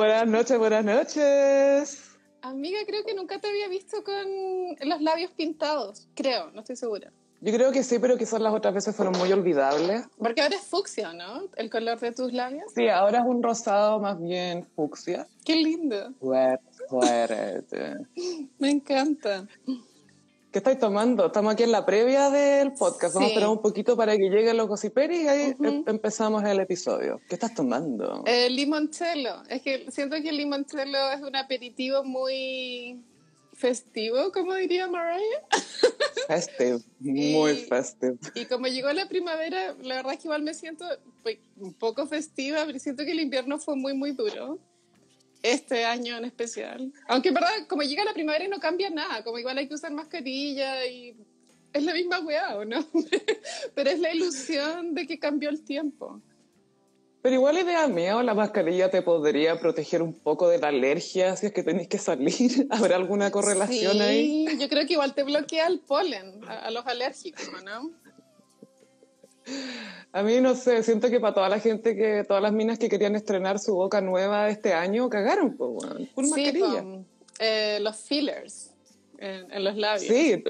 [0.00, 2.10] Buenas noches, buenas noches.
[2.40, 6.08] Amiga, creo que nunca te había visto con los labios pintados.
[6.14, 7.12] Creo, no estoy segura.
[7.42, 10.06] Yo creo que sí, pero quizás las otras veces fueron muy olvidables.
[10.16, 11.42] Porque ahora es fucsia, ¿no?
[11.54, 12.72] El color de tus labios.
[12.74, 15.28] Sí, ahora es un rosado más bien fucsia.
[15.44, 16.14] Qué lindo.
[16.18, 17.96] Fuerte, fuerte.
[18.58, 19.46] Me encanta.
[20.52, 21.26] ¿Qué estáis tomando?
[21.26, 23.14] Estamos aquí en la previa del podcast.
[23.14, 26.58] Vamos a esperar un poquito para que lleguen los gossiperis y ahí em- empezamos el
[26.58, 27.20] episodio.
[27.28, 28.24] ¿Qué estás tomando?
[28.26, 29.44] El limoncello.
[29.48, 33.00] Es que siento que el limoncello es un aperitivo muy
[33.54, 35.20] festivo, como diría Mariah.
[36.26, 38.16] Festive, muy y- festive.
[38.34, 40.84] Y como llegó la primavera, la verdad es que igual me siento
[41.22, 44.58] pues, un poco festiva, pero siento que el invierno fue muy, muy duro.
[45.42, 46.92] Este año en especial.
[47.08, 49.74] Aunque en verdad, como llega la primavera y no cambia nada, como igual hay que
[49.74, 51.16] usar mascarilla y
[51.72, 52.84] es la misma weá, ¿o no?
[53.74, 56.20] pero es la ilusión de que cambió el tiempo.
[57.22, 61.36] Pero igual idea mía, o la mascarilla te podría proteger un poco de la alergia
[61.36, 62.66] si es que tenéis que salir.
[62.70, 64.46] ¿Habrá alguna correlación sí, ahí?
[64.58, 67.90] yo creo que igual te bloquea el polen a, a los alérgicos, ¿no?
[70.12, 72.88] A mí no sé, siento que para toda la gente que, todas las minas que
[72.88, 76.08] querían estrenar su boca nueva este año, cagaron, pues, weón.
[76.14, 76.82] Full Sí, mascarilla.
[76.82, 77.06] con,
[77.38, 78.70] eh, los fillers
[79.18, 80.12] en, en los labios.
[80.12, 80.42] Sí,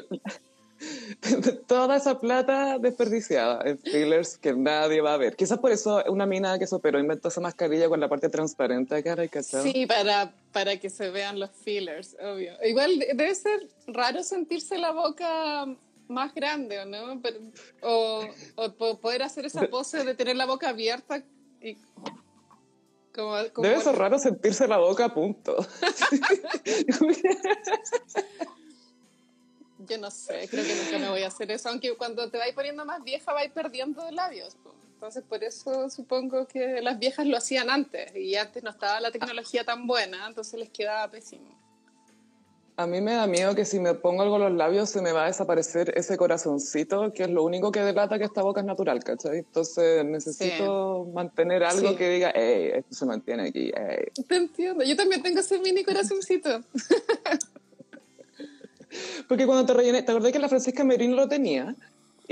[1.67, 5.37] toda esa plata desperdiciada en fillers que nadie va a ver.
[5.37, 8.95] Quizás por eso una mina que se operó inventó esa mascarilla con la parte transparente
[8.95, 9.63] de cara y cachado.
[9.63, 12.55] Sí, para, para que se vean los fillers, obvio.
[12.65, 15.67] Igual de- debe ser raro sentirse la boca
[16.11, 17.21] más grande, ¿o no?
[17.23, 17.41] Pero-
[17.83, 18.25] o,
[18.57, 21.23] o po- poder hacer esa pose de tener la boca abierta
[21.63, 21.77] y
[23.15, 25.57] como, como- Debe ser raro sentirse la boca a punto.
[29.79, 32.55] Yo no sé, creo que nunca me voy a hacer eso, aunque cuando te vais
[32.55, 34.57] poniendo más vieja vais perdiendo labios.
[34.95, 39.11] Entonces por eso supongo que las viejas lo hacían antes y antes no estaba la
[39.11, 41.59] tecnología tan buena, entonces les quedaba pésimo.
[42.77, 45.13] A mí me da miedo que si me pongo algo en los labios se me
[45.13, 48.67] va a desaparecer ese corazoncito, que es lo único que delata que esta boca es
[48.67, 49.39] natural, ¿cachai?
[49.39, 51.97] Entonces necesito mantener algo Sí.
[51.97, 54.07] que diga, hey, esto se mantiene aquí, hey.
[54.27, 56.63] Te entiendo, yo también tengo ese mini corazoncito.
[59.29, 61.77] Porque cuando te rellené, ¿te acordás que la Francisca Merino lo tenía?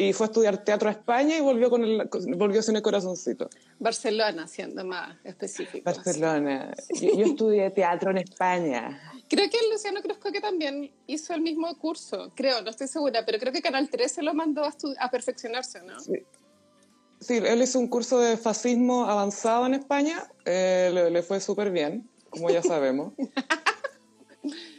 [0.00, 3.50] Y fue a estudiar teatro a España y volvió, con el, volvió sin el corazoncito.
[3.80, 5.82] Barcelona, siendo más específico.
[5.84, 6.72] Barcelona.
[7.00, 9.02] Yo, yo estudié teatro en España.
[9.28, 13.40] Creo que Luciano Cruzco que también hizo el mismo curso, creo, no estoy segura, pero
[13.40, 15.98] creo que Canal 13 lo mandó a, a perfeccionarse, ¿no?
[15.98, 20.30] Sí, él hizo un curso de fascismo avanzado en España.
[20.44, 23.14] eh, le, le fue súper bien, como ya sabemos.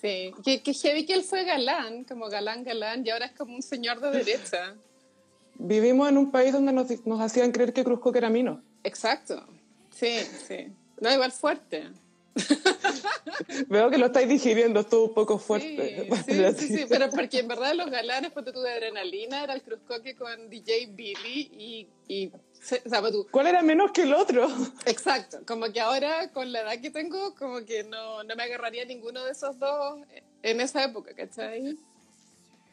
[0.00, 3.54] Sí, que, que heavy que él fue galán, como galán, galán, y ahora es como
[3.54, 4.74] un señor de derecha.
[5.56, 8.62] Vivimos en un país donde nos, nos hacían creer que Cruzco era mino.
[8.82, 9.44] Exacto,
[9.90, 10.72] sí, sí.
[11.00, 11.88] No, igual fuerte.
[13.68, 16.08] Veo que lo estáis digiriendo, estuvo un poco fuerte.
[16.26, 19.52] Sí, sí, sí, sí, pero porque en verdad los galanes, ponte tú de adrenalina, era
[19.52, 22.32] el cruzcoque con DJ Billy y, y
[23.12, 24.46] tú, ¿Cuál era menos que el otro?
[24.86, 28.84] exacto, como que ahora con la edad que tengo, como que no, no me agarraría
[28.84, 29.98] ninguno de esos dos
[30.42, 31.76] en esa época, ¿cachai?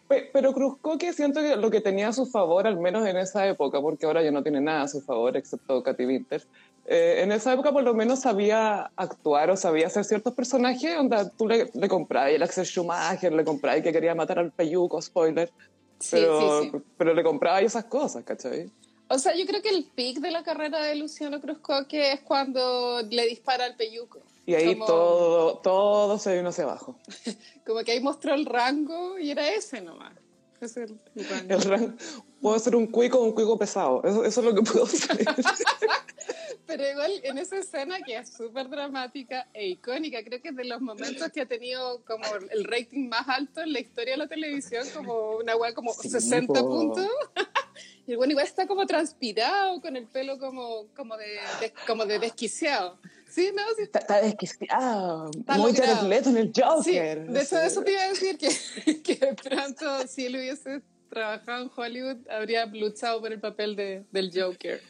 [0.08, 3.46] Pe- Pero Cruzcoque siento que lo que tenía a su favor, al menos en esa
[3.48, 6.44] época, porque ahora ya no tiene nada a su favor, excepto Katy Winter,
[6.86, 11.30] eh, en esa época por lo menos sabía actuar o sabía hacer ciertos personajes, donde
[11.38, 15.52] tú le, le comprabas el Axel Schumacher, le comprabas que quería matar al peyuco, spoiler,
[16.00, 16.78] Sí, pero, sí, sí.
[16.96, 18.72] pero le comprabas esas cosas, ¿cachai?
[19.10, 23.02] O sea, yo creo que el pic de la carrera de Luciano Cruzcoque es cuando
[23.10, 24.22] le dispara al peyuco.
[24.46, 26.98] Y ahí Como- todo, todo se vino hacia abajo.
[27.66, 30.14] Como que ahí mostró el rango y era ese nomás.
[30.60, 31.54] Ese es el rango.
[31.54, 31.98] El ran-
[32.42, 35.18] puedo ser un cuico o un cuico pesado, eso, eso es lo que puedo hacer.
[36.66, 40.66] Pero igual en esa escena que es súper dramática e icónica, creo que es de
[40.66, 44.28] los momentos que ha tenido como el rating más alto en la historia de la
[44.28, 46.68] televisión, como una weá como Sí, 60 po.
[46.68, 47.08] puntos.
[48.08, 51.26] Y el bueno igual está como transpirado, con el pelo como, como, de,
[51.60, 52.98] de- como de desquiciado.
[53.30, 53.84] Sí, no, sí.
[53.84, 55.96] Está, está desquiciado, Está muy logrado.
[55.98, 57.28] Jared Leto en el Sí, Joker.
[57.28, 61.64] de hecho, eso te iba a decir que, que de pronto, si él hubiese trabajado
[61.66, 64.82] en Hollywood, habría luchado por el papel de, del Joker.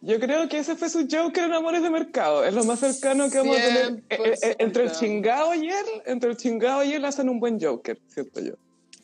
[0.00, 2.44] Yo creo que ese fue su Joker en Amores de Mercado.
[2.44, 3.92] Es lo más cercano que vamos a tener.
[4.08, 4.98] Eh, eh, eh, Entre el 100%.
[4.98, 8.54] chingado y él, entre el chingado y él hacen un buen Joker, siento yo.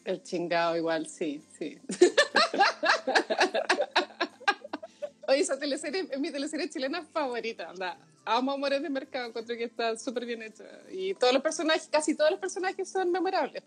[0.04, 1.78] El chingado igual, sí, sí.
[5.26, 7.96] Oye, esa teleserie es mi teleserie chilena favorita, anda.
[8.26, 10.64] Amo Amores de Mercado, encuentro que está súper bien hecha.
[10.90, 13.62] Y todos los personajes, casi todos los personajes son memorables.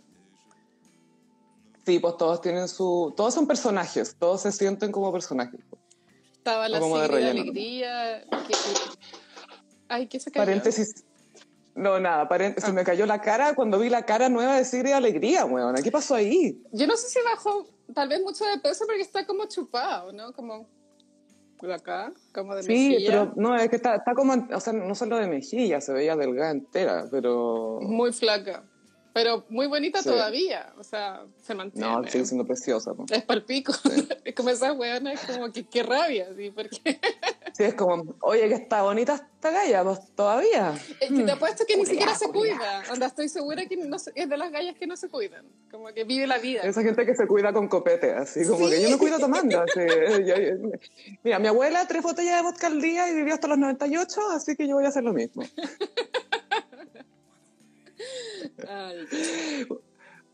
[1.86, 3.14] Sí, pues todos tienen su.
[3.16, 5.60] Todos son personajes, todos se sienten como personajes.
[6.34, 7.30] Estaba la como de.
[7.30, 8.54] Alegría, que,
[9.88, 10.46] Ay, ¿qué se cayó?
[10.46, 11.06] Paréntesis.
[11.78, 12.28] No, nada,
[12.58, 15.76] se me cayó la cara cuando vi la cara nueva de Siri de Alegría, weón.
[15.84, 16.60] ¿Qué pasó ahí?
[16.72, 20.34] Yo no sé si bajó tal vez mucho de peso porque está como chupado, ¿no?
[20.34, 20.68] Como
[21.62, 24.94] de acá, como de sí, pero no, es que está, está como, o sea, no
[24.96, 27.80] solo de mejilla, se veía delgada entera, pero...
[27.82, 28.64] Muy flaca.
[29.14, 31.88] Pero muy bonita todavía, o sea, se mantiene.
[31.88, 32.92] No, sigue siendo preciosa.
[33.12, 33.74] Es palpico.
[34.24, 36.52] es como esa weona, es como que qué rabia, ¿sí?
[36.52, 37.00] Porque...
[37.58, 40.76] sí, es como, oye, que está bonita esta galla, pues, todavía.
[41.00, 42.84] Es que te apuesto que ni siquiera se cuida.
[42.92, 45.46] Onda, estoy segura que no, es de las gallas que no se cuidan.
[45.72, 46.62] Como que vive la vida.
[46.62, 49.60] Esa gente que se cuida con copete, así como que yo me cuido tomando.
[49.60, 49.80] Así,
[51.24, 54.56] mira, mi abuela tres botellas de vodka al día y vivió hasta los 98, así
[54.56, 55.44] que yo voy a hacer lo mismo.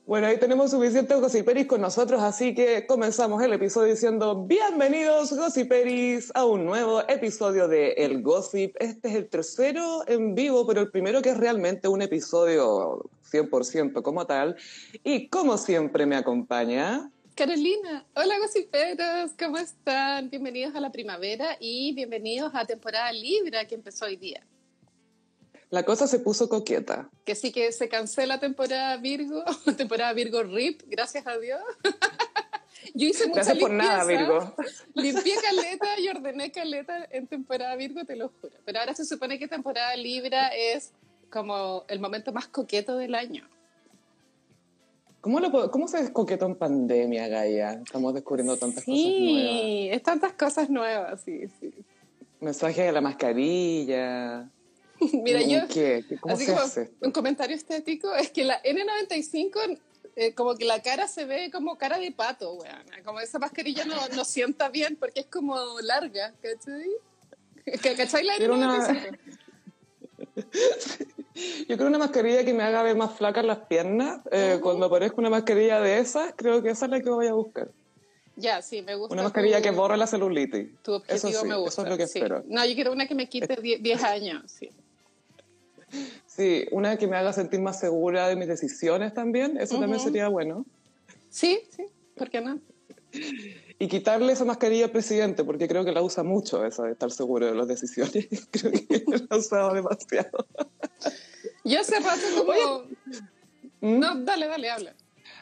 [0.06, 6.30] Bueno, ahí tenemos suficientes gossiperis con nosotros, así que comenzamos el episodio diciendo bienvenidos gossiperis
[6.36, 8.76] a un nuevo episodio de El Gossip.
[8.82, 14.02] Este es el tercero en vivo, pero el primero que es realmente un episodio 100%
[14.02, 14.58] como tal.
[15.06, 17.10] Y como siempre me acompaña...
[17.34, 20.30] Carolina, hola gossiperos, ¿cómo están?
[20.30, 24.44] Bienvenidos a la primavera y bienvenidos a temporada Libra que empezó hoy día
[25.74, 27.10] la cosa se puso coqueta.
[27.26, 29.44] Que sí que se cancela temporada Virgo,
[29.76, 31.62] temporada Virgo RIP, gracias a Dios.
[32.94, 34.54] Yo hice mucha Gracias por nada, Virgo.
[34.94, 38.56] Limpié caleta y ordené caleta en temporada Virgo, te lo juro.
[38.66, 40.92] Pero ahora se supone que temporada Libra es
[41.32, 43.50] como el momento más coqueto del año.
[45.22, 47.82] ¿Cómo, lo ¿Cómo se descoquetó en pandemia, Gaia?
[47.84, 49.62] Estamos descubriendo tantas cosas nuevas.
[49.64, 51.74] Sí, es tantas cosas nuevas, sí, sí.
[52.42, 54.52] Mensaje de la mascarilla.
[55.24, 56.04] Mira, yo, ¿Qué?
[56.20, 56.92] ¿Cómo así se como hace?
[57.02, 59.80] un comentario estético, es que la N95,
[60.16, 62.86] eh, como que la cara se ve como cara de pato, weón.
[63.04, 66.92] Como esa mascarilla no, no sienta bien porque es como larga, ¿cachai?
[67.98, 69.18] ¿Cachai la N95?
[71.68, 74.22] Yo creo una mascarilla que me haga ver más flacas las piernas.
[74.32, 77.34] Eh, Cuando aparezca una mascarilla de esas, creo que esa es la que voy a
[77.34, 77.70] buscar.
[78.36, 79.14] Ya, sí, me gusta.
[79.14, 80.70] Una mascarilla que borre la celulitis.
[80.82, 81.70] Tu objetivo eso sí, me gusta.
[81.70, 82.20] Eso es lo que sí.
[82.20, 82.44] espero.
[82.48, 84.70] No, yo quiero una que me quite 10 años, sí.
[86.26, 90.28] Sí, una que me haga sentir más segura de mis decisiones también, eso también sería
[90.28, 90.66] bueno.
[91.30, 91.84] Sí, sí,
[92.16, 92.60] ¿por qué no?
[93.80, 97.12] Y quitarle esa mascarilla al presidente, porque creo que la usa mucho, esa de estar
[97.12, 98.28] seguro de las decisiones.
[98.52, 100.48] creo que la ha usado demasiado.
[101.64, 102.84] Yo hace rato como...
[103.82, 104.00] ¿Mm?
[104.00, 104.96] No, dale, dale, habla.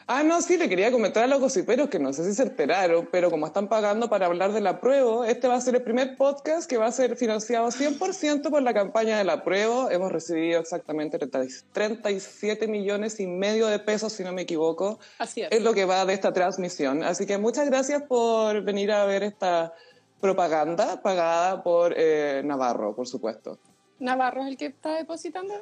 [0.06, 3.08] Ah, no, sí, le quería comentar a los gossiperos que no sé si se enteraron,
[3.10, 6.16] pero como están pagando para hablar de la prueba, este va a ser el primer
[6.16, 9.92] podcast que va a ser financiado 100% por la campaña de la prueba.
[9.92, 14.98] Hemos recibido exactamente 37 millones y medio de pesos, si no me equivoco.
[15.18, 15.48] Así es.
[15.50, 17.02] Es lo que va de esta transmisión.
[17.04, 19.72] Así que muchas gracias por venir a ver esta
[20.20, 23.58] propaganda pagada por eh, Navarro, por supuesto.
[23.98, 25.54] ¿Navarro es el que está depositando?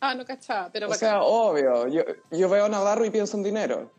[0.00, 3.42] Ah, no cachaba, pero O sea, obvio, yo, yo veo a Navarro y pienso en
[3.42, 3.90] dinero.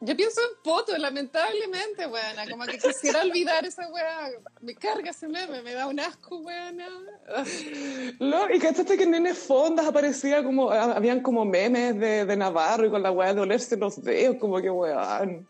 [0.00, 2.48] Yo pienso en fotos, lamentablemente, weona.
[2.48, 4.30] Como que quisiera olvidar esa weá.
[4.60, 6.88] Me carga ese meme, me da un asco, weona.
[8.20, 12.86] Lo, y cachaste que en Nene Fondas aparecía como, habían como memes de, de Navarro
[12.86, 15.48] y con la weá de olerse los dedos, como que weón.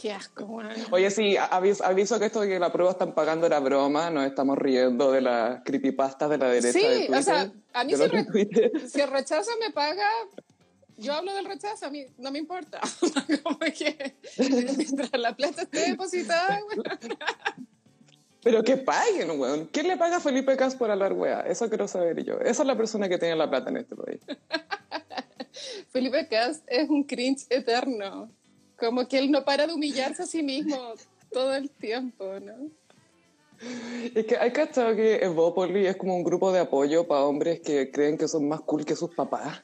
[0.00, 0.74] Qué asco, weona.
[0.92, 4.26] Oye, sí, aviso, aviso que esto de que la prueba están pagando era broma, nos
[4.26, 6.78] estamos riendo de las creepypastas de la derecha.
[6.78, 8.82] Sí, de Twitter, o sea, a mí si, re- retuiteos.
[8.92, 10.06] si el rechazo me paga,
[10.98, 12.80] yo hablo del rechazo, a mí no me importa.
[13.42, 16.98] Como que mientras la plata esté depositada, weona.
[18.44, 19.66] Pero que paguen, weón.
[19.72, 21.40] ¿Quién le paga a Felipe Cas por hablar weá?
[21.40, 22.38] Eso quiero saber yo.
[22.38, 24.20] Esa es la persona que tiene la plata en este país.
[25.90, 28.30] Felipe Cast es un cringe eterno.
[28.78, 30.94] Como que él no para de humillarse a sí mismo
[31.32, 32.70] todo el tiempo, ¿no?
[34.14, 37.90] Es que hay cachado que Evópoli es como un grupo de apoyo para hombres que
[37.90, 39.62] creen que son más cool que sus papás,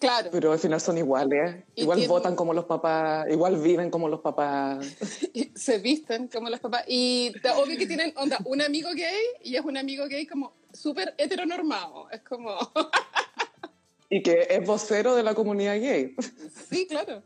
[0.00, 1.62] Claro, pero al final son iguales.
[1.76, 4.84] Y Igual tienen- votan como los papás, igual viven como los papás.
[5.54, 6.84] se visten como los papás.
[6.88, 11.14] Y obvio que tienen, onda, un amigo gay y es un amigo gay como súper
[11.18, 12.08] heteronormado.
[12.10, 12.56] Es como,
[14.08, 16.16] Y que es vocero de la comunidad gay.
[16.68, 17.22] sí, claro.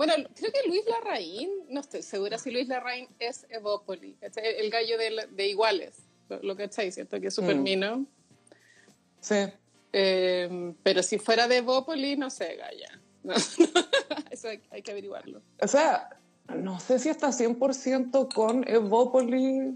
[0.00, 4.96] Bueno, creo que Luis Larraín, no estoy segura si Luis Larraín es Evópoli, el, gallo
[4.96, 5.92] de, de Iguales,
[6.30, 7.20] lo, lo que estáis, ¿cierto?
[7.20, 7.62] Que es súper Mm.
[7.62, 8.06] mino.
[9.20, 9.34] Sí.
[9.92, 12.98] Eh, pero si fuera de Evópoli, no sé, Gaya.
[13.22, 13.34] No,
[14.30, 15.42] Eso hay, hay que averiguarlo.
[15.60, 16.08] O sea,
[16.48, 19.74] no sé si está 100% con Evópoli.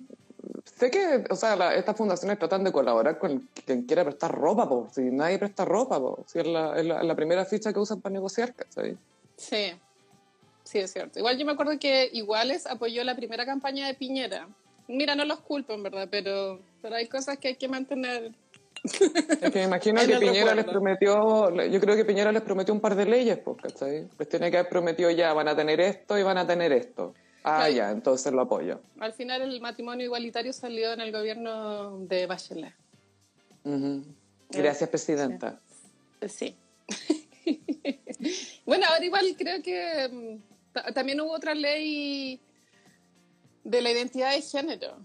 [0.79, 4.67] Sé que, o sea, la- estas fundaciones tratan de colaborar con quien quiera prestar ropa,
[4.67, 4.89] po.
[4.91, 6.25] Si nadie presta ropa, po.
[6.27, 8.97] Si es la, es la- la primera ficha que usan para negociar, ¿cachai?
[9.37, 9.73] Sí,
[10.65, 11.19] sí, es cierto.
[11.19, 14.49] Igual yo me acuerdo que Iguales apoyó la primera campaña de Piñera.
[14.89, 18.33] Mira, no los culpo, en verdad, pero, pero hay cosas que hay que mantener
[18.85, 22.81] Es que me imagino que Piñera les prometió, yo creo que Piñera les prometió un
[22.81, 24.09] par de leyes, pues, ¿cachai?
[24.19, 27.15] Les tiene que haber prometido ya, van a tener esto y van a tener esto.
[27.45, 27.73] Ah, Claro.
[27.75, 28.81] ya, entonces lo apoyo.
[28.99, 32.75] Al final el matrimonio igualitario salió en el gobierno de Bachelet.
[33.65, 34.03] Ujú.
[34.51, 35.61] Gracias, presidenta.
[36.27, 36.57] Sí.
[38.67, 40.54] bueno, ahora igual creo que mm,
[40.95, 42.41] también hubo otra ley
[43.65, 44.97] de la identidad de género.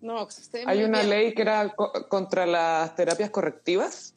[0.00, 0.28] No,
[0.66, 1.10] Hay una bien.
[1.10, 4.14] ley que era co- contra las terapias correctivas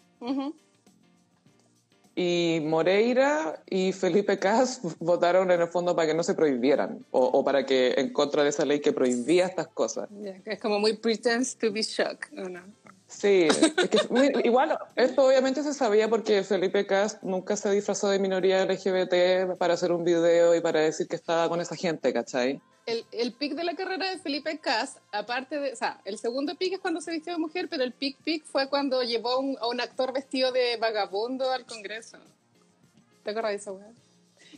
[2.15, 7.23] y Moreira y Felipe Cas votaron en el fondo para que no se prohibieran o,
[7.25, 10.09] o para que en contra de esa ley que prohibía estas cosas.
[10.45, 12.37] Es como muy pretends to be shocked.
[12.37, 12.61] ¿o no?
[13.19, 18.07] Sí, es que muy- igual esto obviamente se sabía porque Felipe Cast nunca se disfrazó
[18.09, 22.13] de minoría LGBT para hacer un video y para decir que estaba con esa gente,
[22.13, 22.61] ¿cachai?
[22.85, 26.55] El, el pic de la carrera de Felipe Cas, aparte de, o sea, el segundo
[26.55, 29.57] pic es cuando se vistió de mujer, pero el pic pic fue cuando llevó un-
[29.59, 32.17] a un actor vestido de vagabundo al Congreso.
[33.23, 33.87] ¿Te acuerdas de esa weá?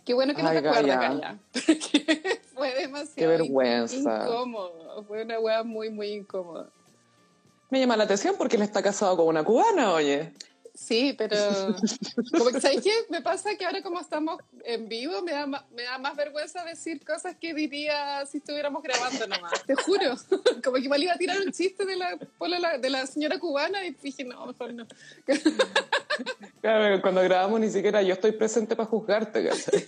[0.05, 0.99] Qué bueno que no Ay, te acuerdas.
[0.99, 1.39] Gaya.
[1.53, 3.97] Porque fue demasiado Qué vergüenza.
[4.23, 5.03] incómodo.
[5.07, 6.69] Fue una weá muy, muy incómoda.
[7.71, 10.33] Me llama la atención porque él está casado con una cubana, oye.
[10.73, 11.35] Sí, pero
[12.37, 12.91] como que, ¿sabes qué?
[13.09, 17.05] Me pasa que ahora como estamos en vivo me da, me da más vergüenza decir
[17.05, 19.63] cosas que diría si estuviéramos grabando nomás.
[19.65, 20.15] Te juro.
[20.63, 22.17] Como que igual iba a tirar un chiste de la,
[22.77, 24.85] de la señora cubana y dije, no, mejor no.
[26.61, 29.85] Claro, cuando grabamos ni siquiera yo estoy presente para juzgarte, ¿cachai?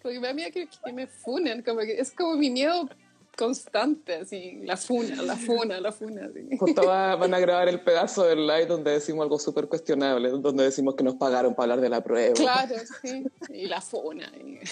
[0.00, 1.62] Como que me da miedo que, que me funen.
[1.62, 2.88] Como que es como mi miedo
[3.36, 6.26] constante, así, la funa, la funa, la funa.
[6.26, 6.56] así.
[6.58, 10.64] Justo va- van a grabar el pedazo del live donde decimos algo súper cuestionable, donde
[10.64, 12.34] decimos que nos pagaron para hablar de la prueba.
[12.34, 13.26] Claro, sí.
[13.50, 14.30] Y la funa.
[14.36, 14.58] y-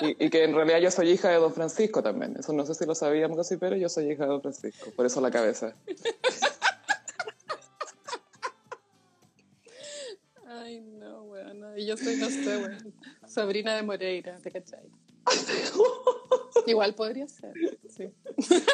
[0.00, 2.36] Y, y que en realidad yo soy hija de Don Francisco también.
[2.38, 4.92] Eso no sé si lo sabíamos casi, pero yo soy hija de Don Francisco.
[4.94, 5.74] Por eso la cabeza.
[10.46, 11.64] Ay, no, weón.
[11.76, 12.94] Y yo soy, no sé, weón.
[13.26, 14.88] Sobrina de Moreira, ¿te cachai?
[16.70, 17.52] Igual podría ser,
[17.88, 18.10] sí.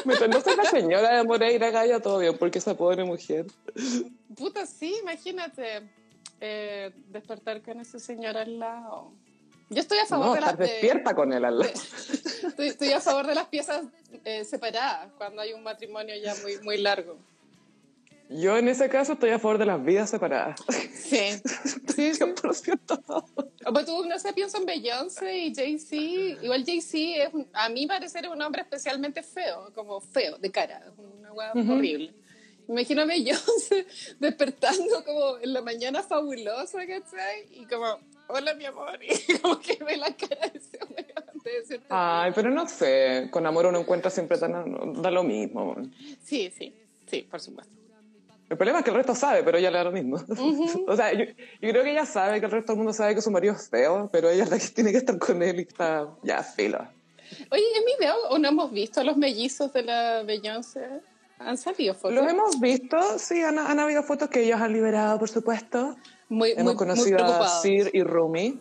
[0.05, 3.47] Mientras no sea la señora de Moreira Gaya, todo bien, porque esa pobre mujer.
[4.37, 5.89] Puta, sí, imagínate
[6.41, 9.13] eh, despertar con ese señor al lado.
[9.71, 11.73] Yo estoy a favor No, de las de- despierta con él al lado.
[12.47, 13.85] estoy, estoy a favor de las piezas
[14.25, 17.17] eh, separadas cuando hay un matrimonio ya muy, muy largo.
[18.29, 20.61] Yo en ese caso estoy a favor de las vidas separadas.
[20.95, 21.19] Sí.
[21.95, 22.25] Sí, sí.
[22.25, 23.25] 100%.
[23.73, 25.95] Pues tú, no sé, pienso en Beyoncé y Jay-Z.
[26.43, 31.33] Igual Jay-Z, es a mí parecer un hombre especialmente feo, como feo, de cara, una
[31.33, 32.13] hueá horrible.
[32.67, 33.87] Me imagino a Beyoncé
[34.19, 37.47] despertando como en la mañana fabulosa, ¿cachai?
[37.53, 40.79] Y como, hola mi amor, y como que ve la cara de ese
[41.45, 41.87] debe ser terrible.
[41.91, 43.29] Ay, pero no sé.
[43.31, 45.77] Con amor uno encuentra siempre tan, da lo mismo.
[46.25, 46.75] Sí, sí,
[47.07, 47.84] sí, por supuesto.
[48.55, 50.17] El problema es que el resto sabe, pero ella le da lo mismo.
[50.87, 53.21] o sea, yo, yo creo que ella sabe que el resto del mundo sabe que
[53.21, 55.63] su marido es feo, pero ella es la que tiene que estar con él y
[55.63, 56.79] está ya filo.
[57.51, 60.87] Oye, en mi video, ¿o no hemos visto a los mellizos de la Beyoncé?
[61.41, 62.15] ¿Han salido fotos?
[62.15, 65.97] Los hemos visto, sí, han, han habido fotos que ellos han liberado, por supuesto.
[66.29, 67.61] muy, Hemos muy, muy conocido a preocupados.
[67.61, 68.61] Sir y Rumi.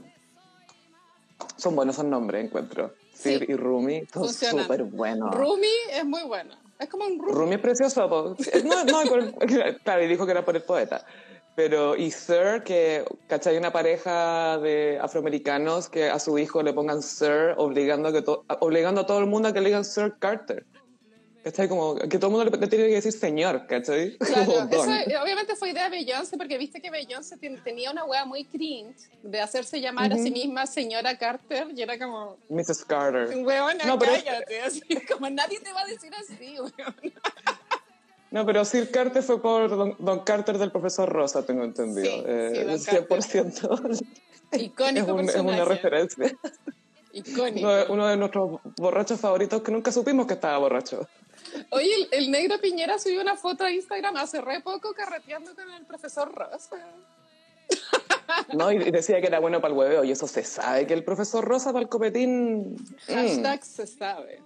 [1.55, 2.95] Son buenos esos nombres, encuentro.
[3.13, 5.35] Sir Sí, y Rumi son súper buenos.
[5.35, 6.62] Rumi es muy bueno.
[7.53, 8.35] Es precioso.
[8.63, 9.01] No, no,
[9.83, 11.05] claro, y dijo que era por el poeta.
[11.55, 13.57] Pero, y Sir, que, ¿cachai?
[13.57, 18.23] Una pareja de afroamericanos que a su hijo le pongan Sir, obligando a, que
[18.59, 20.65] obligando a todo el mundo a que le digan Sir Carter.
[21.43, 21.67] ¿Cachai?
[21.67, 24.17] Como que todo el mundo le, tiene que decir señor, ¿cachai?
[24.19, 28.23] Claro, eso obviamente fue idea de Beyoncé, porque viste que Beyoncé ten- tenía una wea
[28.23, 32.85] muy cringe de hacerse llamar a sí misma señora Carter y era como, Mrs.
[32.85, 33.35] Carter.
[33.43, 34.81] weona, No, pero- cállate, así,
[35.12, 37.13] como nadie te va a decir así, weón.
[38.31, 42.05] No, pero Sir Carter fue por Don, Don Carter del profesor Rosa, tengo entendido.
[42.05, 44.05] Sí, Eh, sí, Don 100%.
[44.53, 46.31] Icónico es, un- es una referencia.
[47.12, 47.59] Icónico.
[47.67, 51.07] Uno de, uno de nuestros borrachos favoritos que nunca supimos que estaba borracho.
[51.72, 55.72] Oye, el, el negro Piñera subió una foto a Instagram hace re poco carreteando con
[55.72, 56.77] el profesor Rosa.
[58.53, 58.72] ¿no?
[58.72, 61.43] Y decía que era bueno para el hueveo, y eso se sabe que el profesor
[61.43, 62.74] Rosa para el copetín.
[62.75, 64.41] mm, Hashtag se sabe.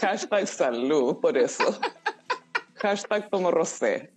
[0.00, 1.78] hashtag salud, por eso.
[2.76, 4.12] hashtag tomo rosé.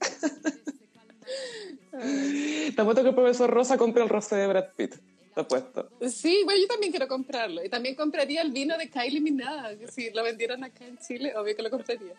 [1.91, 4.95] Te apuesto que el profesor Rosa compra el rosé de Brad Pitt.
[6.09, 7.63] Sí, bueno, yo también quiero comprarlo.
[7.63, 9.87] Y también compraría el vino de Kylie Minogue.
[9.91, 12.13] Si lo vendieran acá en Chile, obvio que lo compraría.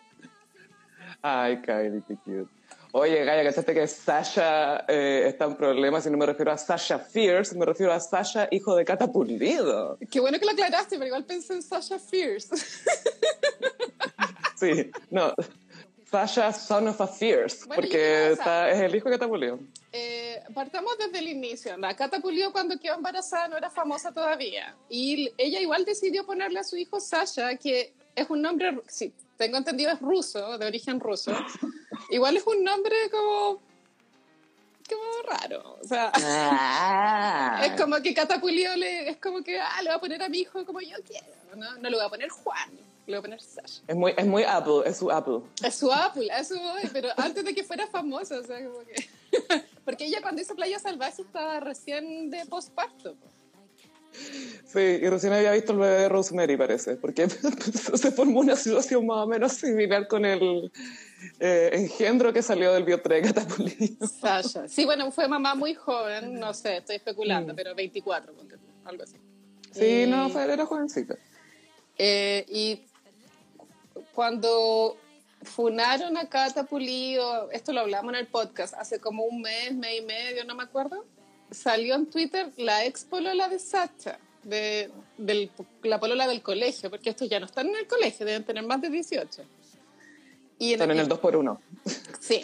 [1.21, 2.49] Ay, Kylie, qué cute.
[2.97, 6.05] Oye, Gaya, ¿cachaste que Sasha eh, está en problemas?
[6.05, 9.97] Y no me refiero a Sasha Fierce, me refiero a Sasha, hijo de Cata Pulido.
[10.09, 12.55] Qué bueno que lo aclaraste, pero igual pensé en Sasha Fierce.
[14.55, 15.33] Sí, no.
[16.09, 19.59] Sasha, Son of a Fierce, Bueno, porque está- es el hijo de Catapulio.
[19.91, 21.75] Eh, partamos desde el inicio.
[21.77, 24.75] La Cata Pulido cuando quedó embarazada no era famosa todavía.
[24.89, 29.57] Y ella igual decidió ponerle a su hijo Sasha, que es un nombre, sí, tengo
[29.57, 31.33] entendido es ruso, de origen ruso.
[32.09, 33.59] Igual es un nombre como...
[34.87, 35.77] como raro.
[35.81, 37.61] O sea, Ah.
[37.65, 40.29] es como que Cata Pulido le, es como que, ah, le voy a poner a
[40.29, 41.27] mi hijo como yo quiero.
[41.55, 42.69] No, no le voy a poner Juan,
[43.07, 43.81] le voy a poner Sasha.
[43.87, 45.39] Es muy, es muy Apple, es su Apple.
[45.63, 48.95] Es su Apple, eso voy, pero antes de que fuera famosa, o sea, como que...
[49.85, 53.15] Porque ella cuando hizo Playa Salvaje estaba recién de posparto.
[53.15, 53.27] po.
[54.65, 57.27] Sí, y recién había visto el bebé de Rosemary, parece, porque
[57.95, 60.71] se formó una situación más o menos similar con el
[61.41, 63.75] eh, engendro que salió del biotre de Catapulio.
[64.21, 64.67] Sasha.
[64.69, 69.03] Sí, bueno, fue mamá muy joven, no sé, estoy especulando, pero 24, ponte tú, algo
[69.03, 69.17] así.
[69.71, 71.17] Sí, Y- no, fue, era jovencita.
[71.97, 72.81] Eh, y
[74.13, 74.97] cuando
[75.43, 79.99] funaron a Cata Pulido, esto lo hablamos en el podcast, hace como un mes, mes
[80.01, 81.05] y medio, no me acuerdo,
[81.51, 85.51] salió en Twitter la ex polola de Sacha, de, del-
[85.83, 88.81] la polola del colegio, porque estos ya no están en el colegio, deben tener más
[88.81, 89.43] de 18.
[90.57, 91.59] Y Están en el 2x1.
[92.19, 92.41] Sí,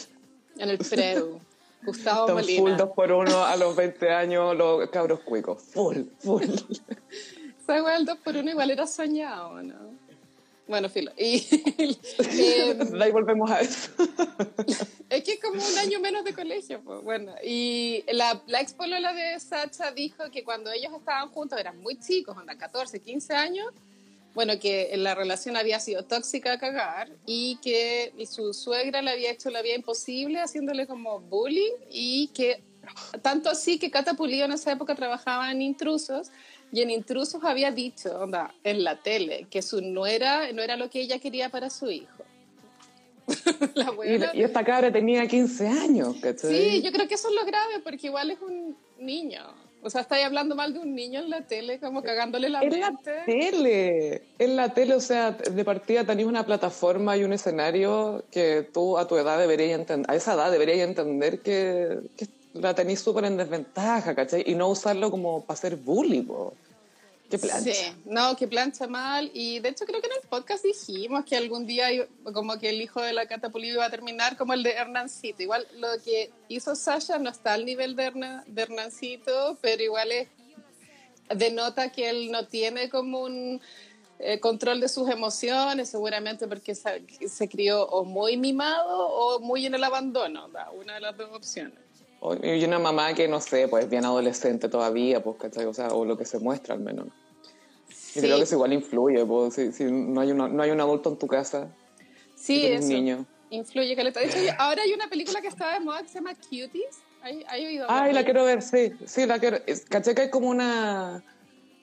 [0.57, 1.39] en el preu.
[1.83, 2.87] Gustavo Están Molina.
[2.93, 5.63] full 2x1 a los 20 años, los cabros cuicos.
[5.63, 6.43] Full, full.
[7.61, 9.75] Esa weá del 2 por 1 igual era soñado, ¿no?
[10.71, 11.11] Bueno, filo.
[11.17, 11.45] Y,
[12.17, 13.91] eh, ahí volvemos a eso.
[15.09, 17.03] es que es como un año menos de colegio, pues.
[17.03, 21.77] Bueno, y la, la ex polola de Sacha dijo que cuando ellos estaban juntos eran
[21.81, 23.67] muy chicos, onda 14, 15 años,
[24.33, 29.31] bueno, que la relación había sido tóxica a cagar y que su suegra le había
[29.31, 32.63] hecho la vida imposible haciéndole como bullying y que
[33.21, 36.31] tanto así que Cata Pulido en esa época trabajaba en Intrusos
[36.71, 40.89] y en Intrusos había dicho, onda, en la tele, que su nuera no era lo
[40.89, 42.23] que ella quería para su hijo.
[43.75, 44.31] la buena.
[44.33, 46.53] y esta cabra tenía 15 años, ¿cachai?
[46.53, 49.41] Sí, yo creo que eso es lo grave, porque igual es un niño.
[49.83, 52.79] O sea, estáis hablando mal de un niño en la tele, como cagándole la En
[52.79, 53.11] la mente.
[53.25, 58.61] tele, en la tele, o sea, de partida tenías una plataforma y un escenario que
[58.61, 62.99] tú a tu edad deberías entender, a esa edad deberías entender que, que la tenés
[62.99, 64.43] súper en desventaja, ¿cachai?
[64.45, 66.53] Y no usarlo como para hacer bullying, po.
[67.29, 67.73] Qué plancha.
[67.73, 69.31] Sí, no, que plancha mal.
[69.33, 71.87] Y de hecho creo que en el podcast dijimos que algún día
[72.33, 75.41] como que el hijo de la Cata Pulido iba a terminar como el de Hernancito.
[75.41, 80.11] Igual lo que hizo Sasha no está al nivel de, Herna- de Hernancito, pero igual
[80.11, 80.27] es,
[81.33, 83.61] denota que él no tiene como un
[84.19, 89.65] eh, control de sus emociones, seguramente porque se, se crió o muy mimado o muy
[89.65, 91.79] en el abandono, da, una de las dos opciones.
[92.43, 95.65] Y una mamá que, no sé, pues bien adolescente todavía, pues, ¿cachai?
[95.65, 97.07] O sea, o lo que se muestra al menos.
[97.89, 98.19] Y Sí.
[98.21, 101.09] creo que eso igual influye, pues, si, si no, hay una- no hay un adulto
[101.09, 101.69] en tu casa,
[102.35, 102.93] Sí, y tienes eso.
[102.93, 103.25] niño.
[103.49, 104.19] Influye caleta.
[104.19, 107.01] De hecho, ahora hay una película que está de moda que se llama Cuties.
[107.23, 109.57] ¿Hay, hay oído Ay, la quiero ver, sí, sí, la quiero.
[109.65, 111.23] es- Caché que hay como una.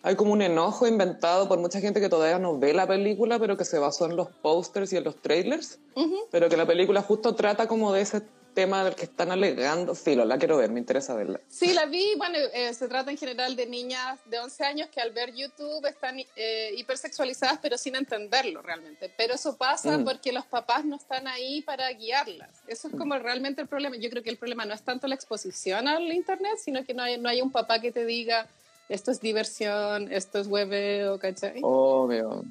[0.03, 3.57] Hay como un enojo inventado por mucha gente que todavía no ve la película, pero
[3.57, 5.81] que se basó en los posters y en los trailers.
[5.97, 6.17] Ujú.
[6.31, 8.23] Pero que la película justo trata como de ese
[8.55, 9.95] tema del que están alegando.
[9.95, 11.41] Sí, lo, la quiero ver, me interesa verla.
[11.49, 12.15] Sí, la vi.
[12.17, 15.85] Bueno, eh, se trata en general de niñas de 11 años que al ver YouTube
[15.87, 19.13] están eh, hipersexualizadas, pero sin entenderlo realmente.
[19.17, 20.05] Pero eso pasa Mm.
[20.05, 22.51] porque los papás no están ahí para guiarlas.
[22.67, 23.97] Eso es como realmente el problema.
[23.97, 27.03] Yo creo que el problema no es tanto la exposición al Internet, sino que no
[27.03, 28.47] hay, no hay un papá que te diga
[28.89, 31.61] esto es diversión, esto es hueveo, ¿cachai?
[31.63, 32.43] Obvio.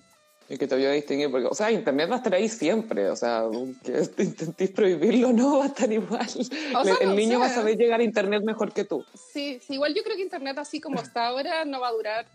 [0.50, 3.10] Y que te voy a distinguir, porque, o sea, Internet va a estar ahí siempre.
[3.10, 3.44] O sea,
[3.84, 3.92] que
[4.24, 6.26] intentéis prohibirlo, no va a estar igual.
[6.76, 9.04] O sea, el no niño va a saber llegar a Internet mejor que tú.
[9.34, 12.26] Sí, sí, igual yo creo que Internet así como está ahora no va a durar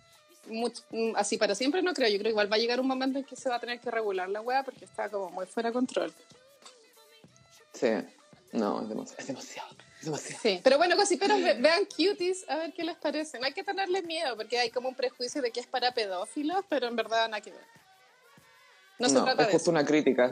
[0.48, 2.08] mucho, mm, así para siempre, no creo.
[2.08, 3.80] Yo creo que igual va a llegar un momento en que se va a tener
[3.80, 6.12] que regular la web porque está como muy fuera de control.
[7.72, 7.88] Sí.
[8.52, 9.20] No, es demasiado.
[9.20, 9.68] Es demasiado.
[10.02, 10.42] Demasiado.
[10.42, 13.38] Sí, pero bueno, cosiperos, ve- vean Cuties a ver qué les parece.
[13.38, 16.62] No hay que tenerle miedo porque hay como un prejuicio de que es para pedófilos,
[16.68, 17.64] pero en verdad nada que ver.
[18.98, 19.70] No, se trata es de justo eso.
[19.70, 20.30] una crítica.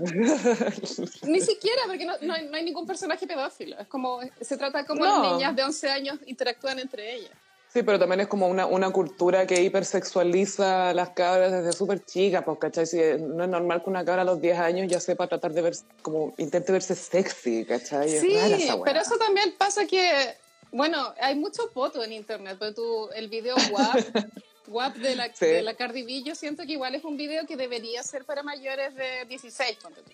[1.23, 3.79] Ni siquiera, porque no, no hay, no hay ningún personaje pedófilo.
[3.79, 5.23] Es como, se trata como No.
[5.23, 7.33] las niñas de 11 años interactúan entre ellas.
[7.73, 12.05] Sí, pero también es como una, una cultura que hipersexualiza a las cabras desde súper
[12.05, 12.85] chicas, pues, ¿cachai?
[12.87, 15.63] Si no es normal que una cabra a los 10 años ya sepa tratar de
[15.63, 18.13] ver, como intente verse sexy, ¿cachai?
[18.13, 20.35] Es Sí, rara pero eso también pasa que,
[20.73, 23.95] bueno, hay mucho poto en internet, pero tú, el video WAP,
[24.71, 25.47] WAP de la, Sí.
[25.47, 28.43] de la Cardi B, yo siento que igual es un video que debería ser para
[28.43, 30.11] mayores de 16, ponte tú.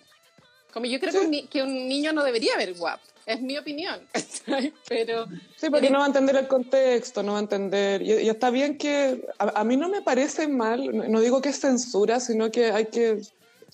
[0.73, 1.19] Como yo creo Sí.
[1.19, 4.01] que, un que un niño no debería ver WAP, es mi opinión,
[4.89, 5.27] pero...
[5.57, 8.03] Sí, porque no va a entender el contexto, no va a entender.
[8.03, 9.27] Y, y está bien que.
[9.39, 12.87] A, a mí no me parece mal, no digo que es censura, sino que hay
[12.87, 13.21] que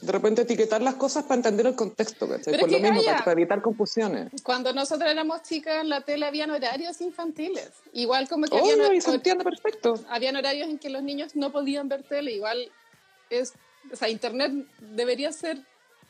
[0.03, 2.59] de repente etiquetar las cosas para entender el contexto, ¿cachai?
[2.59, 4.33] Por lo mismo, para, evitar confusiones.
[4.43, 7.71] Cuando nosotros éramos chicas en la tele habían horarios infantiles.
[7.93, 9.95] Igual como que habían, y se entiende perfecto.
[10.09, 12.33] Habían horarios en que los niños no podían ver tele.
[12.33, 12.71] Igual
[13.31, 13.53] es,
[13.93, 15.59] o sea, Internet debería ser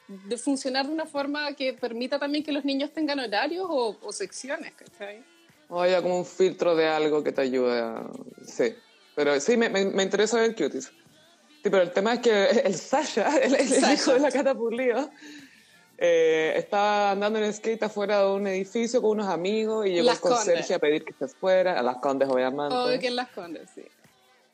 [0.09, 4.72] de funcionar de una forma que permita también que los niños tengan horarios o, secciones,
[4.72, 5.22] ¿cachai?
[5.68, 8.11] O haya como un filtro de algo que te ayude a...
[8.46, 8.74] Sí,
[9.14, 10.90] pero sí, me, me, interesa ver Cuties.
[11.62, 13.55] Sí, pero el tema es que el Sasha, el,
[13.92, 15.11] hijo de la Catapulío,
[15.98, 20.18] eh, estaba andando en skate afuera de un edificio con unos amigos y llegó el
[20.18, 22.75] conserje a pedir que se fuera, a las Condes obviamente.
[22.75, 23.83] Obvio que en las Condes, sí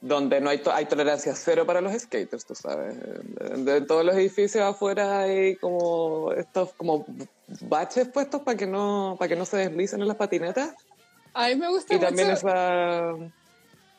[0.00, 2.96] donde no hay, hay tolerancia cero para los skaters, tú sabes.
[3.40, 7.04] En, todos los edificios afuera hay como estos como
[7.62, 10.74] baches puestos para que no para que no se deslicen en las patinetas.
[11.34, 13.14] A mí me gusta y también esa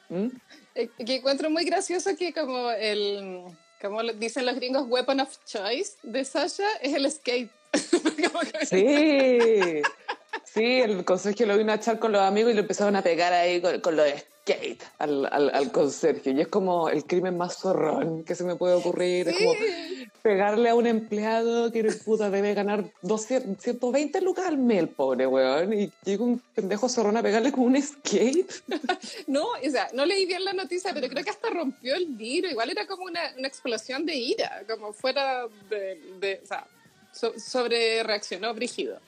[0.10, 0.28] ¿Mm?
[0.76, 3.44] Eh, que encuentro muy gracioso que como el
[3.82, 7.50] como dicen los gringos weapon of choice de Sasha es el skate.
[8.70, 9.82] sí.
[10.54, 13.34] Sí, el consejo lo vino a echar con los amigos y lo empezaron a pegar
[13.34, 16.32] ahí con, con los skate al, al, al, conserje.
[16.32, 19.30] Y es como el crimen más zorrón que se me puede ocurrir.
[19.30, 19.54] Es como
[20.24, 25.74] pegarle a un empleado que puta debe ganar 200, 120 lucas al mes, pobre weón.
[25.74, 28.50] Y llega un pendejo zorrón a pegarle con un skate.
[29.28, 32.50] no, o sea, no leí bien la noticia, pero creo que hasta rompió el vidrio.
[32.50, 36.02] Igual era como una, una explosión de ira, como fuera de.
[36.20, 36.66] de o sea,
[37.12, 39.00] sobre reaccionó brígido.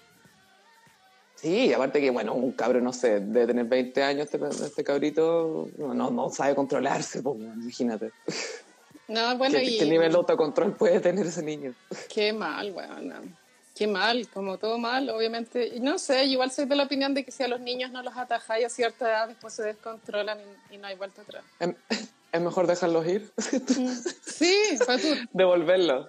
[1.42, 5.70] Sí, aparte que, bueno, un cabro, no sé, de tener 20 años, este, este cabrito
[5.78, 8.12] no, no sabe controlarse, pues, imagínate.
[9.08, 9.80] No, bueno, ¿Qué, y...
[9.80, 11.74] ¿Qué nivel de autocontrol puede tener ese niño?
[12.14, 13.16] Qué mal, bueno.
[13.76, 15.80] Qué mal, como todo mal, obviamente.
[15.80, 18.16] No sé, igual soy de la opinión de que si a los niños no los
[18.16, 20.38] atajáis a cierta edad, después se descontrolan
[20.70, 21.44] y, no hay vuelta atrás.
[22.32, 23.32] Es mejor dejarlos ir.
[23.78, 23.92] Mm.
[24.42, 24.80] Sí,
[25.34, 26.08] Devolverlos.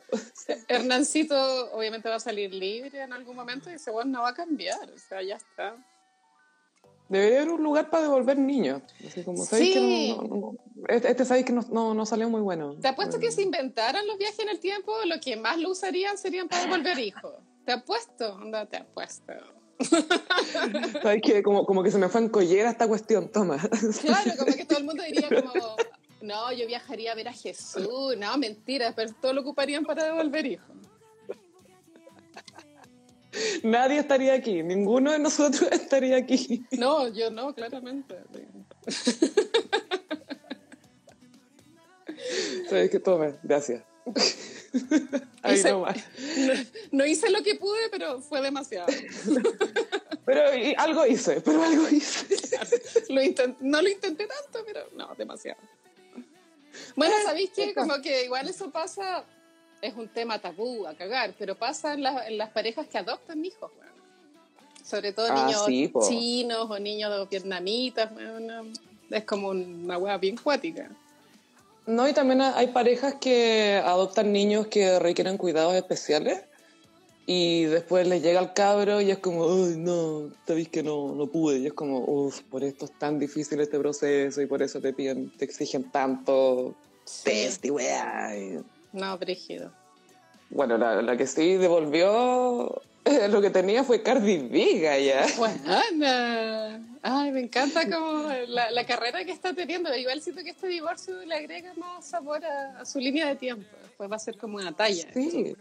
[0.69, 1.37] Hernancito
[1.73, 4.99] obviamente va a salir libre en algún momento y ese no va a cambiar, o
[4.99, 5.77] sea, ya está.
[7.11, 8.81] Debería haber un lugar para devolver niños.
[9.07, 9.75] Así como, sí.
[9.75, 10.55] que no,
[10.89, 12.75] este, este sabéis que no, no, salió muy bueno.
[12.81, 16.17] Te apuesto que si inventaran los viajes en el tiempo, lo que más lo usarían
[16.17, 17.35] serían para devolver hijos.
[17.67, 19.33] Te apuesto, anda, te apuesto.
[21.03, 23.59] ¿Sabes que como, como que se me fue en collera esta cuestión, toma.
[24.01, 25.77] Claro, como que todo el mundo diría como,
[26.23, 28.17] no, yo viajaría a ver a Jesús.
[28.17, 30.67] No, mentira, pero todo lo ocuparían para devolver hijos.
[33.63, 36.65] Nadie estaría aquí, ninguno de nosotros estaría aquí.
[36.73, 38.17] No, yo no, claramente.
[42.69, 43.83] Sabes que tome, gracias.
[45.43, 45.87] Ahí no,
[46.93, 48.87] no, hice lo que pude, pero fue demasiado.
[50.25, 50.43] Pero
[50.79, 52.27] algo hice, pero algo hice.
[53.61, 55.61] no lo intenté tanto, pero no, demasiado.
[56.97, 57.75] Bueno, ¿sabéis qué?
[57.75, 59.25] Como que igual eso pasa,
[59.81, 63.71] es un tema tabú a cagar, pero pasa en, las parejas que adoptan hijos,
[64.85, 68.11] Sobre todo ah, niños chinos o niños vietnamitas,
[69.11, 70.91] es como una hueá bien cuática.
[71.87, 76.45] No, y también hay parejas que adoptan niños que requieren cuidados especiales
[77.27, 81.29] y después les llega el cabro y es como, ay, no, sabéis que no, no
[81.29, 81.59] pude.
[81.59, 84.93] Y es como, uff, por esto es tan difícil este proceso y por eso te
[84.93, 86.75] piden, te exigen tanto
[87.25, 88.33] test y weá.
[88.93, 89.73] No, brígido.
[90.51, 92.83] Bueno, la, la, que sí devolvió
[93.31, 95.27] lo que tenía fue Cardi B, ya.
[95.39, 96.83] Buena.
[97.03, 99.95] Ay, me encanta como la, la, carrera que está teniendo.
[99.97, 103.67] Igual siento que este divorcio le agrega más sabor a, a su línea de tiempo.
[103.83, 105.07] Después va a ser como una talla.
[105.15, 105.55] Sí.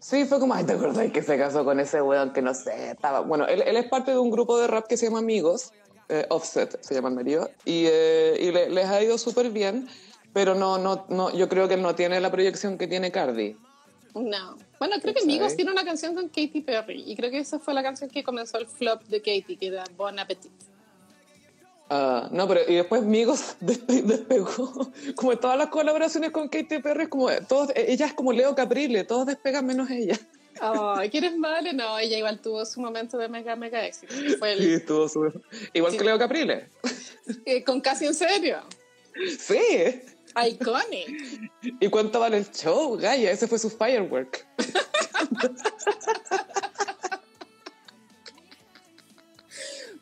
[0.00, 2.92] Sí, fue como, ay, ¿te acordás que se casó con ese weón que no sé,
[2.92, 3.20] estaba...
[3.20, 5.72] Bueno, él, él es parte de un grupo de rap que se llama Amigos,
[6.08, 9.88] eh, Offset se llama el marido, y, eh, y les ha ido súper bien,
[10.32, 13.56] pero no, no, no, yo creo que él no tiene la proyección que tiene Cardi.
[14.14, 14.56] No.
[14.78, 17.74] Bueno, creo que Amigos tiene una canción con Katy Perry, y creo que esa fue
[17.74, 20.52] la canción que comenzó el flop de Katy, que era Bon Appetit.
[21.90, 24.92] Uh, no, pero y después Migos despegó.
[25.14, 29.26] Como todas las colaboraciones con Katy Perry, como todos, ella es como Leo Caprile, todos
[29.26, 30.18] despegan menos ella.
[30.60, 31.64] Ay, ¿quieres mal?
[31.76, 34.12] No, ella igual tuvo su momento de mega, mega éxito.
[34.14, 35.32] Sí, tuvo su...
[35.72, 36.68] Igual que Leo Caprile.
[37.44, 38.60] Eh, con casi en serio.
[39.38, 40.02] Sí.
[40.46, 41.50] Iconic.
[41.80, 43.30] ¿Y cuánto vale el show, Gaya?
[43.30, 44.46] Ese fue su firework.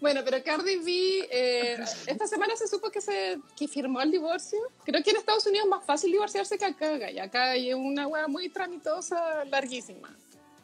[0.07, 4.61] Bueno, pero Cardi B, eh, esta semana se supo que se que firmó el divorcio.
[4.85, 8.07] Creo que en Estados Unidos es más fácil divorciarse que acá, y acá hay una
[8.07, 10.16] hueá muy tramitosa, larguísima.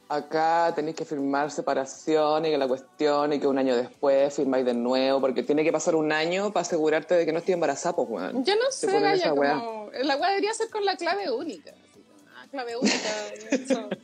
[0.09, 4.65] Acá tenéis que firmar separación y que la cuestión y que un año después firmáis
[4.65, 7.97] de nuevo, porque tiene que pasar un año para asegurarte de que no estoy embarazada,
[7.97, 8.45] pues, weón.
[8.45, 11.73] Yo no sé, Gaya, como, la hueá debería ser con la clave única.
[12.53, 13.11] clave única.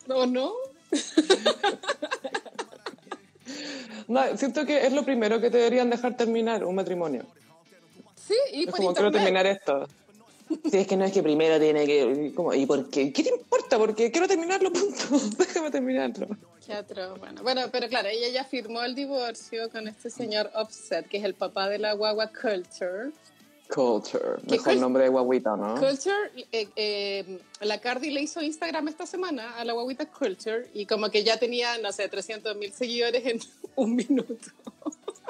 [0.09, 0.53] ¿O no?
[4.09, 7.27] No, siento que es lo primero que te deberían dejar terminar, un matrimonio.
[8.16, 9.87] Sí, y Es por como quiero terminar esto.
[10.49, 12.33] Sí, es que no es que primero tiene que...
[12.35, 13.12] Como, ¿Y por qué?
[13.12, 13.77] ¿Qué te importa?
[13.77, 15.21] Porque quiero terminarlo, punto.
[15.38, 16.27] Déjame terminarlo.
[16.64, 17.42] Qué atroz, bueno.
[17.42, 21.35] Bueno, pero claro, ella ya firmó el divorcio con este señor Offset, que es el
[21.35, 23.11] papá de la guagua Culture.
[23.74, 24.37] Culture.
[24.48, 25.74] ¿Qué Mejor cul- nombre de guaguita, ¿no?
[25.74, 30.87] Culture, eh, eh, la Cardi le hizo Instagram esta semana a la guaguita Culture y
[30.87, 33.40] como que ya tenía, no sé, 300 mil seguidores en
[33.76, 34.35] un minuto.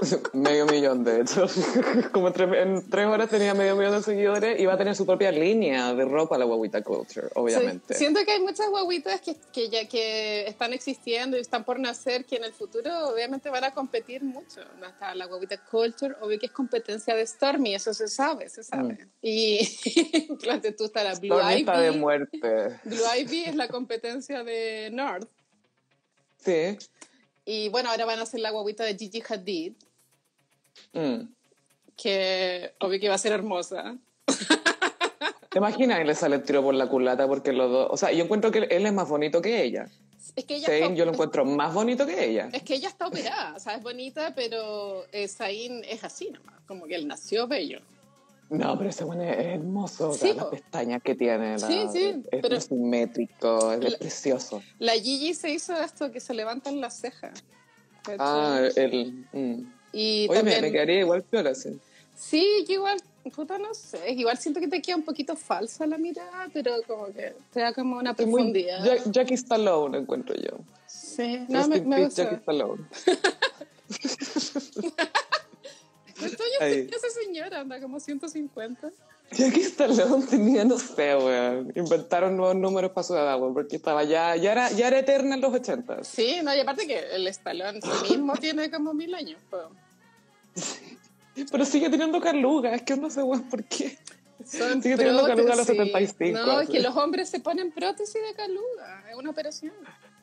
[0.33, 1.47] medio millón, de hecho.
[2.13, 5.33] Como en tres horas tenía medio millón de seguidores y va a tener su propia
[5.33, 7.95] línea de ropa la guaguita Culture, obviamente.
[7.95, 11.79] Sí, siento que hay muchas guaguitas que, que ya que están existiendo y están por
[11.79, 14.61] nacer que en el futuro obviamente van a competir mucho.
[14.87, 19.09] Está la guaguita Culture, obvio que es competencia de Stormy, eso se sabe, se sabe.
[19.23, 19.67] Y
[20.41, 21.99] claro, tú está la Blue Stormy está de Ivy.
[21.99, 22.81] muerte.
[22.85, 25.29] Blue Ivy es la competencia de North.
[26.39, 26.79] Sí.
[27.45, 29.73] Y bueno, ahora van a hacer la guaguita de Gigi Hadid,
[30.93, 31.29] Mm.
[31.97, 33.97] que obvio que va a ser hermosa.
[35.51, 36.05] ¿Te imaginas?
[36.07, 37.88] Le sale el tiro por la culata porque los dos...
[37.91, 39.88] O sea, yo encuentro que él es más bonito que ella.
[40.37, 42.51] Es que ella Zayn está- yo lo encuentro más bonito que ella.
[42.53, 46.61] Es que ella está operada, o sea, es bonita, pero eh, Zayn es así nomás,
[46.67, 47.81] como que él nació bello.
[48.51, 50.12] No, pero ese bueno es hermoso.
[50.12, 51.59] Sí, las pestañas que tiene.
[51.59, 54.62] la- Sí, sí, Es pero- simétrico, es La- precioso.
[54.79, 57.43] La Gigi se hizo esto que se levantan las cejas.
[58.19, 59.27] Ah, el...
[59.33, 59.62] mm.
[59.92, 61.79] Y Oye, me, también, me quedaría igual peor así.
[62.14, 63.01] sí, yo igual,
[63.35, 67.07] puta, no sé, igual siento que te queda un poquito falsa la mirada, pero como
[67.07, 68.85] que te da como una Es muy profundidad.
[68.85, 70.59] Jack- Jackie Stallone, encuentro yo.
[70.87, 72.22] Sí, no, me, me gusta.
[72.24, 72.85] Jackie Stallone.
[76.18, 77.61] ¿Cuántos años tenía esa señora?
[77.61, 78.90] Anda como 150.
[79.31, 81.73] Jackie Stallone tenía, no sé, weón.
[81.75, 85.35] Inventaron nuevos números para su edad, weón, porque estaba ya, ya, era, ya era eterna
[85.35, 86.03] en los 80.
[86.05, 89.38] Sí, no, y aparte que el Stallone sí mismo tiene como mil años.
[89.51, 89.59] po.
[91.53, 93.97] Pero sigue teniendo caluga, es que no sé, weón, por qué.
[94.45, 96.11] Son Sigue teniendo caluga a los prótesis.
[96.11, 99.05] 75, No, es que los hombres se ponen prótesis de caluga.
[99.11, 99.73] Es una operación.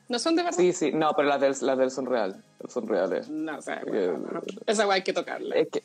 [0.08, 0.56] No son de verdad.
[0.58, 2.36] Sí, sí, no, pero las de, él- las son reales.
[2.68, 3.28] Son reales.
[3.28, 5.56] No, o sea, bueno, esa guay hay que tocarla.
[5.56, 5.82] Es que,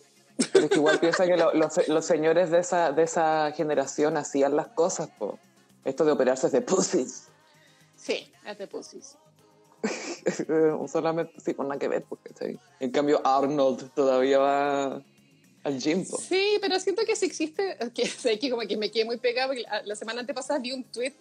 [0.51, 4.17] pero es que igual piensa que lo- los, los señores de esa, de esa generación
[4.17, 5.39] hacían las cosas, po.
[5.83, 7.27] Esto de operarse es de pussies.
[7.95, 9.17] Sí, es de pussies.
[10.91, 12.59] Solamente, sí, con nada que ver, porque ¿sí?
[12.79, 15.03] En cambio, Arnold todavía va
[15.63, 16.17] al gym, po.
[16.17, 19.47] Sí, pero siento que sí existe, que, sé que como que me quedé muy pegada,
[19.47, 21.13] porque la, la semana antepasada vi un tweet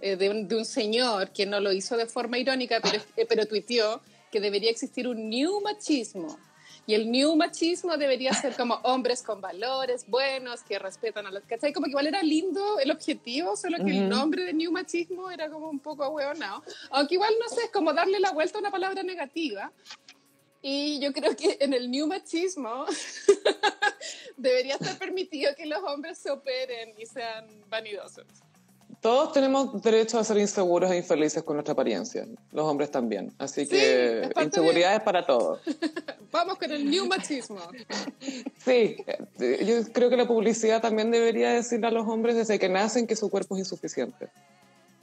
[0.00, 3.26] eh, de, un, de un señor que no lo hizo de forma irónica, pero, eh,
[3.28, 6.38] pero tuiteó que debería existir un new machismo.
[6.86, 11.42] Y el new machismo debería ser como hombres con valores buenos, que respetan a los...
[11.44, 11.72] ¿Cachai?
[11.72, 15.50] Como que igual era lindo el objetivo, solo que el nombre de new machismo era
[15.50, 16.62] como un poco ahueonado.
[16.90, 19.72] Aunque igual, no sé, es como darle la vuelta a una palabra negativa.
[20.62, 22.86] Y yo creo que en el new machismo
[24.36, 28.26] debería estar permitido que los hombres se operen y sean vanidosos.
[29.00, 32.26] Todos tenemos derecho a ser inseguros e infelices con nuestra apariencia.
[32.52, 33.32] Los hombres también.
[33.38, 35.60] Así Sí, que inseguridad es para todos.
[36.32, 37.60] Vamos con el new machismo.
[38.64, 38.96] Sí,
[39.38, 43.14] yo creo que la publicidad también debería decirle a los hombres desde que nacen que
[43.16, 44.28] su cuerpo es insuficiente.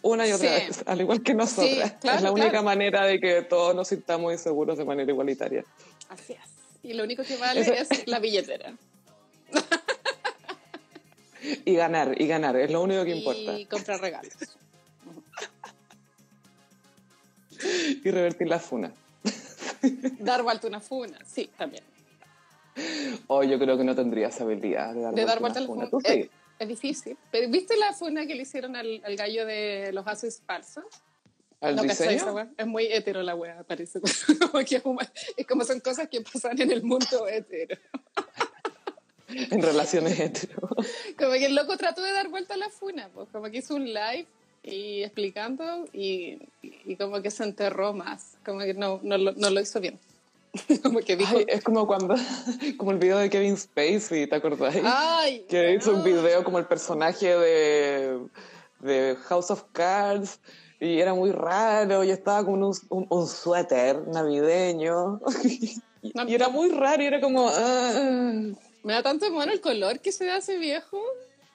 [0.01, 0.65] Una y otra Sí.
[0.67, 1.91] vez, al igual que nosotras.
[1.91, 2.65] Sí, claro, es la única claro.
[2.65, 5.63] manera de que todos nos sintamos inseguros de manera igualitaria.
[6.09, 6.39] Así es.
[6.83, 8.73] Y lo único que vale Eso- es la billetera.
[11.65, 13.59] Y ganar, y ganar, es lo único que importa.
[13.59, 14.33] Y comprar regalos.
[18.03, 18.91] Y revertir la funa.
[20.19, 21.17] Dar vuelta una funa.
[21.25, 21.83] Sí, también.
[23.27, 25.65] Hoy yo creo que no tendría esa habilidad de dar, De dar vuelta vuelta la
[25.67, 25.89] una funa.
[25.89, 26.03] funa.
[26.03, 26.19] Tú sí.
[26.21, 26.29] Es,
[26.59, 27.17] es difícil.
[27.31, 30.83] Pero ¿viste la funa que le hicieron al, al gallo de los haces falsos?
[31.61, 32.39] ¿Al No, ¿cachai diseño?
[32.39, 32.49] esa?
[32.57, 33.99] Es muy hetero la wea, parece.
[34.03, 34.25] Es,
[35.37, 37.77] es como son cosas que pasan en el mundo hetero.
[39.51, 40.69] En relaciones hetero.
[41.17, 43.75] Como que el loco trató de dar vuelta a la funa, pues como que hizo
[43.75, 44.27] un live
[44.63, 49.49] y explicando y, y como que se enterró más, como que no, no, lo, no
[49.49, 49.99] lo hizo bien.
[50.83, 52.15] como que dijo, Ay, es como cuando,
[52.77, 54.75] como el video de Kevin Spacey, ¿te acordás?
[54.83, 58.19] ay, que hizo un video como el personaje de,
[58.79, 60.39] de House of Cards
[60.79, 65.81] y era muy raro y estaba con un, un, un suéter navideño y,
[66.13, 68.41] No, y era muy raro y era como ah,
[68.83, 71.01] Me da tanto mono el color que se da ese viejo.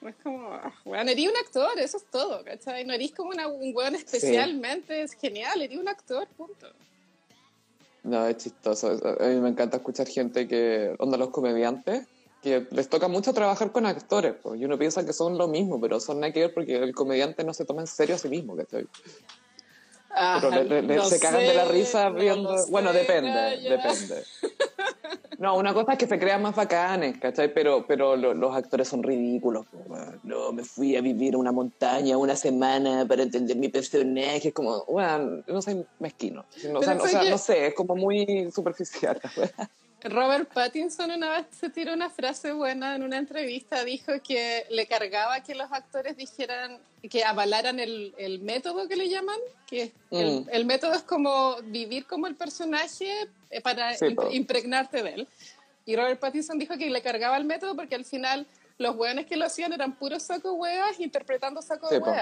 [0.02, 2.84] Es como, ah, weón, eres un actor, eso es todo, ¿cachai?
[2.84, 6.72] No eres como una, un weón especialmente, es genial, eres un actor, punto.
[8.04, 12.06] no es chistoso a mí me encanta escuchar gente que onda los comediantes
[12.42, 15.80] que les toca mucho trabajar con actores, pues, y uno piensa que son lo mismo,
[15.80, 18.28] pero son nada que ver porque el comediante no se toma en serio a sí
[18.28, 18.86] mismo, ¿cachai?
[20.10, 22.52] Ah, Pero le- le- no se cagan de la sé, risa no viendo...
[22.54, 23.70] lo bueno, sé, depende, Gaya.
[23.76, 24.24] depende.
[25.38, 27.54] No, una cosa es que se crean más bacanes, ¿cachai?
[27.54, 29.66] Pero, pero lo- los actores son ridículos.
[30.24, 34.48] No, me fui a vivir a una montaña una semana para entender mi personaje.
[34.48, 36.44] Es como, bueno, no sé, mezquino.
[36.72, 39.20] No, o sea, o sea, no sé, es como muy superficial.
[40.02, 44.86] Robert Pattinson una vez se tiró una frase buena en una entrevista, dijo que le
[44.86, 46.78] cargaba que los actores dijeran,
[47.10, 50.48] que avalaran el, el método que le llaman, que el, Mm.
[50.52, 54.30] el método es como vivir como el personaje eh, para Sí, imp- po.
[54.30, 55.28] impregnarte de él.
[55.84, 58.46] Y Robert Pattinson dijo que le cargaba el método porque al final
[58.78, 62.14] los hueones que lo hacían eran puros saco hueas interpretando saco Sí, po.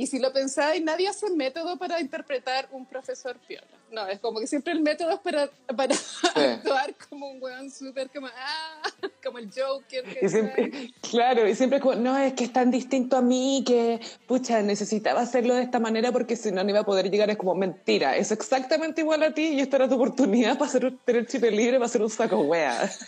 [0.00, 3.66] Y si lo pensáis, nadie hace método para interpretar un profesor piola.
[3.92, 5.94] No, es como que siempre el método es para, para
[6.34, 8.82] actuar como un hueón súper como, ah,
[9.22, 10.04] como el Joker.
[10.26, 14.00] Siempre, claro, y siempre es como, no, es que es tan distinto a mí que,
[14.26, 17.28] pucha, necesitaba hacerlo de esta manera porque si no, no iba a poder llegar.
[17.28, 20.96] Es como, mentira, es exactamente igual a ti y esta era tu oportunidad para hacer,
[21.04, 22.90] tener chip libre, para hacer un saco wea.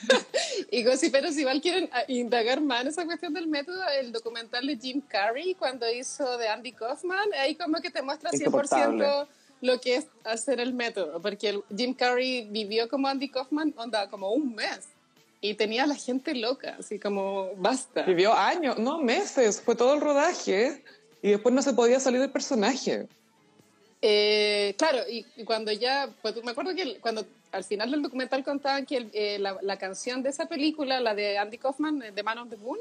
[0.71, 4.79] Y gossiperos igual quieren ah, indagar más en esa cuestión del método, el documental de
[4.79, 9.07] Jim Carrey cuando hizo de Andy Kaufman, ahí como que te muestra 100% Insoportable.
[9.61, 14.09] lo que es hacer el método, porque el- Jim Carrey vivió como Andy Kaufman, onda,
[14.11, 14.81] como un mes,
[15.41, 18.03] y tenía a la gente loca, así como, basta.
[18.03, 20.83] Vivió años, no, meses, fue todo el rodaje
[21.23, 23.07] y después no se podía salir del personaje.
[24.05, 28.03] Eh, claro, y, y cuando ya, pues me acuerdo que el- cuando al final del
[28.03, 32.03] documental contaban que el- eh, la, la canción de esa película, la de Andy Kaufman,
[32.03, 32.79] eh, The Man on the Moon,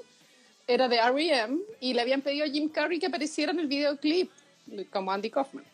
[0.67, 1.58] era de R.E.M.
[1.80, 4.30] y le habían pedido a Jim Carrey que apareciera en el videoclip
[4.91, 5.65] como Andy Kaufman.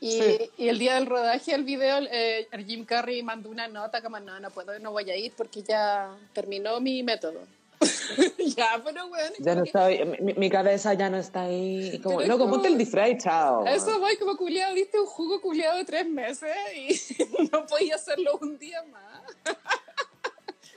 [0.00, 0.50] Y, Sí.
[0.58, 4.38] y el día del rodaje del video, eh, Jim Carrey mandó una nota como, no,
[4.40, 7.40] no puedo, no voy a ir porque ya terminó mi método.
[8.56, 9.34] ya, pero bueno.
[9.38, 11.98] Ya no está ahí, mi, mi cabeza ya no está ahí.
[12.02, 13.66] Como, loco, como- ponte el disfraz y chao.
[13.66, 18.38] Eso voy como culiado, diste un jugo culiado de tres meses y no podía hacerlo
[18.40, 19.56] un día más.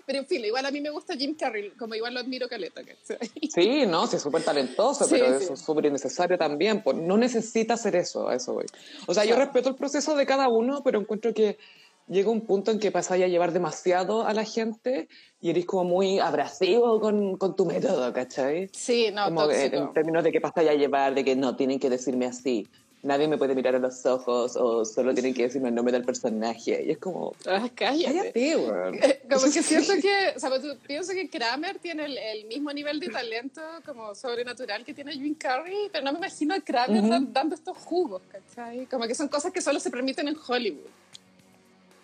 [0.09, 2.81] Pero en fin, igual a mí me gusta Jim Carrey, como igual lo admiro caleta.
[2.83, 3.29] ¿cachai?
[3.53, 5.43] Sí, no, sí, es súper talentoso, Sí, pero sí.
[5.43, 6.81] eso es súper innecesario también.
[6.81, 8.65] Pues no necesita hacer eso, a eso voy.
[9.05, 9.45] O sea, yo Claro.
[9.45, 11.59] respeto el proceso de cada uno, pero encuentro que
[12.07, 15.07] llega un punto en que pasáis a llevar demasiado a la gente
[15.39, 18.67] y eres como muy abrasivo con, con tu método, ¿cachai?
[18.73, 19.75] Sí, no, como tóxico.
[19.75, 22.67] en términos de que pasáis a llevar, de que no, tienen que decirme así.
[23.01, 26.03] Nadie me puede mirar a los ojos o solo tienen que decirme el nombre del
[26.03, 26.83] personaje.
[26.85, 28.31] Y es como, Ah, cállate.
[28.33, 32.73] cállate, Como que siento que, o sea, tú- pienso que Kramer tiene el, el mismo
[32.73, 36.99] nivel de talento como sobrenatural que tiene Jim Carrey, pero no me imagino a Kramer
[37.01, 37.09] Ujú.
[37.09, 38.85] dan- dando estos jugos, ¿cachai?
[38.87, 40.89] Como que son cosas que solo se permiten en Hollywood.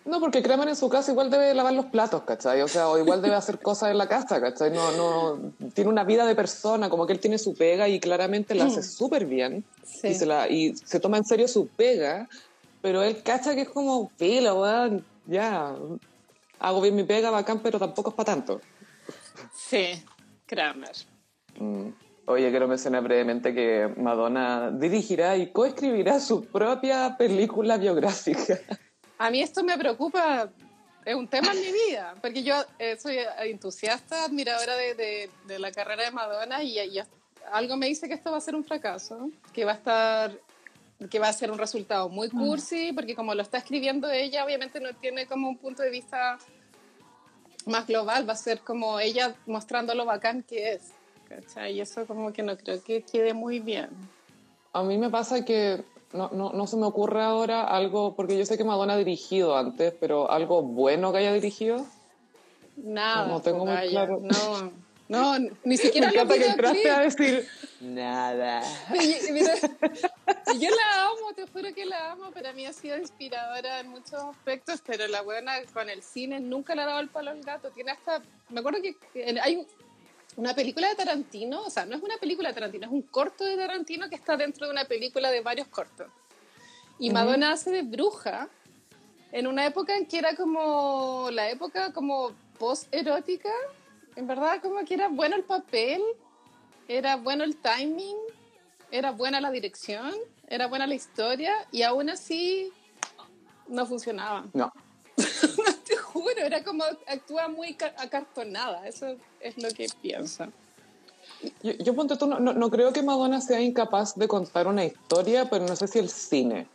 [0.06, 2.62] No, porque Kramer en su casa igual debe lavar los platos, ¿cachai?
[2.62, 4.70] O sea, o igual debe hacer cosas en la casa, ¿cachai?
[4.70, 8.54] No, no, tiene una vida de persona, como que él tiene su pega y claramente
[8.54, 9.64] la hace súper bien.
[9.84, 10.08] Sí.
[10.08, 12.28] Y, se la, y se toma en serio su pega,
[12.82, 15.74] pero él cacha que es como, filo, weón, ya,
[16.60, 18.60] hago bien mi pega, bacán, pero tampoco es para tanto.
[19.54, 20.04] Sí,
[20.46, 20.94] Kramer.
[21.58, 21.88] Mm.
[22.28, 28.58] Oye, quiero mencionar brevemente que Madonna dirigirá y coescribirá su propia película biográfica.
[29.18, 30.48] A mí esto me preocupa,
[31.04, 35.58] es un tema en mi vida, porque yo eh, soy entusiasta, admiradora de, de- de
[35.58, 36.98] la carrera de Madonna y, y
[37.52, 40.38] algo me dice que esto va a ser un fracaso, que va a estar
[41.10, 44.80] que va a ser un resultado muy cursi, porque como lo está escribiendo ella, obviamente
[44.80, 46.38] no tiene como un punto de vista
[47.66, 50.92] más global, va a ser como ella mostrando lo bacán que es.
[51.28, 51.74] ¿cachai?
[51.74, 53.90] Y eso como que no creo que quede muy bien.
[54.72, 58.46] A mí me pasa que no, no, no se me ocurre ahora algo, porque yo
[58.46, 61.84] sé que Madonna ha dirigido antes, pero algo bueno que haya dirigido.
[62.76, 63.26] Nada.
[63.26, 64.20] No, no tengo muy claro.
[64.20, 64.72] No,
[65.08, 67.48] no, ni Me siquiera los encanta que entraste a decir
[67.80, 68.62] nada.
[69.32, 69.54] Mira,
[70.58, 72.30] yo la amo, te juro que la amo.
[72.32, 76.74] Para mí ha sido inspiradora en muchos aspectos, pero la buena con el cine nunca
[76.74, 77.70] le ha dado el palo al gato.
[77.70, 78.22] Tiene hasta.
[78.50, 78.94] Me acuerdo que
[79.40, 79.66] hay un-
[80.36, 83.44] una película de Tarantino, o sea, no es una película de Tarantino, es un corto
[83.44, 86.08] de Tarantino que está dentro de una película de varios cortos.
[86.98, 87.10] Y.
[87.10, 88.48] Madonna hace de bruja
[89.32, 93.52] en una época en que era como la época como post-erótica.
[94.14, 96.02] En verdad, como que era bueno el papel,
[96.88, 98.16] era bueno el timing,
[98.90, 100.14] era buena la dirección,
[100.48, 102.72] era buena la historia y aún así
[103.68, 104.46] no funcionaba.
[104.54, 104.72] No.
[106.22, 110.46] Juro, era como actúa muy ca- acartonada, eso es lo que pienso.
[111.62, 114.84] Yo, yo ponte tú, no, no, no creo que Madonna sea incapaz de contar una
[114.84, 116.68] historia, pero no sé si el cine.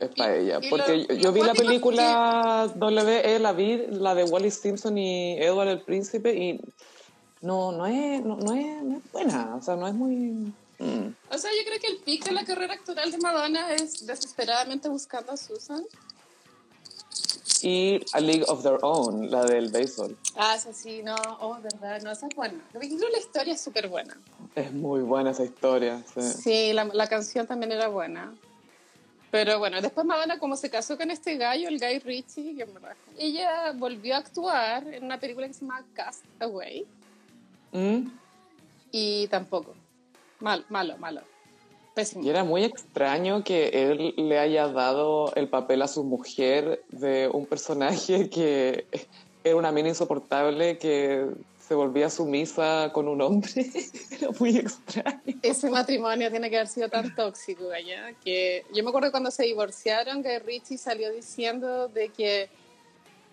[0.00, 0.58] es para Y- ella.
[0.62, 4.24] y Porque lo- yo, yo vi la cuático es película W, la vi, la de
[4.24, 6.60] Wally Simpson y Edward el Príncipe, y
[7.40, 10.16] no, no, es, no, no es, no es buena, o sea, no es muy...
[10.78, 11.14] mm.
[11.30, 14.88] O sea, yo creo que el pic de la carrera actoral de Madonna es desesperadamente
[14.88, 15.84] buscando a Susan.
[17.66, 20.16] Y A League of Their Own, la del béisbol.
[20.36, 22.62] Ah, esa sí, no, oh, verdad, no, esa es buena.
[22.74, 22.84] La
[23.18, 24.16] historia es súper buena.
[24.54, 26.02] Es muy buena esa historia.
[26.14, 26.20] sí.
[26.20, 28.34] Sí, la, la canción también era buena.
[29.30, 32.94] Pero bueno, después Madonna, como se casó con este gallo, el Guy Ritchie, que verdad-
[33.18, 36.86] ella volvió a actuar en una película que se llama Cast Away
[37.72, 38.08] Mm.
[38.92, 39.74] y tampoco.
[40.38, 41.22] Mal, malo, malo.
[41.94, 42.24] Pésimo.
[42.24, 47.28] Y era muy extraño que él le haya dado el papel a su mujer de
[47.32, 48.86] un personaje que
[49.44, 51.28] era una mina insoportable que
[51.66, 53.50] se volvía sumisa con un hombre.
[54.10, 55.20] Era muy extraño.
[55.42, 59.44] Ese matrimonio tiene que haber sido tan tóxico, allá que yo me acuerdo cuando se
[59.44, 62.50] divorciaron, que Richie salió diciendo de que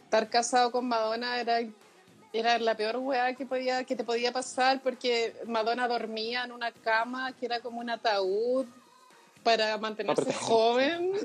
[0.06, 1.60] estar casado con Madonna era,
[2.34, 6.72] era la peor weá que, podía, que te podía pasar porque Madonna dormía en una
[6.72, 8.66] cama que era como un ataúd
[9.44, 11.14] para mantenerse joven.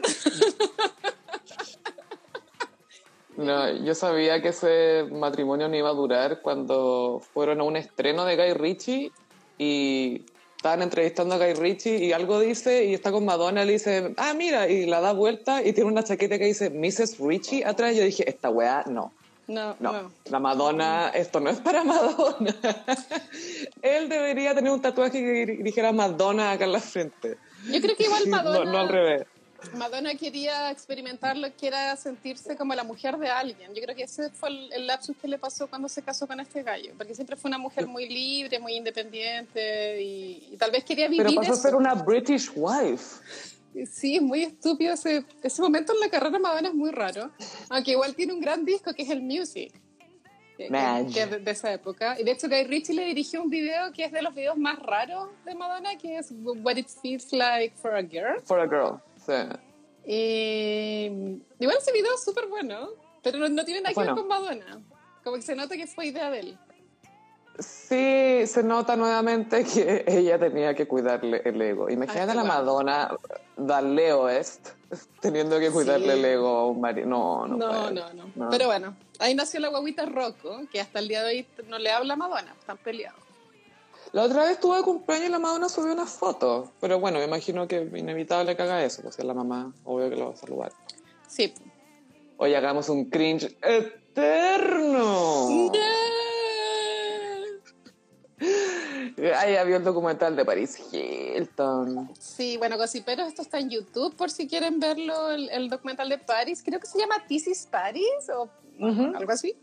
[3.36, 8.24] No, yo sabía que ese matrimonio no iba a durar cuando fueron a un estreno
[8.24, 9.12] de Guy Ritchie
[9.58, 10.24] y
[10.56, 14.14] estaban entrevistando a Guy Ritchie y algo dice y está con Madonna y le dice,
[14.16, 17.18] ah, mira, y la da vuelta y tiene una chaqueta que dice Mrs.
[17.18, 17.94] Ritchie atrás.
[17.94, 19.12] Yo dije, esta weá, no.
[19.48, 20.12] No, No, no.
[20.24, 22.54] la Madonna, esto no es para Madonna.
[23.82, 27.38] Él debería tener un tatuaje que dijera Madonna acá en la frente.
[27.70, 28.64] Yo creo que igual Madonna...
[28.64, 29.26] No, no al revés.
[29.74, 33.74] Madonna quería experimentar lo que era sentirse como la mujer de alguien.
[33.74, 36.38] Yo creo que ese fue el, el lapsus que le pasó cuando se casó con
[36.40, 40.84] este gallo, porque siempre fue una mujer muy libre, muy independiente y, y tal vez
[40.84, 43.22] quería vivir Pero pasó a ser una British wife.
[43.84, 47.30] Sí, es muy estúpido ese, ese momento en la carrera de Madonna es muy raro,
[47.68, 49.72] aunque igual tiene un gran disco que es el Music.
[50.56, 52.18] Que, que- que es de, de esa época.
[52.18, 54.78] Y de hecho, Guy Ritchie le dirigió un video que es de los videos más
[54.78, 58.40] raros de Madonna, que es What It Feels Like for a Girl.
[58.42, 58.98] For a girl.
[59.18, 59.32] Sí.
[60.06, 62.88] Y igual ese video es súper bueno,
[63.22, 64.14] pero no, no tiene nada que Bueno.
[64.14, 64.82] ver con Madonna.
[65.22, 66.58] Como que se nota que fue idea de él.
[67.58, 71.88] Sí, se nota nuevamente que ella tenía que cuidarle el ego.
[71.88, 72.44] Imagínate a la.
[72.44, 73.16] Madonna,
[73.56, 74.68] da Leo Est,
[75.20, 76.18] teniendo que cuidarle Sí.
[76.18, 77.06] el ego a un marido.
[77.08, 77.94] No, no, No, puede.
[77.94, 81.46] no, no, Pero bueno, ahí nació la guaguita Rocco, que hasta el día de hoy
[81.68, 83.20] no le habla a Madonna, están peleados.
[84.12, 86.72] La otra vez tuvo de cumpleaños y la Madonna subió una foto.
[86.80, 90.08] Pero bueno, me imagino que es inevitable que haga eso, si es la mamá, obvio
[90.10, 90.72] que lo va a saludar.
[91.26, 91.52] Sí.
[92.36, 95.48] Hoy hagamos un cringe eterno.
[99.28, 102.10] Ya vio el documental de Paris Hilton.
[102.18, 106.18] Sí, bueno, Gossiperos, esto está en YouTube por si quieren verlo, el, el documental de
[106.18, 106.62] Paris.
[106.64, 108.04] Creo que se llama This is Paris
[108.34, 108.48] o
[108.78, 109.16] Ujú.
[109.16, 109.54] algo así.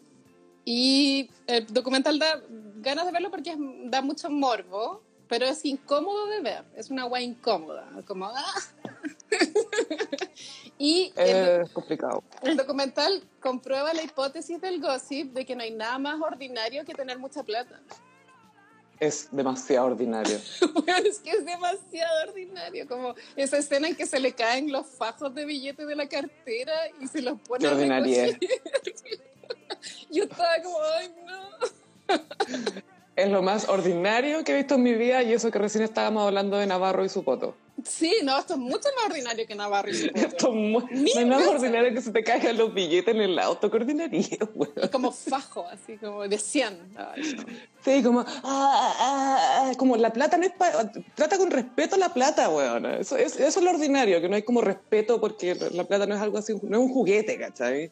[0.66, 2.42] Y el documental da
[2.78, 3.56] ganas de verlo porque
[3.86, 6.64] da mucho morbo, pero es incómodo de ver.
[6.76, 8.28] Es una guay incómoda, como...
[8.28, 8.54] ¡ah!
[10.78, 12.24] y el, Es complicado.
[12.42, 16.94] el documental comprueba la hipótesis del gossip de que no hay nada más ordinario que
[16.94, 17.82] tener mucha plata.
[19.04, 20.40] Es demasiado ordinario.
[20.74, 24.88] Bueno, es que es demasiado ordinario, como esa escena en que se le caen los
[24.88, 28.00] fajos de billetes de la cartera y se los pone Qué a.
[30.10, 31.50] Yo estaba como, ay, no.
[33.16, 36.26] Es lo más ordinario que he visto en mi vida y eso que recién estábamos
[36.26, 37.56] hablando de Navarro y su poto.
[37.86, 40.48] Sí, no, esto es mucho más ordinario que Navarro y su Esto poto.
[40.50, 40.56] es
[41.00, 43.70] muy- no nada más ordinario que se te caigan los billetes en el auto.
[43.70, 44.22] Qué ordinario,
[44.56, 44.74] weón.
[44.84, 46.80] Y como fajo, así como de 100.
[46.98, 47.44] Ay, no.
[47.86, 50.92] Sí, como, ah, ah, ah, como la plata no es para...
[51.14, 52.86] Trata con respeto la plata, weón.
[52.88, 56.16] Eso, es- eso es lo ordinario, que no hay como respeto porque la plata no
[56.16, 57.92] es algo así, no es un juguete, ¿cachai?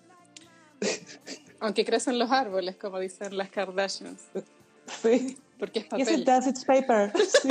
[1.59, 4.19] Aunque crecen los árboles, como dicen las Kardashians,
[5.01, 5.37] Sí.
[5.59, 6.19] porque es Yes, papel.
[6.21, 7.11] it does, it's paper.
[7.41, 7.49] Sí.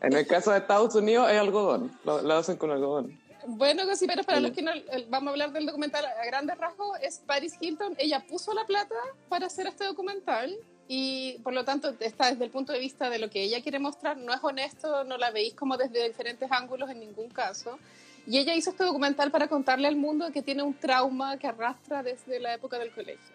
[0.00, 3.18] En el caso de Estados Unidos es algodón, lo, lo hacen con algodón.
[3.46, 4.44] Bueno, gossiperos, para Sí.
[4.44, 4.70] los que no
[5.08, 7.94] vamos a hablar del documental a grandes rasgos, es Paris Hilton.
[7.98, 8.94] Ella puso la plata
[9.28, 10.54] para hacer este documental
[10.88, 13.78] y por lo tanto está desde el punto de vista de lo que ella quiere
[13.78, 17.78] mostrar, no es honesto, no la veis como desde diferentes ángulos en ningún caso.
[18.26, 22.02] Y ella hizo este documental para contarle al mundo que tiene un trauma que arrastra
[22.02, 23.33] desde la época del colegio.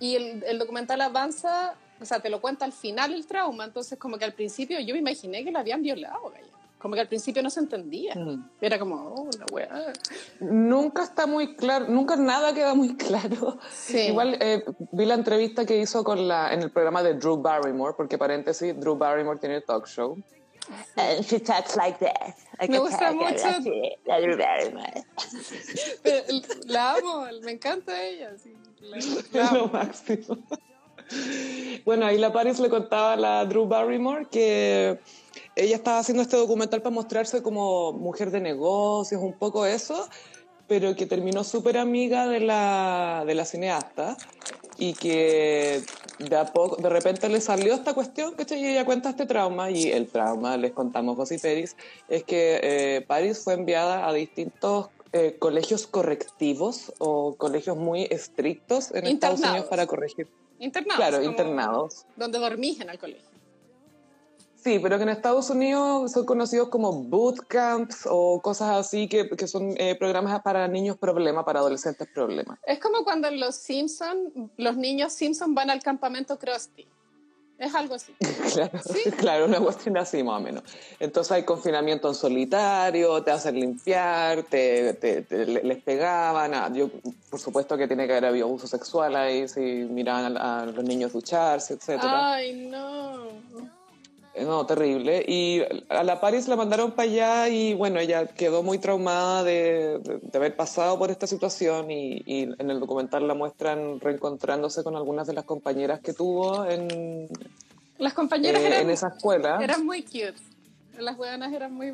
[0.00, 3.98] Y el, el documental avanza, o sea, te lo cuenta al final el trauma, entonces
[3.98, 6.32] como que al principio yo me imaginé que la habían violado,
[6.78, 8.14] como que al principio no se entendía.
[8.14, 8.48] Mm.
[8.62, 9.92] Era como, oh, la weá.
[10.40, 13.58] Nunca está muy claro, nunca nada queda muy claro.
[13.70, 13.98] Sí.
[14.08, 17.92] Igual eh, vi la entrevista que hizo con la, en el programa de Drew Barrymore,
[17.94, 20.16] porque paréntesis, Drew Barrymore tiene talk show.
[20.96, 22.34] And she talks like that.
[22.60, 23.44] Like Me a gusta mucho.
[23.46, 25.04] así, very much.
[26.02, 26.24] Pero
[26.66, 28.30] la amo, me encanta ella.
[28.38, 28.69] sí, la- la
[29.52, 30.38] lo máximo.
[31.84, 34.98] Bueno, ahí la Paris le contaba a la Drew Barrymore que
[35.56, 40.08] ella estaba haciendo este documental para mostrarse como mujer de negocios, un poco eso,
[40.68, 44.16] pero que terminó súper amiga de la, de la cineasta
[44.78, 45.82] y que
[46.18, 49.70] de, a poco, de repente le salió esta cuestión, que Y ella cuenta este trauma
[49.70, 51.76] y el trauma, les contamos José Peris,
[52.08, 58.92] es que eh, Paris fue enviada a distintos eh, colegios correctivos o colegios muy estrictos
[58.92, 59.40] en Estados.
[59.40, 60.28] Unidos para corregir.
[60.58, 60.96] Internados.
[60.96, 62.06] Claro, internados.
[62.16, 63.28] Donde dormís en el colegio.
[64.62, 69.46] Sí, pero que en Estados Unidos son conocidos como bootcamps o cosas así que, que
[69.46, 72.58] son eh, programas para niños problema, para adolescentes problema.
[72.66, 76.86] Es como cuando en los Simpson, los niños Simpson van al campamento Krusty.
[77.60, 78.12] Es algo así.
[78.52, 79.10] Claro, Sí.
[79.18, 80.64] claro, una cuestión así más o menos.
[80.98, 86.52] Entonces hay confinamiento en solitario, te hacen limpiar, te, te- te- le- les pegaban.
[86.54, 86.88] ah, yo,
[87.30, 90.82] por supuesto que tiene que haber habido abuso sexual ahí, si miraban a, a los
[90.84, 92.32] niños ducharse, etcétera.
[92.34, 93.28] Ay, no.
[94.44, 95.24] No, terrible.
[95.26, 99.98] Y a la Paris la mandaron para allá y bueno, ella quedó muy traumada de,
[99.98, 104.82] de- de haber pasado por esta situación y, y en el documental la muestran reencontrándose
[104.82, 107.28] con algunas de las compañeras que tuvo en,
[107.98, 109.58] Las compañeras eh, eran, en esa escuela.
[109.62, 110.34] eran muy cute.
[110.98, 111.92] Las hueonas eran muy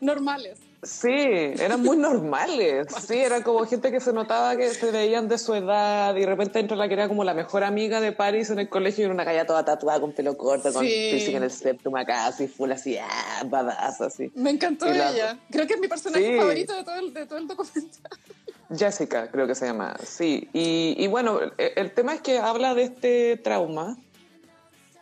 [0.00, 0.58] normales.
[0.84, 2.88] Sí, eran muy normales.
[3.06, 6.26] Sí, era como gente que se notaba que se veían de su edad y de
[6.26, 9.04] repente entra la que era como la mejor amiga de Paris en el colegio y
[9.04, 10.88] era una calla toda tatuada con pelo corto, con Sí.
[11.10, 14.32] piercing en el septum acá, así full, así, ah, badass, así.
[14.34, 15.38] Me encantó Y la- ella.
[15.50, 16.36] Creo que es mi personaje Sí.
[16.36, 18.10] favorito de todo, el, de todo el documental.
[18.76, 20.48] Jessica, creo que se llama, sí.
[20.52, 23.96] Y, y bueno, el, el tema es que habla de este trauma.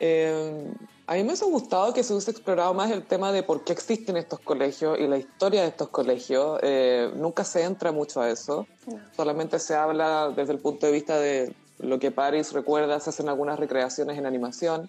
[0.00, 0.64] Eh,
[1.10, 3.72] a mí me hubiese gustado que se hubiese explorado más el tema de por qué
[3.72, 6.60] existen estos colegios y la historia de estos colegios.
[6.62, 8.68] Eh, nunca se entra mucho a eso.
[9.16, 13.28] Solamente se habla desde el punto de vista de lo que Paris recuerda, se hacen
[13.28, 14.88] algunas recreaciones en animación.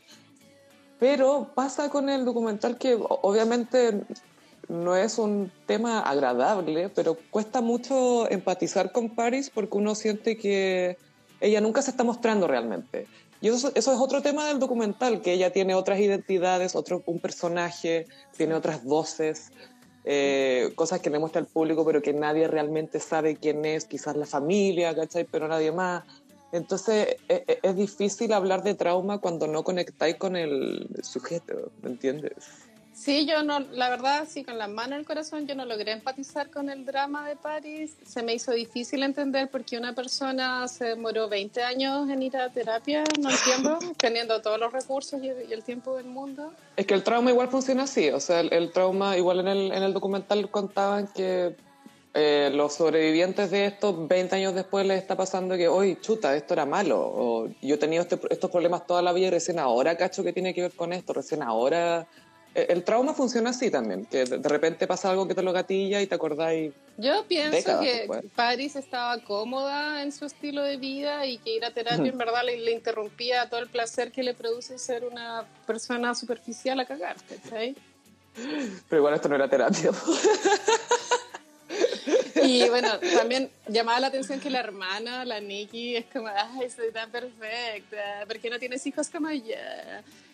[0.99, 4.03] Pero pasa con el documental que obviamente
[4.69, 10.99] no es un tema agradable, pero cuesta mucho empatizar con Paris porque uno siente que
[11.39, 13.07] ella nunca se está mostrando realmente.
[13.41, 17.19] Y eso, eso es otro tema del documental, que ella tiene otras identidades, otro, un
[17.19, 18.05] personaje,
[18.37, 19.51] tiene otras voces,
[20.03, 24.15] eh, cosas que le muestra al público, pero que nadie realmente sabe quién es, quizás
[24.15, 25.25] la familia, ¿cachai?
[25.25, 26.03] Pero nadie más.
[26.51, 31.89] Entonces e- e- es, difícil hablar de trauma cuando no conectáis con el sujeto, ¿me
[31.89, 32.33] entiendes?
[33.03, 35.91] Sí, yo no, la verdad, sí, con la mano en el corazón, yo no logré
[35.91, 37.95] empatizar con el drama de París.
[38.05, 42.37] Se me hizo difícil entender por qué una persona se demoró 20 años en ir
[42.37, 46.53] a terapia, no entiendo, teniendo todos los recursos y el, y el tiempo del mundo.
[46.75, 49.71] Es que el trauma igual funciona así, o sea, el, el trauma, igual en el,
[49.71, 51.55] en el documental contaban que
[52.13, 56.53] eh, los sobrevivientes de estos 20 años después les está pasando que, hoy chuta, esto
[56.53, 59.97] era malo, o yo he tenido este- estos problemas toda la vida y recién ahora
[59.97, 62.05] cacho que tiene que ver con esto, recién ahora...
[62.53, 66.01] Eh, El trauma funciona así también, que de repente pasa algo que te lo gatilla
[66.01, 68.29] y te acordáis Yo pienso Décadas que.
[68.35, 72.43] París estaba cómoda en su estilo de vida y que ir a terapia en verdad
[72.43, 77.15] le, le interrumpía todo el placer que le produce ser una persona superficial a cagar,
[77.27, 77.75] ¿cachai?
[78.89, 79.91] Pero igual esto no era terapia.
[82.43, 86.91] Y bueno, también llamaba la atención que la hermana, la Nikki, es como, ay, soy
[86.91, 89.55] tan perfecta, ¿por qué no tienes hijos como yo?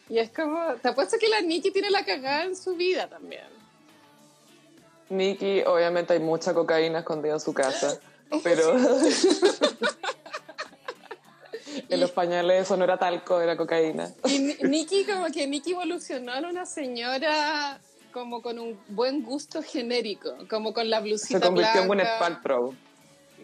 [0.09, 3.43] Y es como, te apuesto que la Nikki tiene la cagada en su vida también.
[5.09, 7.99] Nikki, obviamente hay mucha cocaína escondida en su casa,
[8.43, 8.75] pero
[11.89, 14.11] en los pañales eso no era talco, era cocaína.
[14.25, 17.79] Y Ni- Nikki, como que Nikki evolucionó en una señora
[18.11, 22.19] como con un buen gusto genérico, como con la blusita Se convirtió en blanca, Gwyneth
[22.19, 22.75] Paltrow.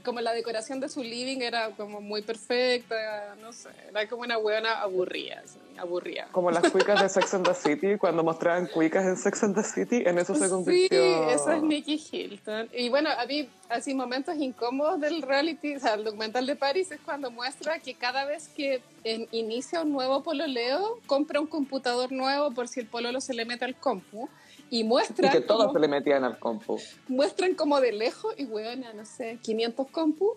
[0.03, 4.37] Como la decoración de su living era como muy perfecta, no sé, era como una
[4.37, 6.27] buena aburrida, así, aburrida.
[6.31, 9.63] Como las cuicas de Sex and the City, cuando mostraban cuicas en Sex and the
[9.63, 11.29] City, en eso se Sí, convirtió.
[11.29, 12.69] esa es Nikki Hilton.
[12.73, 16.91] Y bueno, a mí, así momentos incómodos del reality, o sea, el documental de Paris
[16.91, 22.11] es cuando muestra que cada vez que en- inicia un nuevo pololeo, compra un computador
[22.11, 24.29] nuevo por si el pololo se le mete al compu.
[24.73, 26.79] Y Y muestran, que todos como, se le metían al compu.
[27.07, 30.33] muestran como de lejos, y weona, no sé, 500 compu.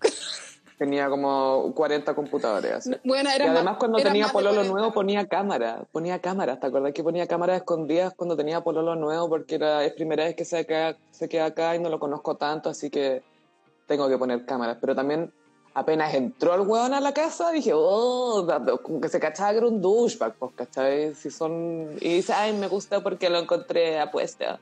[0.78, 2.70] Tenía como 40 computadores.
[2.72, 2.90] así.
[3.02, 4.72] Bueno, Y era además más- cuando tenía pololo 40.
[4.74, 9.28] nuevo ponía cámara, ponía cámaras, ¿te acordás que ponía cámaras escondidas cuando tenía pololo nuevo?
[9.28, 12.36] Porque era, es primera vez que se queda, se queda acá y no lo conozco
[12.36, 13.22] tanto, así que
[13.86, 14.76] tengo que poner cámaras.
[14.80, 15.32] Pero también
[15.74, 18.46] apenas entró el weón a la casa, dije, oh,
[18.82, 21.14] como que se cachaba que era un douchebag, pues, ¿cachai?
[21.14, 21.96] Si son...
[22.00, 24.60] Y dice, ay, me gusta porque lo encontré apuesta.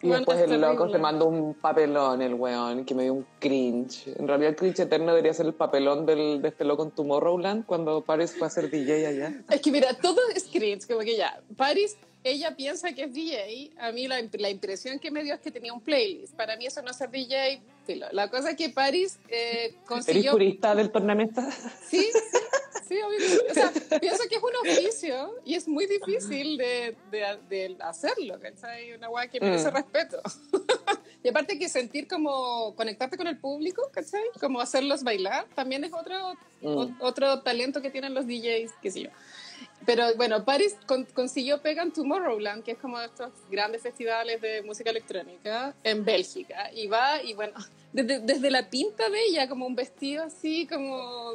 [0.00, 0.92] Y Bueno, después es el loco terrible.
[0.92, 4.06] se mandó un papelón, el weón, que me dio un cringe.
[4.16, 7.66] En realidad el cringe eterno debería ser el papelón del, de este loco en Tomorrowland,
[7.66, 9.34] cuando Paris fue a ser DJ allá.
[9.50, 11.96] Es que mira, todo es cringe, como que ya, Paris,
[12.30, 15.50] ella piensa que es DJ, a mí la, la impresión que me dio es que
[15.50, 17.60] tenía un playlist, para mí eso no es ser DJ,
[18.12, 20.32] la cosa es que Paris eh, ¿Eres consiguió...
[20.32, 21.50] purista del tornamesa?
[21.88, 22.10] Sí, sí,
[22.88, 23.38] sí, sí.
[23.50, 28.38] O sea, pienso que es un oficio y es muy difícil de, de, de hacerlo,
[28.40, 28.92] ¿cachai?
[28.92, 29.74] Una weá que merece Mm.
[29.74, 30.20] respeto.
[31.24, 34.22] y aparte que sentir como conectarte con el público, ¿cachai?
[34.38, 36.66] Como hacerlos bailar, también es otro, Mm.
[36.76, 39.10] o- otro talento que tienen los DJs, qué sé yo.
[39.86, 44.62] Pero bueno, Paris con- consiguió pega en Tomorrowland, que es como estos grandes festivales de
[44.62, 46.70] música electrónica en Bélgica.
[46.74, 47.54] Y va, y bueno,
[47.92, 51.32] desde, desde la pinta de ella, como un vestido así, como.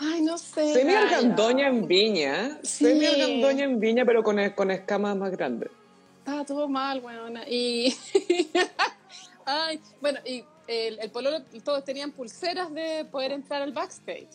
[0.00, 0.72] Ay, no sé.
[0.74, 2.58] Semi argandoña en Viña.
[2.62, 2.84] Sí.
[2.86, 5.70] Semi argandoña en Viña, pero con, con escamas más grandes.
[6.18, 7.48] Estaba todo mal, weona.
[7.48, 7.94] Y.
[9.44, 14.28] Ay, bueno, y el, el pololo, todos tenían pulseras de poder entrar al backstage.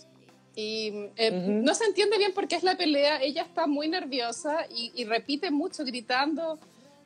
[0.56, 1.52] Y eh, Ujú.
[1.64, 3.22] no se entiende bien por qué es la pelea.
[3.22, 6.60] Ella está muy nerviosa y, y repite mucho gritando.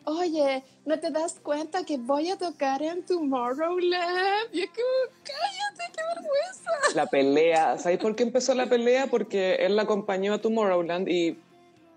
[0.03, 4.53] Oye, ¿no te das cuenta que voy a tocar en Tomorrowland?
[4.53, 4.87] Y es como,
[5.23, 6.95] cállate, qué vergüenza.
[6.95, 7.77] La pelea.
[7.77, 9.07] ¿Sabéis por qué empezó la pelea?
[9.07, 11.37] Porque él la acompañó a Tomorrowland y,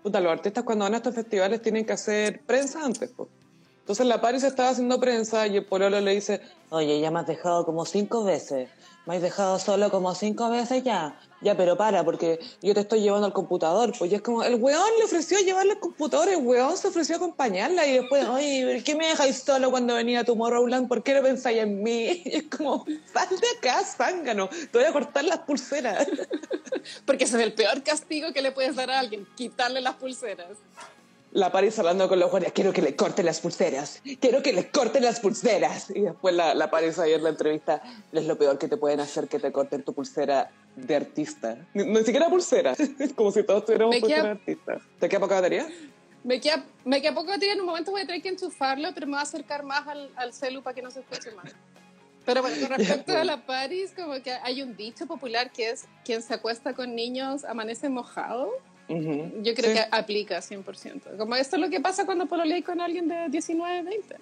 [0.03, 3.29] puta, los artistas cuando van a estos festivales tienen que hacer prensa antes, pues.
[3.79, 6.39] Entonces la Paris estaba haciendo prensa y el pololo le dice,
[6.69, 8.69] oye, ya me has dejado como cinco veces.
[9.05, 11.19] Me has dejado solo como cinco veces ya.
[11.41, 13.93] Ya, pero para, porque yo te estoy llevando al computador.
[13.97, 17.15] Pues y es como, el weón le ofreció llevarle al computador, el weón se ofreció
[17.15, 20.87] a acompañarla y después, oye, ¿por qué me dejáis solo cuando venía a Tomorrowland?
[20.87, 22.21] ¿Por qué no pensáis en mí?
[22.31, 26.07] Y es como, sal de acá, zángano, te voy a cortar las pulseras.
[27.05, 30.57] Porque ese es el peor castigo que le puedes dar a alguien, quitarle las pulseras.
[31.33, 34.69] La Paris hablando con los guardias, quiero que le corten las pulseras, quiero que le
[34.69, 35.89] corten las pulseras.
[35.89, 38.99] Y después la, la Paris ayer en la entrevista, es lo peor que te pueden
[38.99, 41.57] hacer que te corten tu pulsera de artista.
[41.73, 42.75] Ni, ni siquiera pulsera,
[43.15, 44.77] como si todos tuviéramos Me pulsera queda- de artista.
[44.99, 45.67] ¿Te queda poca batería?
[46.25, 49.07] Me queda, me queda poco batería, en un momento voy a tener que enchufarlo, pero
[49.07, 51.51] me voy a acercar más al, al celu para que no se escuche más.
[52.25, 55.85] Pero bueno, con respecto a la Paris, como que hay un dicho popular que es
[56.03, 58.51] quien se acuesta con niños amanece mojado.
[59.43, 59.77] Yo creo Sí.
[59.77, 61.17] que aplica 100%.
[61.17, 64.15] Como esto es lo que pasa cuando pololeas con alguien de 19, 20.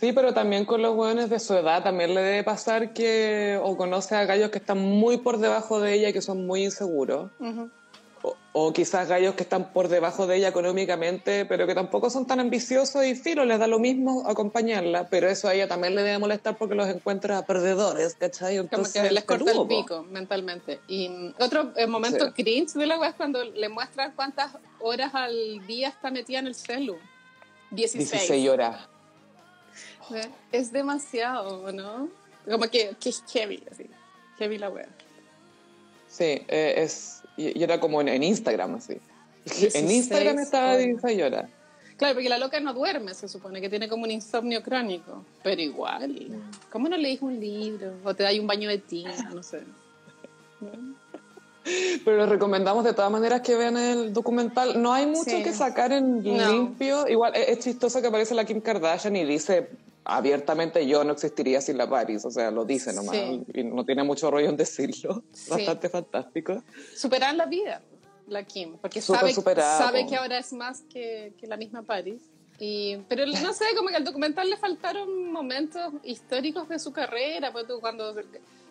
[0.00, 3.76] Sí, pero también con los jóvenes de su edad también le debe pasar que o
[3.76, 7.30] conoce a gallos que están muy por debajo de ella y que son muy inseguros.
[7.40, 7.68] O,
[8.52, 12.40] o quizás gallos que están por debajo de ella económicamente, pero que tampoco son tan
[12.40, 16.18] ambiciosos y filo, les da lo mismo acompañarla, pero eso a ella también le debe
[16.18, 18.56] molestar porque los encuentra perdedores, ¿cachai?
[18.56, 20.80] Como Entonces, que les corta el pico mentalmente.
[20.88, 22.42] Y otro eh, momento Sí.
[22.42, 26.46] cringe de la web es cuando le muestran cuántas horas al día está metida en
[26.46, 26.96] el celu.
[27.70, 28.10] 16.
[28.10, 28.88] 16 horas.
[30.08, 30.22] ¿Ve?
[30.52, 32.08] Es demasiado, ¿no?
[32.50, 33.90] Como que, que es heavy, así.
[34.38, 34.88] Heavy la web.
[36.08, 38.92] Sí, eh, es, y, y era como en, en Instagram, así.
[39.46, 40.76] en 16 Instagram estaba.
[40.76, 41.46] 16 horas.
[41.96, 45.24] Claro, porque la loca no duerme, se supone, que tiene como un insomnio crónico.
[45.42, 46.14] Pero igual,
[46.70, 47.92] ¿cómo no leís un libro?
[48.04, 49.62] O te dais un baño de tina, no sé.
[52.04, 54.80] Pero les recomendamos de todas maneras que vean el documental.
[54.80, 55.42] No hay mucho Sí.
[55.42, 56.52] que sacar en No.
[56.52, 57.06] limpio.
[57.08, 59.68] Igual es, es chistoso que aparece la Kim Kardashian y dice
[60.08, 62.24] abiertamente yo no existiría sin la Paris.
[62.24, 63.14] O sea, lo dice nomás.
[63.14, 63.42] Sí.
[63.54, 65.22] Y no tiene mucho rollo en decirlo.
[65.32, 65.50] Sí.
[65.50, 66.62] Bastante fantástico.
[66.96, 67.82] Superar la vida,
[68.26, 72.22] la Kim, porque Súper sabe, sabe que ahora es más que, que la misma Paris.
[72.58, 77.52] Y, pero no sé, como que al documental le faltaron momentos históricos de su carrera,
[77.52, 78.16] pues cuando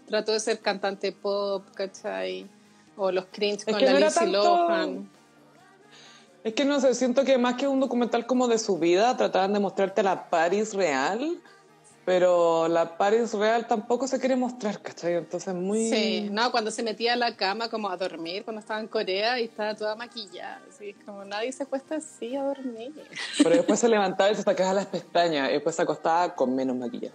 [0.06, 2.48] trató de ser cantante pop, ¿cachai?
[2.98, 5.10] O los cringe con que la Lindsay tanto- Lohan.
[6.44, 9.54] Es que no sé, siento que más que un documental como de su vida, trataban
[9.54, 11.42] de mostrarte la Paris real.
[12.08, 15.16] Pero la Paris real tampoco se quiere mostrar, ¿cachai?
[15.16, 15.90] Entonces muy...
[15.90, 19.38] Sí, no, cuando se metía a la cama como a dormir, cuando estaba en Corea
[19.42, 22.94] y estaba toda maquillada, así como nadie se acuesta así a dormir.
[23.40, 26.78] Pero después se levantaba y se sacaba las pestañas y después se acostaba con menos
[26.78, 27.14] maquillaje.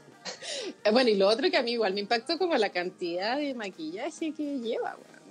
[0.84, 3.54] Eh, Bueno, y lo otro que a mí igual me impactó como la cantidad de
[3.54, 5.21] maquillaje que lleva, weón.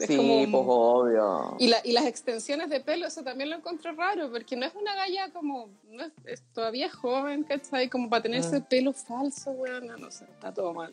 [0.00, 1.56] Es Sí, como- pues obvio.
[1.58, 4.74] y, la- y las extensiones de pelo, eso también lo encuentro raro, porque no es
[4.74, 7.88] una galla como, no es, es todavía joven, ¿cachai?
[7.90, 8.46] Como para tener Mm.
[8.46, 10.92] ese pelo falso, weón, no, no sé, está todo mal.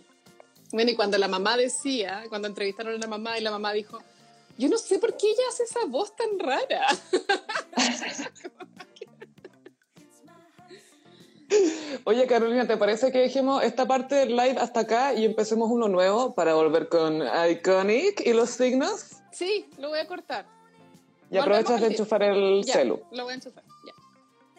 [0.74, 4.00] Bueno, y cuando la mamá decía, cuando entrevistaron a la mamá y la mamá dijo,
[4.58, 6.88] yo no sé por qué ella hace esa voz tan rara.
[12.04, 15.88] Oye, Carolina, ¿te parece que dejemos esta parte del live hasta acá y empecemos uno
[15.88, 19.06] nuevo para volver con Iconic y los signos?
[19.32, 20.46] Sí, lo voy a cortar.
[21.30, 23.02] Y aprovechas de enchufar el Ya, celu.
[23.12, 23.64] Lo voy a enchufar.
[23.86, 23.94] Ya.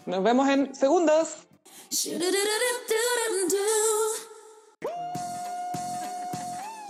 [0.06, 1.48] Nos vemos en segundos.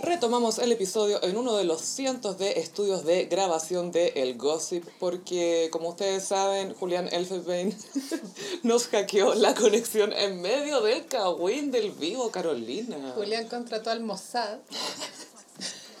[0.01, 4.85] Retomamos el episodio en uno de los cientos de estudios de grabación de El Gossip,
[4.97, 7.77] porque como ustedes saben, Julián Elfenbein
[8.63, 13.11] nos hackeó la conexión en medio del cagüín del vivo, Carolina.
[13.13, 14.59] Julián contrató al Mossad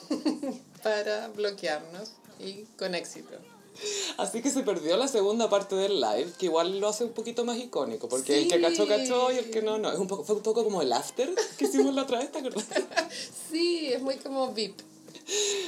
[0.83, 3.35] para bloquearnos y con éxito.
[4.17, 7.45] Así que se perdió la segunda parte del live, que igual lo hace un poquito
[7.45, 9.91] más icónico, porque el que cachó, cachó y el que no, no.
[9.91, 12.39] Es un poco, fue un poco como el after que hicimos la otra vez, ¿te
[12.39, 12.65] acuerdas?
[13.51, 14.79] Sí, es muy como VIP.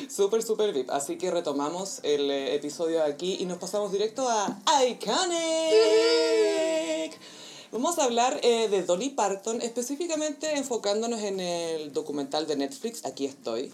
[0.09, 0.89] Súper, súper VIP.
[0.91, 5.31] Así que retomamos el eh, episodio aquí y nos pasamos directo a Iconic.
[7.71, 13.25] Vamos a hablar eh, de Dolly Parton, específicamente enfocándonos en el documental de Netflix, Aquí
[13.25, 13.71] estoy,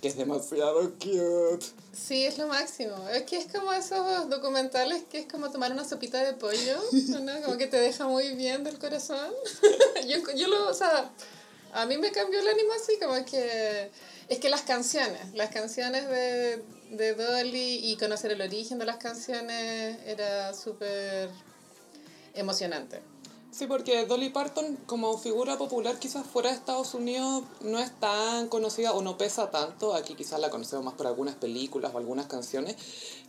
[0.00, 1.66] que es demasiado cute.
[1.92, 3.08] Sí, es lo máximo.
[3.08, 6.80] Es que es como esos documentales que es como tomar una sopita de pollo,
[7.20, 7.42] ¿no?
[7.42, 9.32] Como que te deja muy bien del corazón.
[10.08, 11.10] yo, yo lo, o sea,
[11.72, 13.90] a mí me cambió el ánimo así, como que...
[14.28, 18.98] Es que las canciones, las canciones de, de Dolly y conocer el origen de las
[18.98, 21.30] canciones era súper
[22.34, 23.00] emocionante.
[23.50, 28.48] Sí, porque Dolly Parton como figura popular quizás fuera de Estados Unidos no es tan
[28.48, 29.94] conocida o no pesa tanto.
[29.94, 32.76] Aquí quizás la conocemos más por algunas películas o algunas canciones.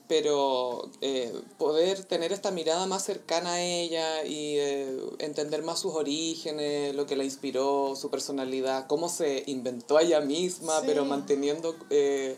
[0.10, 5.94] Pero eh, poder tener esta mirada más cercana a ella y eh, entender más sus
[5.96, 10.84] orígenes, lo que la inspiró, su personalidad, cómo se inventó a ella misma, Sí.
[10.88, 12.38] pero manteniendo eh,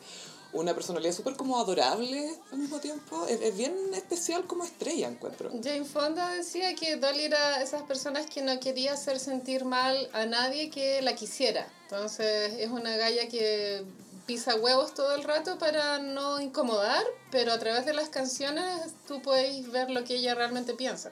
[0.54, 3.26] una personalidad súper como adorable al mismo tiempo.
[3.28, 5.50] Es, es bien especial como estrella, encuentro.
[5.64, 10.26] Jane Fonda decía que Dolly era esas personas que no quería hacer sentir mal a
[10.26, 11.68] nadie que la quisiera.
[11.84, 13.84] Entonces es una galla que
[14.26, 19.22] pisa huevos todo el rato para no incomodar, pero a través de las canciones tú
[19.22, 21.12] puedes ver lo que ella realmente piensa.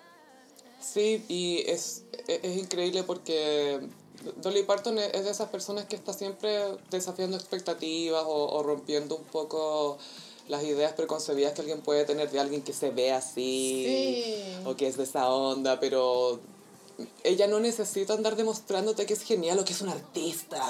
[0.79, 3.81] Sí, y es, es, es increíble porque
[4.41, 6.59] Dolly Parton es de esas personas que está siempre
[6.91, 9.97] desafiando expectativas o, o rompiendo un poco
[10.47, 14.43] las ideas preconcebidas que alguien puede tener de alguien que se ve así Sí.
[14.65, 16.39] o que es de esa onda, pero
[17.23, 20.61] ella no necesita andar demostrándote que es genial o que es un artista.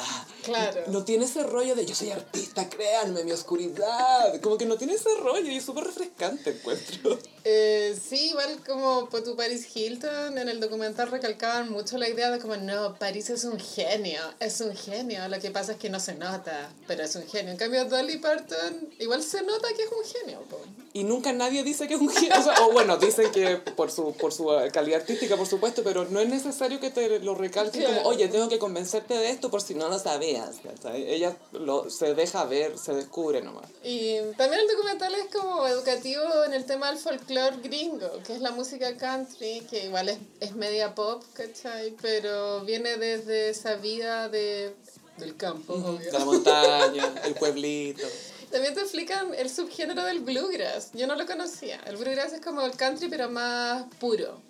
[0.44, 0.84] Claro.
[0.88, 4.40] No tiene ese rollo de yo soy artista, créanme, mi oscuridad.
[4.42, 7.20] Como que no tiene ese rollo y es súper refrescante, encuentro.
[7.44, 12.32] Eh, sí, igual como por tu Paris Hilton, en el documental recalcaban mucho la idea
[12.32, 15.90] de como, no, Paris es un genio, es un genio, lo que pasa es que
[15.90, 17.52] no se nota, pero es un genio.
[17.52, 20.42] En cambio, Dolly Parton, igual se nota que es un genio.
[20.50, 20.60] po.
[20.92, 22.40] Y nunca nadie dice que es un genio.
[22.40, 26.06] O, sea, o bueno, dicen que por su, por su calidad artística, por supuesto, pero
[26.06, 29.62] no es necesario que te lo recalquen como, oye, tengo que convencerte de esto por
[29.62, 30.58] si no lo sabías.
[30.64, 31.10] ¿cachai?
[31.10, 33.70] Ella lo, se deja ver, se descubre nomás.
[33.84, 38.42] Y también el documental es como educativo en el tema del folclore gringo, que es
[38.42, 41.96] la música country, que igual es, es media pop, ¿cachai?
[42.02, 44.74] Pero viene desde esa vida de,
[45.18, 46.00] del campo, obvio.
[46.00, 48.08] De la montaña, el pueblito.
[48.52, 50.92] También te explican el subgénero del bluegrass.
[50.94, 51.80] Yo no lo conocía.
[51.86, 54.42] El bluegrass es como el country, pero más puro.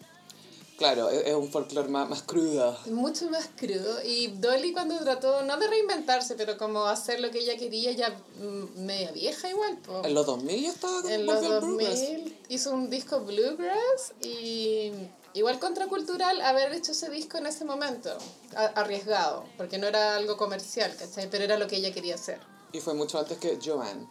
[0.80, 2.78] Claro, es, es un folclore más, más crudo.
[2.86, 4.02] Mucho más crudo.
[4.02, 8.10] Y Dolly cuando trató, no de reinventarse, pero como hacer lo que ella quería, ya
[8.40, 9.78] mm, media vieja igual.
[9.80, 10.02] po.
[10.06, 12.00] En los 2000 ya estaba como En los volvió al bluegrass.
[12.00, 14.94] 2000 hizo un disco bluegrass y
[15.34, 18.18] igual contracultural haber hecho ese disco en ese momento.
[18.76, 21.30] Arriesgado, porque no era algo comercial, ¿cachai?
[21.30, 22.40] Pero era lo que ella quería hacer.
[22.72, 24.08] Y fue mucho antes que Joanne.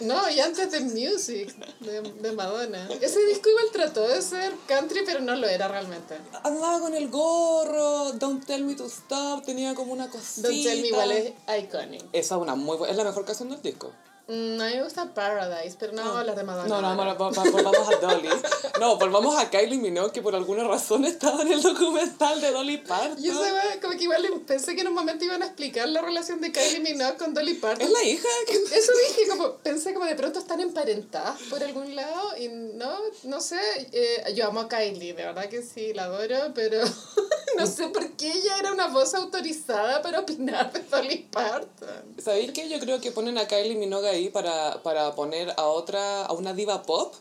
[0.00, 2.88] No, y antes de Music, de, de Madonna.
[3.00, 6.16] Ese disco igual trató de ser country, pero no lo era realmente.
[6.42, 10.48] Andaba con el gorro, Don't Tell Me to Stop, tenía como una cosita.
[10.48, 11.32] Don't Tell Me igual es
[11.62, 12.04] iconic.
[12.12, 13.92] Esa es una muy buena, es la mejor canción del disco.
[14.26, 16.68] Mm, a mí me gusta Paradise, pero no vamos a hablar de Madonna.
[16.68, 18.28] No, no, a- volvamos a Dolly.
[18.80, 22.78] No, volvamos a Kylie Minogue, que por alguna razón estaba en el documental de Dolly
[22.78, 23.22] Parton.
[23.22, 26.00] Y esa wea, como que igual pensé que en un momento iban a explicar la
[26.00, 27.86] relación de Kylie Minogue con Dolly Parton.
[27.86, 28.28] Es la hija.
[28.48, 33.40] Eso dije, como, pensé como de pronto están emparentadas por algún lado y no, no
[33.42, 33.58] sé,
[33.92, 36.80] eh, yo amo a Kylie, de verdad que sí, la adoro, pero
[37.58, 42.14] no sé por qué ella era una voz autorizada para opinar de Dolly Parton.
[42.22, 42.70] ¿Sabéis qué?
[42.70, 46.52] Yo creo que ponen a Kylie Minogue ahí para, para poner a otra, a una
[46.54, 47.14] diva pop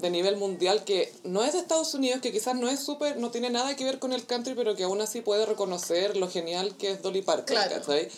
[0.00, 3.30] de nivel mundial que no es de Estados Unidos, que quizás no es súper, no
[3.30, 6.76] tiene nada que ver con el country, pero que aún así puede reconocer lo genial
[6.76, 7.74] que es Dolly Parton, Claro.
[7.76, 8.08] ¿cachai?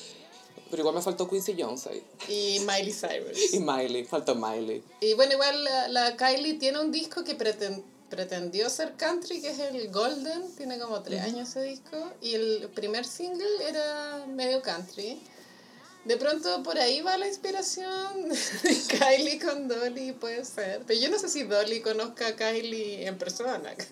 [0.71, 2.03] Pero igual me faltó Quincy Jones ahí.
[2.29, 3.53] Y Miley Cyrus.
[3.53, 4.83] Y Miley, faltó Miley.
[5.01, 9.51] Y bueno, igual la, la Kylie tiene un disco que preten- pretendió ser country, que
[9.51, 14.63] es el Golden, tiene como tres años ese disco, y el primer single era medio
[14.63, 15.21] country.
[16.05, 18.29] De pronto por ahí va la inspiración
[18.63, 20.83] de Kylie con Dolly, puede ser.
[20.87, 23.75] Pero yo no sé si Dolly conozca a Kylie en persona.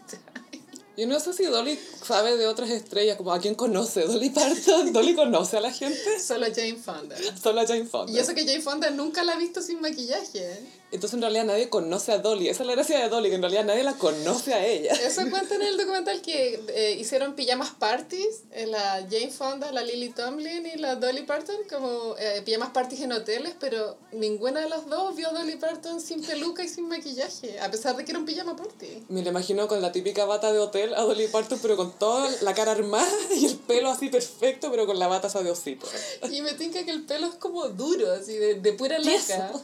[0.97, 4.03] Yo no sé si Dolly sabe de otras estrellas, como a quién conoce.
[4.03, 6.21] Dolly Parton, Dolly conoce a la gente.
[6.21, 7.17] Solo Jane Fonda.
[7.41, 8.13] Solo a Jane Fonda.
[8.13, 10.59] Y eso que Jane Fonda nunca la ha visto sin maquillaje.
[10.93, 12.49] Entonces en realidad nadie conoce a Dolly.
[12.49, 14.93] Esa es la gracia de Dolly, que en realidad nadie la conoce a ella.
[14.93, 19.83] Eso cuenta en el documental que eh, hicieron pijamas parties, eh, la Jane Fonda, la
[19.83, 24.69] Lily Tomlin y la Dolly Parton, como eh, pijamas parties en hoteles, pero ninguna de
[24.69, 28.11] las dos vio a Dolly Parton sin peluca y sin maquillaje, a pesar de que
[28.11, 29.05] era un pijama party.
[29.09, 32.29] Me lo imagino con la típica bata de hotel a Dolly Parton, pero con toda
[32.43, 35.87] la cara armada y el pelo así perfecto, pero con la bata esa de osito.
[36.31, 39.53] Y me tinca que el pelo es como duro, así de, de pura laca.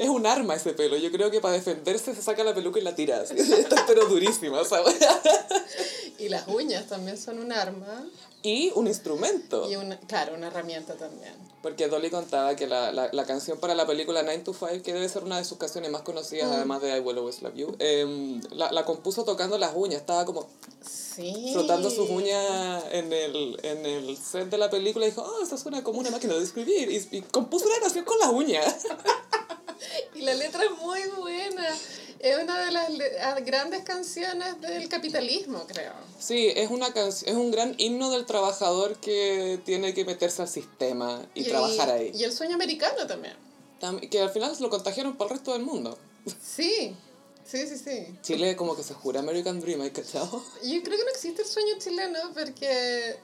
[0.00, 0.96] Es un arma ese pelo.
[0.96, 3.20] Yo creo que para defenderse se saca la peluca y la tira.
[3.20, 3.34] así.
[3.38, 4.96] Está pero durísima, ¿sabes?
[6.18, 8.04] Y las uñas también son un arma.
[8.42, 9.70] Y un instrumento.
[9.70, 11.34] Y una, claro, una herramienta también.
[11.62, 14.94] Porque Dolly contaba que la, la, la canción para la película 9 to 5, que
[14.94, 17.76] debe ser una de sus canciones más conocidas, además de I Will Always Love You,
[17.78, 20.00] em, la, la compuso tocando las uñas.
[20.00, 20.48] Estaba como
[20.80, 21.50] Sí.
[21.52, 25.58] frotando sus uñas en el, en el set de la película y dijo, oh, eso
[25.58, 26.90] suena como una máquina de escribir.
[26.90, 28.86] Y, y compuso una canción con las uñas.
[30.20, 31.66] Y la letra es muy buena.
[32.18, 32.90] Es una de las
[33.22, 35.94] ah, grandes canciones del capitalismo, creo.
[36.18, 41.26] Sí, es, una es un gran himno del trabajador que tiene que meterse al sistema
[41.34, 42.12] y, trabajar ahí.
[42.14, 43.34] Y el sueño americano también.
[43.80, 45.96] Tam- que al final se lo contagiaron para el resto del mundo.
[46.42, 46.94] Sí,
[47.42, 48.18] sí, sí, sí.
[48.20, 50.44] Chile como que se jura American Dream, ¿hay cachado?
[50.62, 53.16] Yo creo que no existe el sueño chileno porque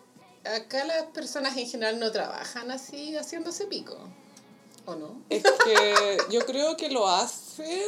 [0.44, 3.98] acá las personas en general no trabajan así haciéndose pico.
[4.86, 5.22] ¿O no?
[5.28, 7.84] Es que yo creo que lo hace,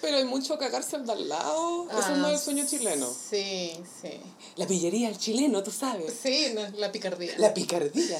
[0.00, 1.88] pero hay mucho cagarse al lado.
[1.90, 3.06] Eso no es el sueño chileno.
[3.10, 4.20] Ah, Sí, sí.
[4.56, 6.14] La pillería al chileno, tú sabes.
[6.22, 7.34] Sí, no, la picardía.
[7.38, 8.18] La picardía.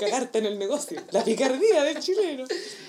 [0.00, 1.02] Cagarte en el negocio.
[1.10, 2.44] La picardía del chileno.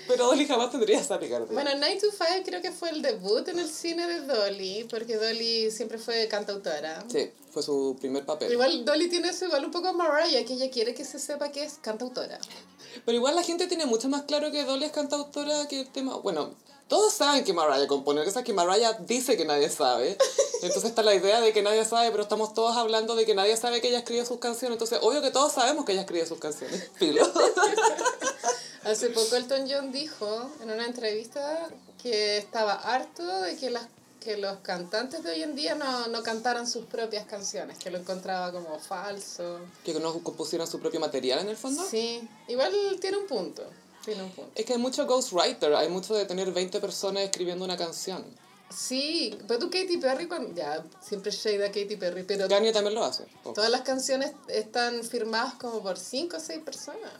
[0.06, 1.52] Pero Dolly jamás tendría esa picardía.
[1.52, 5.16] Bueno, 9 to 5 creo que fue el debut en el cine de Dolly, porque
[5.16, 7.04] Dolly siempre fue cantautora.
[7.10, 8.52] Sí, fue su primer papel.
[8.52, 11.64] Igual Dolly tiene eso igual un poco Mariah, que ella quiere que se sepa que
[11.64, 12.38] es cantautora.
[13.04, 16.16] Pero igual la gente tiene mucho más claro que Dolly es cantautora que el tema.
[16.16, 16.50] Bueno,
[16.88, 20.16] todos saben que Mariah compone, que es que Mariah dice que nadie sabe.
[20.62, 23.56] Entonces está la idea de que nadie sabe, pero estamos todos hablando de que nadie
[23.56, 24.76] sabe que ella escribe sus canciones.
[24.76, 26.90] Entonces, obvio que todos sabemos que ella escribe sus canciones.
[26.94, 27.30] Filo.
[28.84, 31.68] Hace poco Elton John dijo en una entrevista
[32.02, 33.86] que estaba harto de que las
[34.20, 37.98] que los cantantes de hoy en día no, no cantaran sus propias canciones, que lo
[37.98, 39.60] encontraba como falso.
[39.84, 41.84] que no compusieran su propio material en el fondo.
[41.88, 43.64] Sí, igual tiene un punto,
[44.04, 44.50] tiene un punto.
[44.54, 48.24] Es que hay mucho ghostwriter, hay mucho de tener 20 personas escribiendo una canción.
[48.70, 52.94] Sí, pero tú Katy Perry, cuando, ya, siempre shade a Katy Perry, pero Kanye también
[52.94, 53.24] lo hace.
[53.42, 57.10] todas las canciones están firmadas como por cinco o seis personas.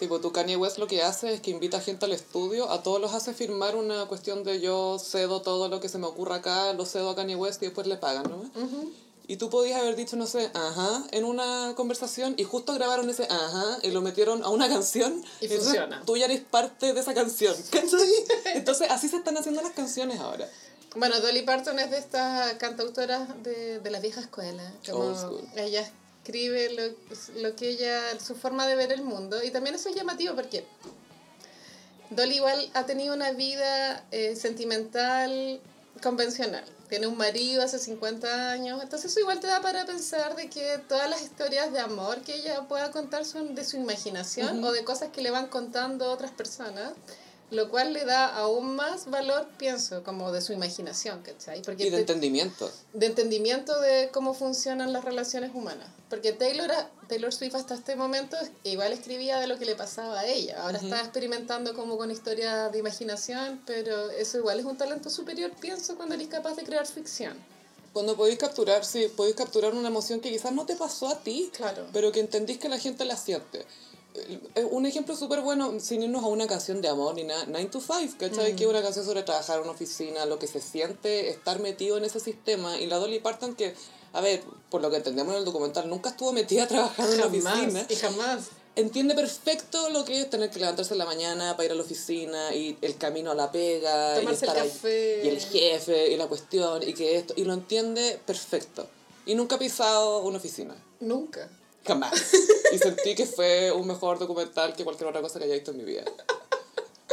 [0.00, 2.82] Sí, pues tú Kanye West lo que hace es que invita gente al estudio, a
[2.82, 6.36] todos los hace firmar una cuestión de yo cedo todo lo que se me ocurra
[6.36, 8.50] acá, lo cedo a Kanye West y después le pagan, ¿no?
[9.28, 13.24] Y tú podías haber dicho, no sé, ajá, en una conversación y justo grabaron ese
[13.24, 15.22] ajá y lo metieron a una canción.
[15.42, 16.02] Y entonces funciona.
[16.06, 18.00] Tú ya eres parte de esa canción, ¿cachai?
[18.54, 20.48] Entonces así se están haciendo las canciones ahora.
[20.96, 24.72] Bueno, Dolly Parton es de estas cantautoras de, de la vieja escuela.
[24.86, 25.44] Como Old
[26.22, 26.34] school.
[26.36, 26.94] ella escribe
[27.34, 29.42] lo, lo que ella, su forma de ver el mundo.
[29.42, 30.64] Y también eso es llamativo porque
[32.10, 35.60] Dolly igual ha tenido una vida eh, sentimental
[36.02, 36.64] convencional.
[36.88, 40.78] Tiene un marido hace 50 años, entonces eso igual te da para pensar de que
[40.88, 44.82] todas las historias de amor que ella pueda contar son de su imaginación o de
[44.82, 46.92] cosas que le van contando otras personas,
[47.50, 51.62] lo cual le da aún más valor, pienso, como de su imaginación, ¿cachai?
[51.62, 52.70] Porque Y de te- entendimiento.
[52.92, 55.88] de entendimiento de cómo funcionan las relaciones humanas.
[56.08, 56.70] Porque Taylor,
[57.08, 60.62] Taylor Swift hasta este momento igual escribía de lo que le pasaba a ella.
[60.62, 65.50] Ahora está experimentando como con historias de imaginación, pero eso igual es un talento superior,
[65.60, 67.34] pienso, cuando eres capaz de crear ficción.
[67.92, 71.50] Cuando podéis capturar, sí, podéis capturar una emoción que quizás no te pasó a ti,
[71.56, 71.86] Claro.
[71.92, 73.66] pero que entendís que la gente la siente.
[74.70, 77.80] Un ejemplo súper bueno, sin irnos a una canción de amor ni nada, 9 to
[77.80, 78.56] 5, ¿cachai?
[78.56, 81.96] Que es una canción sobre trabajar en una oficina, lo que se siente estar metido
[81.96, 82.78] en ese sistema.
[82.78, 83.74] Y la Dolly Parton que,
[84.12, 87.14] a ver, por lo que entendemos en el documental, nunca estuvo metida a trabajar en
[87.14, 87.52] una oficina.
[87.52, 88.40] Jamás, y jamás.
[88.76, 91.82] Entiende perfecto lo que es tener que levantarse en la mañana para ir a la
[91.82, 95.20] oficina y el camino a la pega Tomarse y estar el ahí, café.
[95.24, 98.88] y el jefe y la cuestión y que esto y lo entiende perfecto
[99.26, 101.50] y nunca ha pisado una oficina Nunca.
[101.86, 102.12] Jamás.
[102.72, 105.78] Y sentí que fue un mejor documental que cualquier otra cosa que haya visto en
[105.78, 106.04] mi vida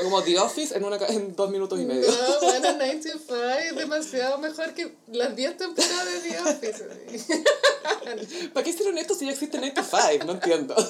[0.04, 2.08] Como The Office en, una, en dos minutos y medio.
[2.08, 7.44] No, bueno, 9 to 5 es demasiado mejor que las 10 temporadas de The Office.
[8.54, 10.26] ¿Para qué hicieron esto si ya existe 95?
[10.26, 10.76] No entiendo.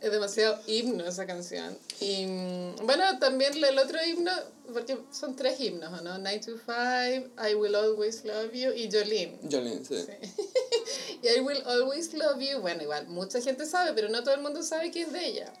[0.00, 1.76] Es demasiado himno esa canción.
[2.00, 4.30] Y mm, bueno, también el otro himno,
[4.72, 6.18] porque son tres himnos, ¿o ¿no?
[6.18, 9.40] 9 to 5, I Will Always Love You y Jolene.
[9.50, 9.96] Jolene, sí.
[11.22, 14.40] Y I Will Always Love You, bueno, igual, mucha gente sabe, pero no todo el
[14.40, 15.52] mundo sabe que es de ella.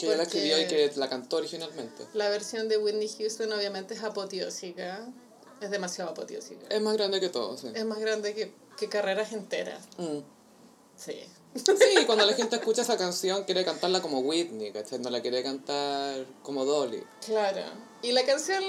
[0.00, 2.06] Que ella la escribió y que la cantó originalmente.
[2.14, 5.06] La versión de Whitney Houston obviamente es apoteósica,
[5.60, 6.66] es demasiado apoteósica.
[6.68, 7.68] Es más grande que todo, sí.
[7.74, 10.18] Es más grande que, que carreras enteras, Mm.
[10.96, 11.20] sí.
[11.52, 15.00] Sí, cuando la gente escucha esa canción quiere cantarla como Whitney, ¿cachai?
[15.00, 17.02] No la quiere cantar como Dolly.
[17.26, 17.62] Claro.
[18.02, 18.62] Y la canción,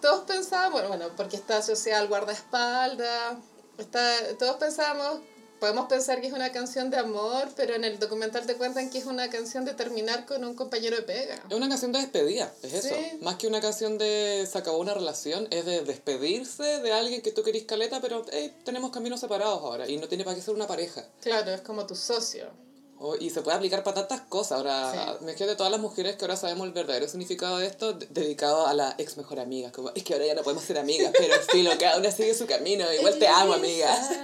[0.00, 3.36] todos pensábamos, bueno, porque está asociada al guardaespaldas,
[3.78, 5.20] está, todos pensábamos,
[5.64, 8.98] podemos pensar que es una canción de amor, pero en el documental te cuentan que
[8.98, 11.42] es una canción de terminar con un compañero de pega.
[11.48, 12.94] Es una canción de despedida, es eso.
[12.94, 13.18] Sí.
[13.22, 17.32] Más que una canción de se acabó una relación, es de despedirse de alguien que
[17.32, 20.54] tú querís caleta, pero hey, tenemos caminos separados ahora y no tiene para qué ser
[20.54, 21.02] una pareja.
[21.22, 22.50] Claro, es como tu socio.
[22.98, 24.58] O- y se puede aplicar para tantas cosas.
[24.58, 25.24] Ahora, Sí.
[25.24, 28.66] me de todas las mujeres que ahora sabemos el verdadero significado de esto, de- dedicado
[28.66, 29.72] a la ex mejor amiga.
[29.72, 32.46] Como, es que ahora ya no podemos ser amigas, pero filo, cada una sigue su
[32.46, 32.90] camino.
[32.92, 33.90] Igual te amo, amiga.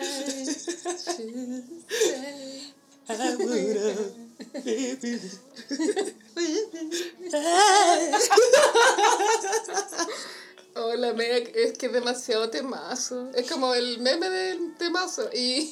[10.76, 13.30] Hola, Meg, es que es demasiado temazo.
[13.34, 15.28] Es como el meme del temazo.
[15.34, 15.68] Y,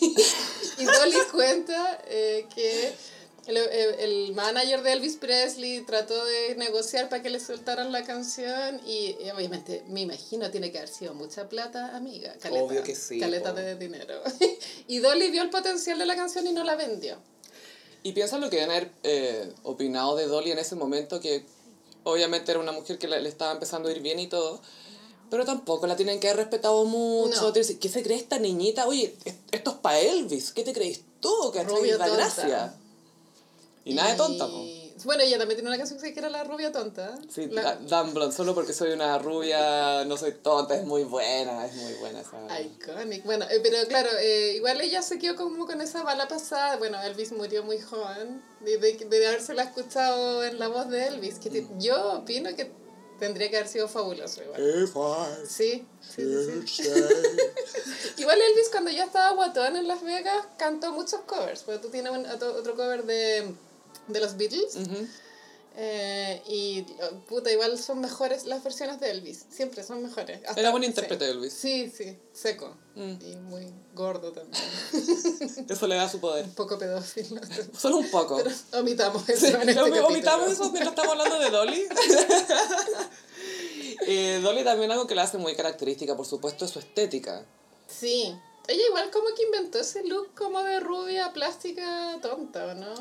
[0.78, 2.92] y Dolly cuenta eh, que
[3.46, 8.02] el, el- el manager de Elvis Presley trató de negociar para que le soltaran la
[8.04, 12.34] canción y, y obviamente, me imagino, tiene que haber sido mucha plata, amiga.
[12.40, 13.60] Caleta, Obvio que sí, Caleta po.
[13.60, 14.20] de dinero.
[14.88, 17.18] y Dolly vio el potencial de la canción y no la vendió.
[18.02, 21.44] Y piensa lo que deben haber eh, opinado de Dolly en ese momento, que
[22.02, 24.60] obviamente era una mujer que le, le estaba empezando a ir bien y todo,
[25.30, 27.46] pero tampoco la tienen que haber respetado mucho.
[27.48, 27.52] No.
[27.52, 28.86] ¿Qué se cree esta niñita?
[28.86, 31.50] Oye, es- esto es para Elvis, ¿qué te crees tú?
[31.52, 32.74] Que Rubia la gracia.
[33.84, 34.64] Y nada de tonta, po.
[35.04, 37.16] Bueno, ella también tiene una canción que era La Rubia Tonta.
[37.32, 41.04] Sí, La- Da- Dan Blonde, solo porque soy una rubia, no soy tonta, es muy
[41.04, 42.60] buena, es muy buena esa.
[42.60, 43.24] Iconic.
[43.24, 46.78] Bueno, eh, pero claro, eh, igual ella se quedó como con esa bala pasada.
[46.78, 48.42] Bueno, Elvis murió muy joven.
[48.60, 51.38] De, de, de habérsela escuchado en la voz de Elvis.
[51.38, 52.68] Que te- yo opino que
[53.18, 54.82] tendría que haber sido fabuloso igual.
[54.84, 56.22] If I Sí, sí,
[56.66, 56.88] sí, sí.
[58.18, 61.62] Igual Elvis cuando ya estaba guatón en Las Vegas cantó muchos covers.
[61.62, 63.52] Porque tú tienes un- otro, otro cover de,
[64.08, 64.74] de los Beatles.
[64.76, 65.06] Ujú.
[65.80, 66.82] Eh, y
[67.28, 69.46] puta, igual son mejores las versiones de Elvis.
[69.48, 70.40] Siempre son mejores.
[70.44, 70.88] Hasta- Era buen sí.
[70.88, 71.52] intérprete Elvis.
[71.52, 72.76] Sí, sí, seco.
[72.96, 73.12] Mm.
[73.24, 74.60] Y muy gordo también.
[75.68, 76.46] Eso le da su poder.
[76.46, 77.40] Un poco pedófilo.
[77.78, 78.38] Solo un poco.
[78.38, 78.50] Pero
[78.80, 81.88] omitamos eso Sí, en este omitamos eso mientras estamos hablando de Dolly.
[84.06, 87.44] Eh, Dolly también algo que la hace muy característica, por supuesto, es su estética.
[87.88, 88.34] Sí.
[88.68, 92.94] Ella igual como que inventó ese look como de rubia plástica tonta, ¿o no?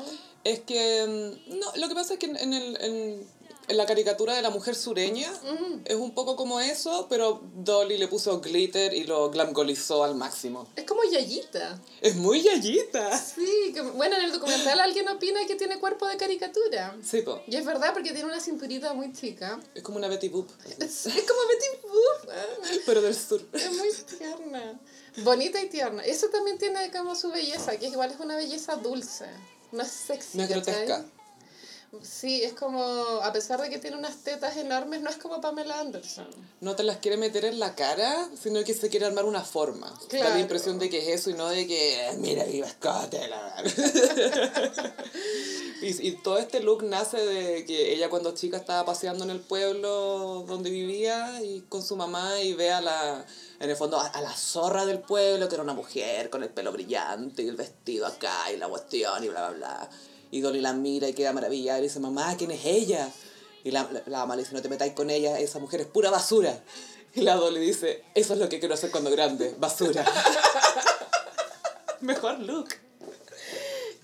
[0.44, 1.04] Es que,
[1.48, 3.28] mm, no, lo que pasa es que en, en el, en,
[3.68, 5.80] en la caricatura de la mujer sureña Mm.
[5.84, 10.66] es un poco como eso, pero Dolly le puso glitter y lo glamgolizó al máximo.
[10.74, 11.78] Es como Yayita.
[12.00, 13.18] Es muy yayita.
[13.18, 16.96] Sí, bueno, en el documental alguien opina que tiene cuerpo de caricatura.
[17.04, 17.42] Sí, po.
[17.46, 19.60] Y es verdad porque tiene una cinturita muy chica.
[19.74, 22.82] Es como una Betty Boop, Es, es como Betty Boop.
[22.86, 23.42] pero del sur.
[23.52, 24.80] Es muy tierna.
[25.24, 26.02] Bonita y tierna.
[26.04, 29.26] Eso también tiene como su belleza, que igual es una belleza dulce.
[29.72, 30.38] No es sexy.
[30.38, 30.74] No es ¿cachai?
[30.86, 31.04] grotesca.
[32.02, 32.82] Sí, es como,
[33.22, 36.26] a pesar de que tiene unas tetas enormes, no es como Pamela Anderson.
[36.60, 39.88] No te las quiere meter en la cara, sino que se quiere armar una forma.
[39.88, 40.34] Da Claro.
[40.34, 43.26] la impresión de que es eso y no de que, "Eh, mira, mi mascota.
[43.26, 43.64] la-".
[45.82, 49.40] y, y todo este look nace de que ella cuando chica estaba paseando en el
[49.40, 53.24] pueblo donde vivía y con su mamá y ve a la,
[53.60, 56.50] en el fondo, a, a la zorra del pueblo, que era una mujer con el
[56.50, 59.90] pelo brillante y el vestido acá y la cuestión y bla, bla, bla.
[60.30, 63.10] Y Dolly la mira y queda maravillada y dice, mamá, ¿quién es ella?
[63.64, 66.10] Y la, la, mamá le dice, no te metáis con ella, esa mujer es pura
[66.10, 66.62] basura.
[67.14, 70.04] Y la Dolly dice, eso es lo que quiero hacer cuando grande, basura.
[72.00, 72.68] Mejor look.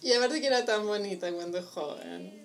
[0.03, 2.44] Y aparte que era tan bonita cuando joven.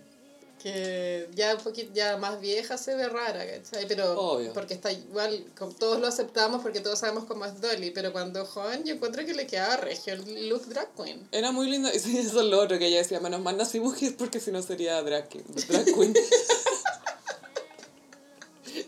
[0.62, 3.88] Que ya un poquito ya más vieja se ve rara, ¿cachai?
[3.88, 4.54] Pero Obvio.
[4.54, 5.46] porque está igual,
[5.80, 9.34] todos lo aceptamos porque todos sabemos cómo es Dolly, pero cuando joven yo encuentro que
[9.34, 11.28] le quedaba regio el look drag queen.
[11.32, 11.92] Era muy linda.
[11.94, 14.62] Y eso es lo otro que ella decía, menos mal nací mujer porque si no
[14.62, 16.14] sería drag, queen- drag queen.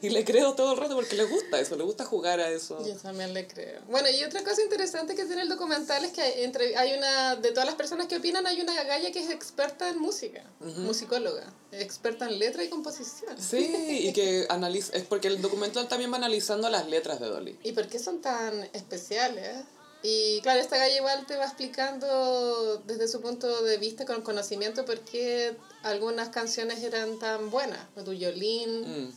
[0.01, 2.85] Y le creo todo el rato porque le gusta eso, le gusta jugar a eso.
[2.85, 3.81] Yo también le creo.
[3.89, 7.51] Bueno, y otra cosa interesante que tiene el documental es que entre, hay una, de
[7.51, 12.25] todas las personas que opinan, hay una galla que es experta en música, musicóloga, experta
[12.25, 13.39] en letra y composición.
[13.39, 17.59] Sí, y que analiza, es porque el documental también va analizando las letras de Dolly.
[17.63, 19.65] ¿Y por qué son tan especiales?
[20.03, 24.83] Y claro, esta galla igual te va explicando desde su punto de vista, con conocimiento,
[24.83, 27.87] por qué algunas canciones eran tan buenas.
[28.03, 29.13] Tu Yolín, Mm.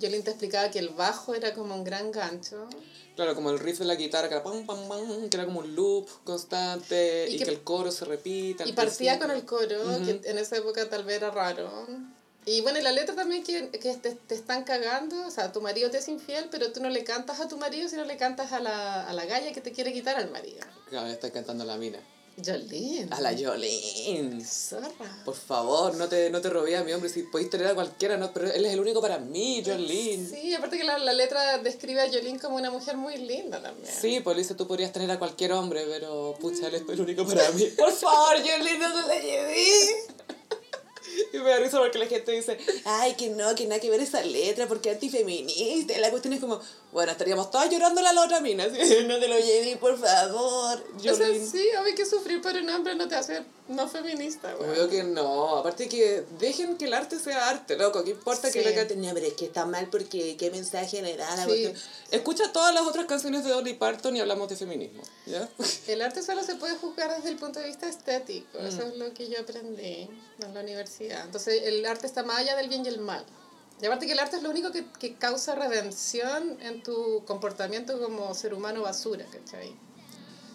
[0.00, 2.68] Yolín te explicaba que el bajo era como un gran gancho.
[3.14, 5.60] Claro, como el riff de la guitarra, que era, pam, pam, pam, que era como
[5.60, 8.64] un loop constante Y y, que- que, el coro se repita.
[8.66, 11.86] Y partía con el coro, que en esa época tal vez era raro.
[12.46, 15.60] Y bueno, y la letra también que, que te, te están cagando, o sea, tu
[15.60, 18.52] marido te es infiel, pero tú no le cantas a tu marido, sino le cantas
[18.52, 20.60] a la, a la galla que te quiere quitar al marido.
[20.88, 21.98] Claro, está cantando la mina.
[22.44, 23.08] Jolene.
[23.10, 24.44] A la Jolene.
[24.44, 24.88] Zorra.
[25.24, 27.08] Por favor, no te, no te robé a mi hombre.
[27.08, 30.26] Si podéis tener a cualquiera, no, pero él es el único para mí, Jolene.
[30.28, 30.40] Sí.
[30.40, 34.22] Sí, aparte que la, la letra describe a Jolene como una mujer muy linda también.
[34.24, 37.26] pues le dice, tú podrías tener a cualquier hombre, pero pucha, él es el único
[37.26, 37.64] para mí.
[37.76, 39.66] Por favor, Jolene, no te la llevé.
[41.32, 44.00] Y me da risa porque la gente dice, ay, que no, que nada que ver
[44.00, 45.98] esa letra, porque es antifeminista.
[45.98, 46.60] La cuestión es como,
[46.92, 48.64] bueno, estaríamos todas llorándole a la otra mina.
[48.64, 50.82] así, no te lo llevé, por favor.
[50.96, 54.70] O sea, sí, obvio que sufrir por un hombre no te hace no feminista, güey.
[54.70, 58.60] Obvio que no, aparte que dejen que el arte sea arte, loco, ¿qué importa que
[58.60, 58.68] Sí.
[58.68, 59.00] la canten?
[59.00, 61.72] No, pero es que está mal porque qué mensaje le da la Sí.
[62.10, 65.48] Escucha todas las otras canciones de Dolly Parton y hablamos de feminismo, ¿ya?
[65.86, 68.66] El arte solo se puede juzgar desde el punto de vista estético, Mm.
[68.66, 70.08] eso es lo que yo aprendí
[70.42, 71.24] en la universidad.
[71.24, 73.24] Entonces el arte está más allá del bien y el mal.
[73.80, 78.00] Y aparte que el arte es lo único que, que causa redención en tu comportamiento
[78.00, 79.74] como ser humano basura, ¿cachai?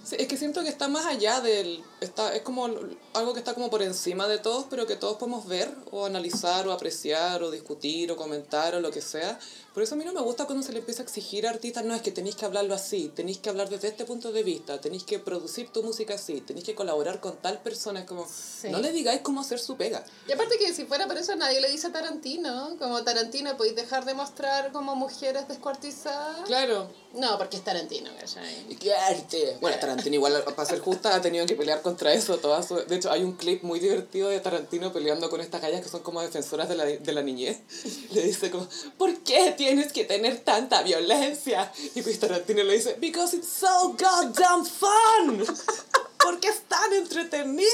[0.05, 1.84] Sí, es que siento que está más allá del...
[1.99, 2.67] Está, es como
[3.13, 6.67] algo que está como por encima de todos, pero que todos podemos ver o analizar
[6.67, 9.39] o apreciar o discutir o comentar o lo que sea.
[9.76, 11.84] Por eso a mí no me gusta cuando se le empieza a exigir a artistas,
[11.84, 14.80] no, es que tenéis que hablarlo así, tenéis que hablar desde este punto de vista,
[14.80, 17.99] tenéis que producir tu música así, tenéis que colaborar con tal persona.
[17.99, 18.69] Es como, Sí.
[18.69, 20.05] no le digáis cómo hacer su pega.
[20.30, 23.76] Y aparte que si fuera por eso nadie le dice a Tarantino, como Tarantino, ¿podéis
[23.76, 26.45] dejar de mostrar como mujeres descuartizadas?
[26.45, 26.89] Claro.
[27.13, 28.65] No, porque es Tarantino, ¿cachai?
[28.69, 29.57] ¿Y qué arte?
[29.61, 32.38] Bueno, Tarantino igual, para ser justa, ha tenido que pelear contra eso.
[32.38, 32.76] Toda su...
[32.76, 36.01] De hecho, hay un clip muy divertido de Tarantino peleando con estas gallas que son
[36.01, 37.59] como defensoras de la, de la niñez.
[38.11, 38.67] Le dice como,
[38.97, 41.72] ¿por qué tienes que tener tanta violencia?
[41.95, 45.43] Y pues Tarantino le dice, because it's so goddamn fun.
[46.24, 47.68] Porque es tan entretenida.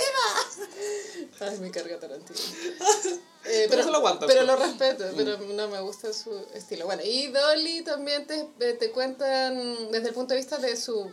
[1.39, 2.39] Ay, me carga Tarantino.
[3.43, 6.85] Eh, Pero se lo aguanta, Pero lo respeto, pero no me gusta su estilo.
[6.85, 11.11] Bueno, y Dolly también te, eh, te cuentan desde el punto de vista de su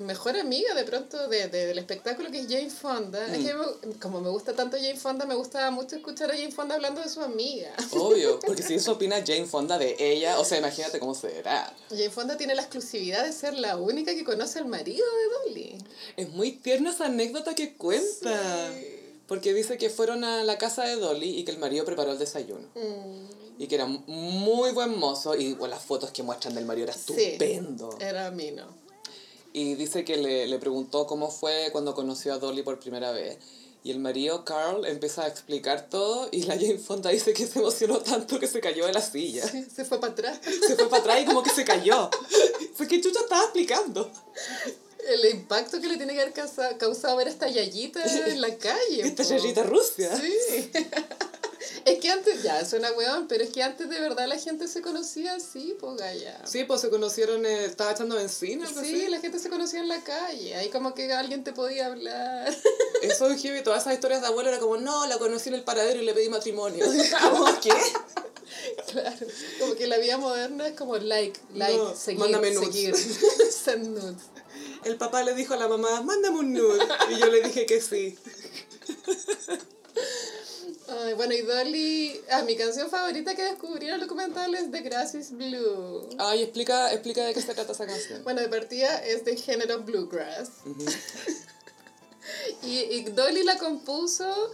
[0.00, 3.24] mejor amiga de pronto de, de- del espectáculo que es Jane Fonda.
[3.34, 6.50] Es que me- como me gusta tanto Jane Fonda, me gusta mucho escuchar a Jane
[6.52, 7.70] Fonda hablando de su amiga.
[7.92, 11.74] Obvio, porque si eso opina Jane Fonda de ella, o sea, imagínate cómo será.
[11.90, 15.78] Jane Fonda tiene la exclusividad de ser la única que conoce al marido de Dolly.
[16.16, 18.70] Es muy tierna esa anécdota que cuenta.
[18.74, 18.96] Sí.
[19.26, 22.18] Porque dice que fueron a la casa de Dolly y que el marido preparó el
[22.18, 22.66] desayuno.
[22.74, 25.36] Mm, Y que era muy buen mozo.
[25.36, 27.96] Y bueno, las fotos que muestran del marido era sí, estupendo.
[28.00, 28.79] Era a mí, ¿no?
[29.52, 33.38] Y dice que le, le preguntó cómo fue cuando conoció a Dolly por primera vez.
[33.82, 36.28] Y el marido, Carl, empieza a explicar todo.
[36.30, 39.46] Y la Jane Fonda dice que se emocionó tanto que se cayó de la silla.
[39.48, 40.38] Sí, se fue para atrás.
[40.44, 42.10] Se fue para atrás y como que se cayó.
[42.74, 44.10] Fue que Chucha estaba explicando.
[45.08, 49.00] El impacto que le tiene que haber causa- causado ver esta yayita en la calle.
[49.02, 49.30] Esta po.
[49.30, 50.14] yayita Rusia.
[50.14, 50.70] Sí.
[51.84, 54.80] es que antes, ya, suena weón, pero es que antes de verdad la gente se
[54.82, 56.40] conocía así, po, gaya.
[56.46, 59.08] Sí, pues se conocieron, eh, estaba echando benzina, algo Sí, así.
[59.08, 60.54] la gente se conocía en la calle.
[60.56, 62.54] Ahí como que alguien te podía hablar.
[63.02, 65.62] Eso es heavy, todas esas historias de abuelo era como, no, la conocí en el
[65.64, 66.84] paradero y le pedí matrimonio.
[67.30, 67.72] ¿Cómo qué?
[68.90, 69.26] claro.
[69.58, 72.68] Como que la vida moderna es como like, like, No, seguir, mándame nudes.
[72.74, 72.94] seguir.
[73.52, 74.22] Send nudes.
[74.84, 76.86] El papá le dijo a la mamá, mándame un nude.
[77.10, 78.18] Y yo le dije que sí.
[80.92, 84.80] Ay, bueno, y Dolly, ah, mi canción favorita que descubrí en el documental es The
[84.80, 86.08] Grass is Blue.
[86.18, 88.24] Ay, explica, explica de qué se trata esa canción.
[88.24, 90.50] Bueno, de partida es de género bluegrass.
[92.64, 94.50] y, y Dolly la compuso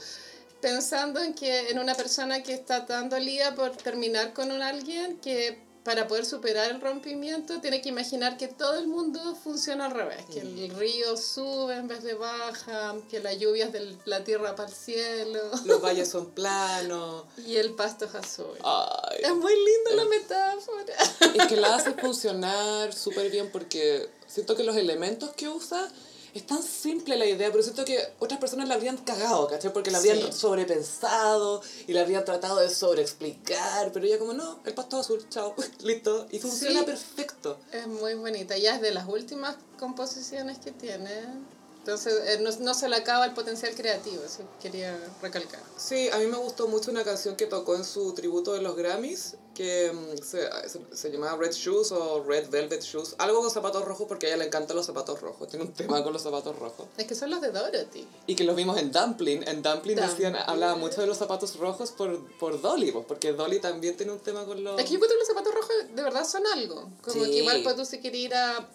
[0.61, 5.19] pensando en que en una persona que está tan dolida por terminar con un alguien
[5.21, 9.93] que para poder superar el rompimiento tiene que imaginar que todo el mundo funciona al
[9.93, 14.25] revés, que el río sube en vez de baja, que la lluvia es de la
[14.25, 17.27] tierra para el cielo Los valles son planos.
[17.47, 18.59] y el pasto es azul.
[18.65, 19.21] Ay.
[19.23, 21.37] Es muy linda la metáfora.
[21.41, 25.89] Es que la hace funcionar súper bien porque siento que los elementos que usa
[26.37, 29.73] es tan simple la idea, pero siento que otras personas la habrían cagado, ¿cachai?
[29.73, 30.33] Porque la habrían Sí.
[30.33, 35.55] sobrepensado y la habrían tratado de sobreexplicar, pero ella como, no, el pasto azul, chao,
[35.81, 36.87] listo, y funciona Sí.
[36.87, 37.59] perfecto.
[37.73, 38.57] Es muy bonita.
[38.57, 41.11] Ya es de las últimas composiciones que tiene.
[41.87, 45.61] Entonces, eh, no, no se le acaba el potencial creativo, eso quería recalcar.
[45.77, 48.75] Sí, a mí me gustó mucho una canción que tocó en su tributo de los
[48.75, 53.53] Grammys, que mm, se, se, se llamaba Red Shoes o Red Velvet Shoes, algo con
[53.53, 56.23] zapatos rojos porque a ella le encantan los zapatos rojos, tiene un tema con los
[56.23, 56.89] zapatos rojos.
[56.97, 58.05] Es que son los de Dorothy.
[58.27, 60.51] Y que los vimos en Dumpling, en Dumpling decían, Dumpling.
[60.51, 64.19] hablaba mucho de los zapatos rojos por, por Dolly, pues, porque Dolly también tiene un
[64.19, 64.77] tema con los...
[64.81, 66.91] Es que yo encuentro que los zapatos rojos de verdad son algo.
[67.05, 67.31] Como Sí.
[67.31, 68.69] que igual pues tú si querés ir a...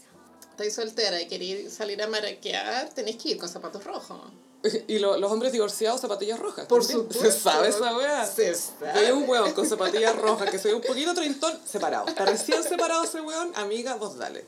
[0.68, 4.20] Estás soltera y querés salir a maraquear, tenés que ir con zapatos rojos.
[4.88, 6.68] Y lo- los hombres divorciados, zapatillas rojas.
[6.68, 7.00] Por también.
[7.12, 7.32] supuesto.
[7.32, 8.26] Se sabe esa weá.
[8.28, 8.54] Se
[8.94, 12.08] Hay un weón con zapatillas rojas que se ve un poquito treintón, separado.
[12.08, 14.46] Está recién separado ese weón, amiga, vos dale.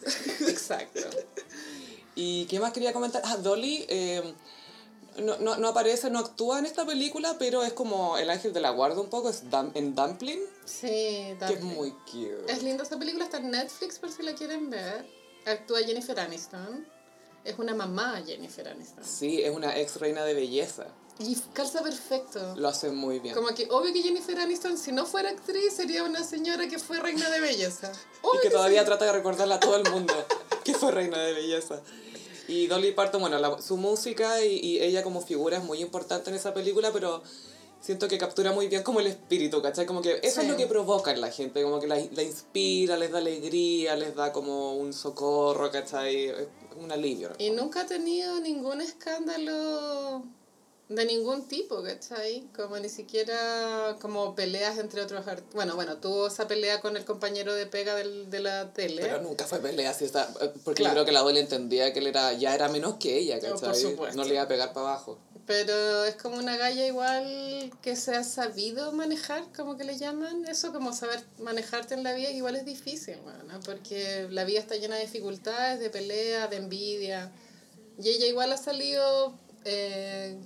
[0.47, 0.99] Exacto.
[2.15, 3.23] ¿Y qué más quería comentar?
[3.25, 4.21] Ah, Dolly eh,
[5.17, 8.61] no, no, no aparece, no actúa en esta película, pero es como el ángel de
[8.61, 11.73] la guarda un poco, es Dum- en Dumpling, Sí, que es Dumpling.
[11.73, 12.45] muy cute.
[12.51, 15.05] Es linda esta película, está en Netflix por si la quieren ver.
[15.45, 16.87] Actúa Jennifer Aniston.
[17.43, 19.03] Es una mamá Jennifer Aniston.
[19.03, 20.87] Sí, es una ex reina de belleza.
[21.19, 22.55] Y calza perfecto.
[22.55, 23.35] Lo hace muy bien.
[23.35, 26.99] Como que obvio que Jennifer Aniston, si no fuera actriz, sería una señora que fue
[26.99, 27.91] reina de belleza.
[28.23, 28.85] Obvio Y que todavía sí.
[28.87, 30.13] trata de recordarle a todo el mundo
[30.63, 31.81] que fue reina de belleza.
[32.47, 36.29] Y Dolly Parton, bueno, la- su música y, y ella como figura es muy importante
[36.29, 37.21] en esa película, pero
[37.83, 39.85] siento que captura muy bien como el espíritu, ¿cachai?
[39.85, 40.47] Como que eso Sí.
[40.47, 43.95] es lo que provoca en la gente, como que la, la inspira, les da alegría,
[43.97, 46.27] les da como un socorro, ¿cachai?
[46.29, 46.47] Es
[46.77, 47.29] Un alivio.
[47.29, 47.35] ¿no?
[47.37, 50.23] Y nunca ha tenido ningún escándalo
[50.89, 52.47] de ningún tipo, ¿cachai?
[52.55, 55.53] Como ni siquiera como peleas entre otros artistas.
[55.53, 59.01] Bueno, bueno, tuvo esa pelea con el compañero de pega del, de la tele.
[59.01, 60.27] Pero nunca fue pelea así, está,
[60.63, 60.93] porque Claro.
[60.95, 63.49] yo creo que la Dolly entendía que él era, ya era menos que ella, No,
[63.55, 63.81] por ¿cachai?
[63.81, 64.17] supuesto.
[64.17, 65.17] No le iba a pegar para abajo.
[65.45, 70.45] Pero es como una galla igual que se ha sabido manejar, como que le llaman.
[70.45, 73.17] Eso como saber manejarte en la vida, igual es difícil,
[73.47, 73.59] ¿no?
[73.61, 77.31] porque la vida está llena de dificultades, de peleas, de envidia.
[78.01, 80.37] Y ella igual ha salido eh,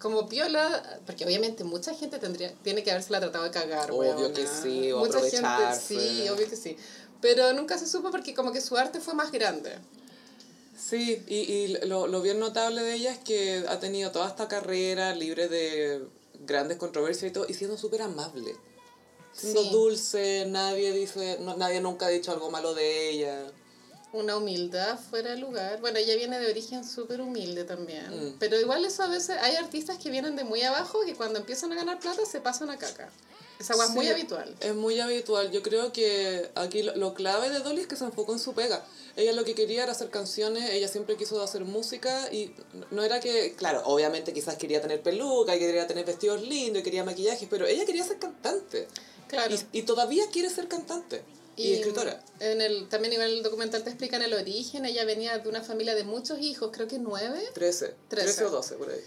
[0.00, 4.34] como piola, porque obviamente mucha gente tendría tiene que habérsela tratado de cagar, Obvio weona.
[4.34, 6.76] que sí, o Mucha gente, sí, obvio que sí.
[7.20, 9.76] Pero nunca se supo porque como que su arte fue más grande.
[10.80, 14.48] Sí, y, y lo, lo bien notable de ella es que ha tenido toda esta
[14.48, 16.04] carrera libre de
[16.40, 18.56] grandes controversias y todo, y siendo súper amable.
[19.32, 19.70] Siendo Sí.
[19.70, 23.46] dulce, nadie dice, no, nadie nunca ha dicho algo malo de ella.
[24.12, 25.80] una humildad fuera de lugar.
[25.80, 28.08] Bueno, ella viene de origen súper humilde también.
[28.10, 28.36] Mm.
[28.40, 31.70] Pero igual eso a veces hay artistas que vienen de muy abajo que cuando empiezan
[31.72, 33.08] a ganar plata se pasan a caca.
[33.60, 34.56] Esa agua es muy habitual.
[34.60, 35.50] Es muy habitual.
[35.50, 38.54] Yo creo que aquí lo, lo clave de Dolly es que se enfocó en su
[38.54, 38.84] pega.
[39.16, 42.54] Ella lo que quería era hacer canciones, ella siempre quiso hacer música y
[42.90, 46.84] no era que, claro, obviamente quizás quería tener peluca y quería tener vestidos lindos y
[46.84, 48.88] quería maquillaje, pero ella quería ser cantante.
[49.28, 49.54] Claro.
[49.54, 51.22] Y, y todavía quiere ser cantante
[51.56, 52.22] y, escritora.
[52.40, 54.86] En el, también igual el documental te explican el origen.
[54.86, 57.40] Ella venía de una familia de muchos hijos, creo que nueve.
[57.54, 58.44] 13, 13 Trece.
[58.44, 59.00] o 12 por ahí.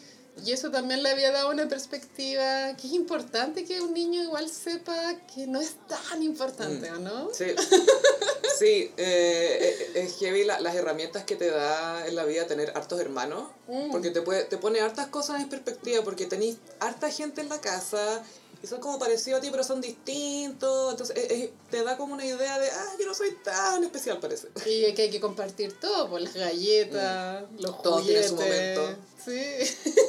[0.46, 4.50] Y eso también le había dado una perspectiva que es importante que un niño igual
[4.50, 4.96] sepa
[5.34, 6.96] que no es tan importante, Mm.
[6.96, 7.30] ¿o no?
[7.34, 7.46] Sí,
[8.60, 12.72] sí eh, es es heavy la- las herramientas que te da en la vida tener
[12.76, 13.92] hartos hermanos, Mm.
[13.92, 17.62] porque te, puede, te pone hartas cosas en perspectiva, porque tenés harta gente en la
[17.62, 18.24] casa
[18.64, 22.58] y son como parecidos a ti, pero son distintos, entonces te da como una idea
[22.58, 24.48] de, ah, yo no soy tan especial, parece.
[24.66, 27.82] Y que hay que compartir todo, pues las galletas, los Mm.
[27.84, 28.30] Todo tiene juguetes.
[28.30, 28.96] su momento.
[29.24, 29.92] Sí.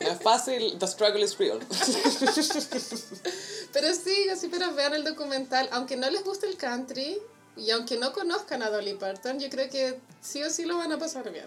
[0.00, 1.58] No es fácil, the struggle is real.
[3.72, 7.18] Pero sí, así pero vean el documental, aunque no les guste el country
[7.56, 10.92] y aunque no conozcan a Dolly Parton, yo creo que sí o sí lo van
[10.92, 11.44] a pasar bien.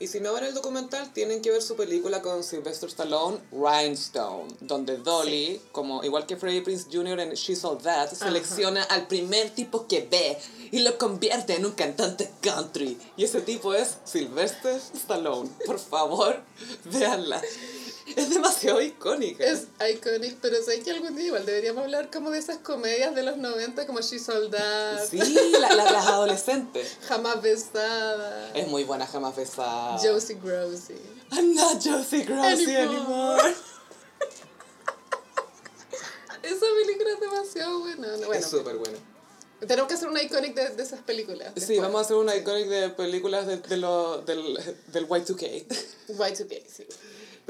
[0.00, 4.48] Y si no ven el documental, tienen que ver su película con Sylvester Stallone, Rhinestone,
[4.60, 7.20] donde Dolly, como igual que Freddie Prince Jr.
[7.20, 10.38] en She's All That, selecciona al primer tipo que ve
[10.72, 12.98] y lo convierte en un cantante country.
[13.18, 15.50] Y ese tipo es Sylvester Stallone.
[15.66, 16.40] Por favor,
[16.86, 17.42] véanla.
[18.16, 19.44] Es demasiado icónica.
[19.44, 23.22] Es iconic, pero sé que algún día igual deberíamos hablar como de esas comedias de
[23.22, 25.18] los 90 como She's All That, Sí,
[25.58, 26.96] la- la- las adolescentes.
[27.08, 29.98] Jamás Besada, Es muy buena, jamás besada.
[29.98, 30.94] Josie Grossi.
[31.32, 33.40] I'm not Josie Grossi Anymore.
[33.40, 33.54] anymore.
[36.42, 38.08] Esa película es demasiado buena.
[38.16, 38.98] Bueno, es súper buena.
[39.66, 41.52] tenemos que hacer una iconic de, de esas películas.
[41.56, 44.58] Sí, vamos a hacer una iconic de películas de, de lo, del,
[44.88, 45.66] del Y2K.
[46.08, 46.86] Y2K, sí.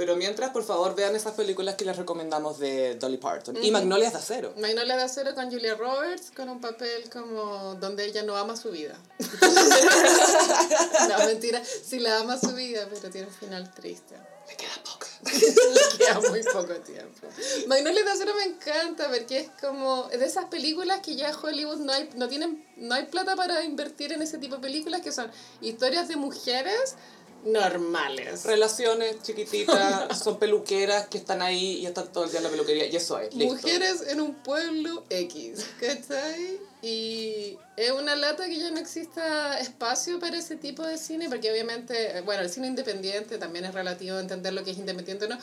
[0.01, 3.63] Pero mientras, por favor, vean esas películas que les recomendamos de Dolly Parton.
[3.63, 4.55] Y Magnolias de Acero.
[4.57, 8.71] Magnolia de Acero con Julia Roberts, con un papel como donde ella no ama su
[8.71, 8.99] vida.
[11.11, 14.15] no, mentira, sí la ama su vida, pero tiene un final triste.
[14.49, 15.07] Me queda poca.
[15.23, 17.29] Le queda muy poco tiempo.
[17.67, 21.93] Magnolia de Acero me encanta porque es como de esas películas que ya Hollywood no
[21.93, 25.31] hay, no tienen, no hay plata para invertir en ese tipo de películas que son
[25.61, 26.97] historias de mujeres
[27.45, 28.45] normales.
[28.45, 32.87] Relaciones chiquititas, son peluqueras que están ahí y están todo el día en la peluquería.
[32.87, 33.55] Y eso es, listo.
[33.55, 36.61] Mujeres en un pueblo X, ¿cachai?
[36.83, 41.51] Y es una lata que ya no exista espacio para ese tipo de cine, porque
[41.51, 45.29] obviamente, bueno, el cine independiente también es relativo a entender lo que es independiente o
[45.29, 45.39] no.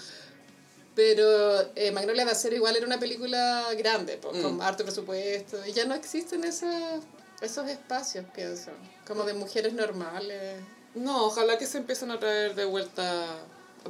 [0.95, 4.61] Pero eh, Magnolia de Acero igual era una película grande, con Mm.
[4.61, 6.71] harto presupuesto, y ya no existen esos,
[7.41, 8.71] esos espacios, pienso,
[9.05, 10.55] como de mujeres normales.
[10.97, 13.25] No, ojalá que se empiecen a traer de vuelta.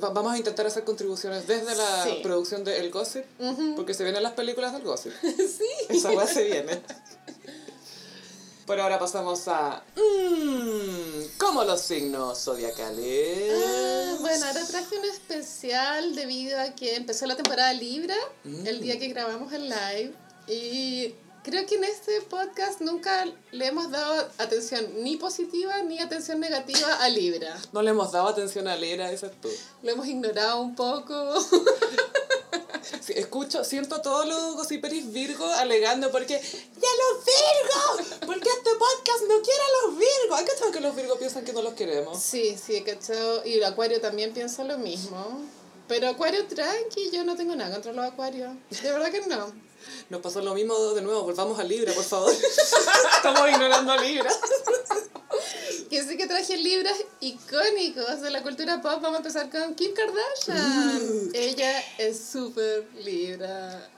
[0.03, 2.19] Va- Vamos a intentar hacer contribuciones desde la Sí.
[2.21, 3.25] producción de El Gossip,
[3.75, 5.11] porque se vienen las películas del Gossip.
[5.21, 5.65] sí.
[5.89, 6.81] Esa weá se viene.
[8.65, 9.81] Por ahora pasamos a.
[9.95, 13.53] Mmm, como los signos zodiacales.
[13.65, 18.99] Ah, bueno, ahora traje un especial debido a que empezó la temporada Libra el día
[18.99, 20.13] que grabamos el live
[20.49, 21.15] y
[21.47, 26.93] creo que en este podcast nunca le hemos dado atención ni positiva ni atención negativa
[26.95, 27.57] a Libra.
[27.71, 29.47] No le hemos dado atención a Lera, dices tú.
[29.81, 31.15] Lo hemos ignorado un poco.
[33.01, 38.17] Sí, escucho, siento todos los gossiperis Virgo alegando porque ¡Ya los Virgos!
[38.25, 40.39] Porque este podcast no quiere a los Virgos.
[40.39, 42.17] ¿Hay que que los Virgos piensan que no los queremos?
[42.21, 43.45] Sí, sí, ¿cachado?
[43.45, 45.41] Y el Acuario también piensa lo mismo.
[45.89, 48.53] Pero Acuario tranqui, yo no tengo nada contra los Acuarios.
[48.69, 49.66] De verdad que no.
[50.09, 52.33] Nos pasó lo mismo de nuevo, volvamos a Libra, por favor.
[53.15, 54.31] Estamos ignorando a Libra.
[55.89, 56.91] Que sí que traje libros
[57.21, 58.99] icónicos de la cultura pop.
[59.01, 61.31] Vamos a empezar con Kim Kardashian.
[61.33, 63.89] Ella es súper libra.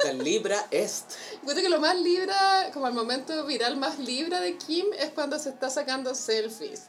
[0.00, 1.12] The Libra Est.
[1.34, 5.38] Encuentro que lo más libra, como el momento viral más libra de Kim, es cuando
[5.38, 6.82] se está sacando selfies.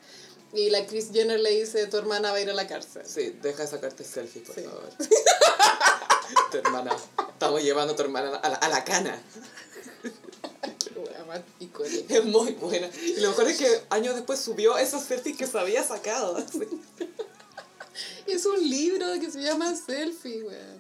[0.54, 3.04] Y la Kris Jenner le dice, tu hermana va a ir a la cárcel.
[3.06, 4.62] Sí, deja de sacarte selfie, por Sí.
[4.64, 4.90] favor.
[6.52, 6.96] tu hermana.
[7.30, 9.22] Estamos llevando a tu hermana a la, a la cana.
[12.10, 12.90] Es muy buena.
[13.04, 16.38] Y lo mejor es que años después subió esos selfies que se había sacado.
[16.38, 16.62] así.
[18.26, 20.80] Es un libro que se llama Selfie, weón.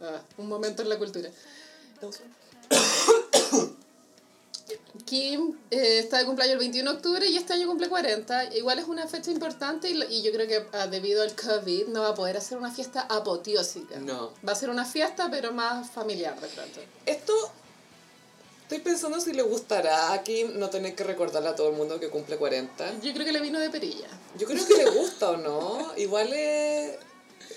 [0.00, 1.30] Ah, un momento en la cultura.
[5.04, 8.54] Kim eh, está de cumpleaños el 21 de octubre y este año cumple 40.
[8.56, 12.02] Igual es una fecha importante y, y yo creo que ah, debido al COVID no
[12.02, 13.98] va a poder hacer una fiesta apoteósica.
[13.98, 14.32] No.
[14.46, 16.80] Va a ser una fiesta pero más familiar de pronto.
[17.06, 17.32] Esto.
[18.62, 22.00] Estoy pensando si le gustará a Kim no tener que recordarle a todo el mundo
[22.00, 23.00] que cumple 40.
[23.00, 24.08] Yo creo que le vino de perilla.
[24.38, 25.92] Yo creo que le gusta o no.
[25.98, 26.96] Igual es.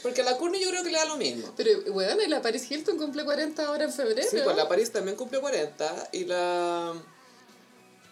[0.06, 1.52] Porque a la Courtney yo creo que le da lo mismo.
[1.58, 4.28] Pero, bueno, y la Paris Hilton cumple 40 ahora en febrero.
[4.30, 6.94] Sí, pues la Paris también cumple 40 y la...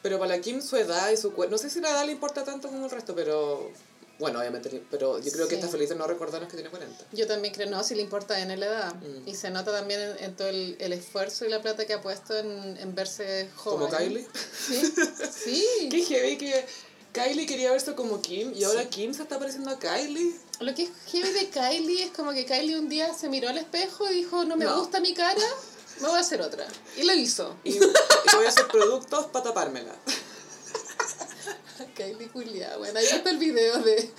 [0.02, 1.52] Pero para la Kim su edad y su cuerpo...
[1.52, 3.70] No sé si la edad le importa tanto como el resto, pero...
[4.18, 7.06] Bueno, obviamente, pero yo creo que está feliz de no recordarnos que tiene 40.
[7.12, 8.96] Yo también creo, no, si le importa en la edad.
[8.96, 9.28] Mm.
[9.28, 12.02] Y se nota también en, en todo el, el esfuerzo y la plata que ha
[12.02, 13.88] puesto en, en verse joven.
[13.88, 14.28] Como Kylie.
[14.58, 14.94] Sí,
[15.32, 15.90] sí.
[15.92, 16.66] Qué heavy que
[17.14, 20.34] Kylie quería verse como Kim y ahora Kim se está pareciendo a Kylie.
[20.60, 23.58] Lo que es heavy de Kylie es como que Kylie un día se miró al
[23.58, 24.80] espejo y dijo, no me No.
[24.80, 25.42] gusta mi cara,
[26.00, 26.66] me voy a hacer otra.
[26.96, 27.56] Y lo hizo.
[27.64, 29.94] Y, y voy a hacer productos para tapármela.
[31.96, 32.78] Kylie Julia.
[32.78, 34.10] Bueno, ahí está el video de,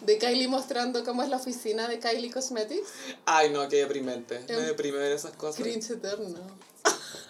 [0.00, 2.88] de Kylie mostrando cómo es la oficina de Kylie Cosmetics.
[3.26, 4.40] Ay, no, qué deprimente.
[4.48, 5.62] Me Em, deprime ver esas cosas.
[5.62, 6.38] Cringe eterno.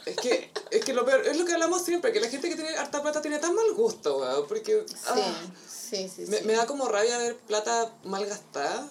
[0.04, 2.56] Es que, es que lo peor, es lo que hablamos siempre, que la gente que
[2.56, 4.84] tiene harta plata tiene tan mal gusto, weón, porque...
[4.88, 5.34] Sí, ah,
[5.68, 6.22] sí, sí.
[6.26, 6.44] me, sí.
[6.44, 8.90] me da como rabia ver plata mal gastada.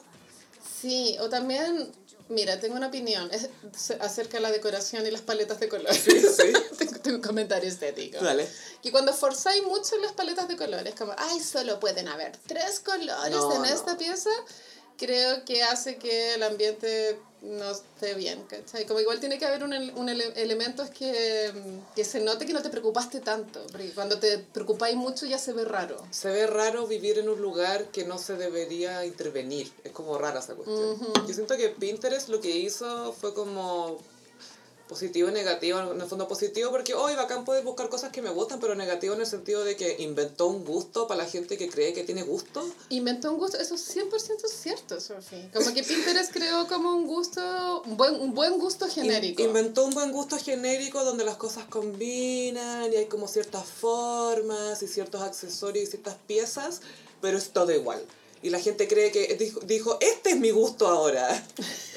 [0.82, 1.92] Sí, o también,
[2.30, 3.50] mira, tengo una opinión es
[4.00, 6.02] acerca de la decoración y las paletas de colores.
[6.02, 6.54] sí.
[6.78, 8.24] tengo, tengo un comentario estético.
[8.24, 8.48] Dale.
[8.82, 13.36] Que cuando forzáis mucho las paletas de colores, como, ay, solo pueden haber tres colores
[13.36, 13.68] No, en no.
[13.68, 14.32] esta pieza,
[15.06, 18.86] creo que hace que el ambiente no esté bien, ¿cachai?
[18.86, 22.54] Como igual tiene que haber un, un ele- elementos que, mm, que se note que
[22.54, 25.98] no te preocupaste tanto, porque cuando te preocupáis mucho ya se ve raro.
[26.12, 29.72] Se ve raro vivir en un lugar que no se debería intervenir.
[29.84, 30.98] Es como rara esa cuestión.
[31.28, 34.00] Yo siento que Pinterest lo que hizo fue como
[34.92, 35.80] positivo y negativo.
[35.80, 39.14] En el fondo positivo porque hoy bacán puedes buscar cosas que me gustan, pero negativo
[39.16, 42.24] en el sentido de que inventó un gusto para la gente que cree que tiene
[42.24, 42.62] gusto.
[42.90, 45.50] Inventó un gusto, eso es 100% cierto, Sophie.
[45.54, 49.42] Como que Pinterest creó como un gusto, un buen, un buen gusto genérico.
[49.42, 54.84] In- Inventó un buen gusto genérico donde las cosas combinan y hay como ciertas formas
[54.84, 56.82] y ciertos accesorios y ciertas piezas,
[57.22, 58.04] pero es todo igual.
[58.44, 61.30] Y la gente cree que dijo, dijo, este es mi gusto ahora.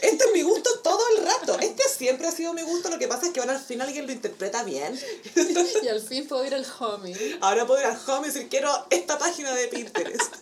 [0.04, 1.58] Este es mi gusto todo el rato.
[1.60, 2.90] Este siempre ha sido mi gusto.
[2.90, 5.00] Lo que pasa es que ahora al fin alguien lo interpreta bien.
[5.82, 7.16] Y al fin puedo ir al homie.
[7.40, 10.34] Ahora puedo ir al home y decir, quiero esta página de Pinterest.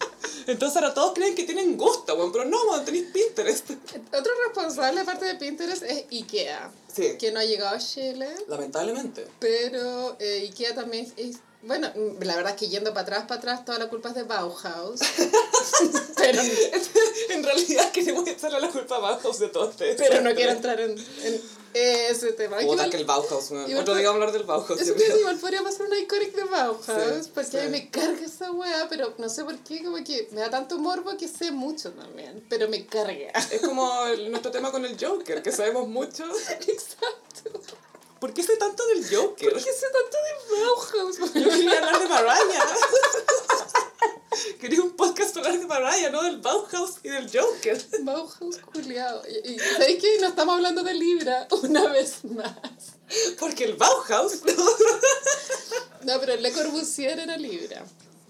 [0.48, 3.70] Entonces ahora todos creen que tienen gusto, weón, pero no, weón, tenéis Pinterest.
[3.70, 6.72] Otro responsable, aparte de Pinterest, es IKEA.
[6.92, 7.16] Sí.
[7.18, 8.28] Que no ha llegado a Chile.
[8.48, 9.28] Lamentablemente.
[9.38, 11.36] Pero eh, IKEA también es...
[11.62, 14.14] Bueno, mm, la verdad es que yendo para atrás, para atrás, toda la culpa es
[14.16, 15.00] de Bauhaus.
[16.16, 16.40] pero,
[17.30, 19.84] En realidad queremos echarle la culpa a Bauhaus de todo esto.
[19.96, 21.40] pero no quiero entrar en, en
[21.72, 22.56] ese tema.
[22.58, 24.80] Puta Igual- que el Bauhaus, igual Otro día vamos a hablar del Bauhaus.
[24.80, 27.70] Eso que igual podría pasar una iconic de Bauhaus, Sí, porque a mí sí.
[27.70, 31.16] me carga esa wea, pero no sé por qué, como que me da tanto morbo
[31.16, 33.30] que sé mucho también, pero me carga.
[33.50, 36.24] Es como el- nuestro tema con el Joker, que sabemos mucho.
[36.66, 37.60] Exacto.
[38.22, 39.52] ¿Por qué sé tanto del Joker?
[39.52, 41.18] ¿Por qué sé tanto de Bauhaus?
[41.34, 42.64] Yo quería hablar de Mariah.
[44.60, 47.84] Quería un podcast para hablar de Mariah, no del Bauhaus y del Joker.
[48.02, 49.22] Bauhaus culiado.
[49.28, 50.18] Y, y ¿sabéis qué?
[50.20, 52.54] No estamos hablando de Libra una vez más.
[53.40, 54.64] Porque el Bauhaus, ¿no?
[56.04, 57.84] No, pero Le Corbusier era Libra.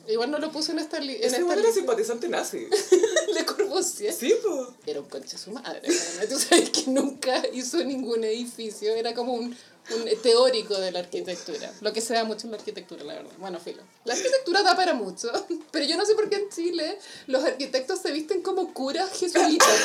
[0.09, 1.81] Igual no lo puso en esta li- en Ese esta igual era lista.
[1.81, 2.67] simpatizante nazi.
[3.35, 4.13] Le Corbusier.
[4.13, 4.69] Sí, pues.
[4.87, 5.83] Era un conche su madre.
[6.29, 8.93] Tú sabes que nunca hizo ningún edificio.
[8.95, 9.57] Era como un,
[9.91, 11.73] un teórico de la arquitectura.
[11.81, 13.33] Lo que se da mucho en la arquitectura, la verdad.
[13.39, 13.83] Bueno, filo.
[14.05, 15.31] La arquitectura da para mucho.
[15.71, 19.69] Pero yo no sé por qué en Chile los arquitectos se visten como curas jesuitas.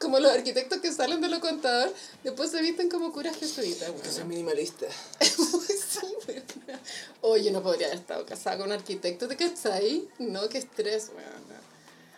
[0.00, 1.92] Como los arquitectos que salen de lo contador,
[2.24, 3.90] después se visten como curas jesuitas.
[3.90, 4.02] weona.
[4.02, 4.86] Que soy minimalista.
[5.90, 6.06] Sí.
[7.20, 10.08] Oye, no podría haber estado casada con un arquitecto, ¿te cachai?
[10.20, 11.59] No, qué estrés, weón.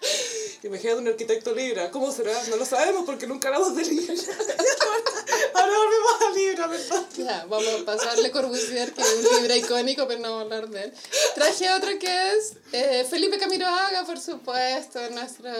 [0.62, 1.90] Imagínate un arquitecto Libra.
[1.90, 2.32] ¿Cómo será?
[2.48, 4.14] No lo sabemos porque nunca hablamos de Libra.
[5.54, 7.06] Ahora volvemos a Libra, ¿verdad?
[7.16, 10.70] Ya, vamos a pasarle Corbusier, que es un libro icónico, pero no vamos a hablar
[10.70, 10.92] de él.
[11.34, 15.50] Traje otro que es eh, Felipe Camiroaga, por supuesto, nuestro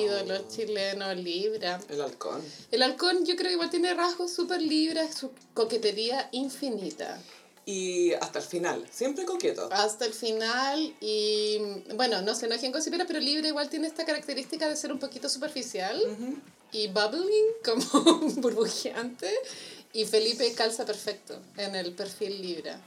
[0.00, 1.80] ídolo chileno, Libra.
[1.88, 2.42] El halcón.
[2.70, 7.20] El halcón yo creo que igual tiene rasgos súper libres, su coquetería infinita.
[7.66, 8.86] Y hasta el final.
[8.92, 9.68] Siempre coqueto.
[9.72, 11.58] Hasta el final y
[11.94, 15.28] bueno, no se enojen cositas, pero Libra igual tiene esta característica de ser un poquito
[15.28, 15.98] superficial
[16.72, 19.32] y bubbling, como burbujeante.
[19.94, 22.80] Y Felipe calza perfecto en el perfil Libra.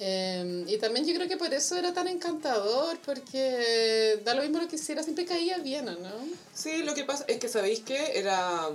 [0.00, 4.60] Eh, y también yo creo que por eso era tan encantador, porque da lo mismo
[4.60, 6.28] lo que hiciera, siempre caía bien, ¿o no?
[6.54, 8.68] Sí, lo que pasa es que sabéis que era.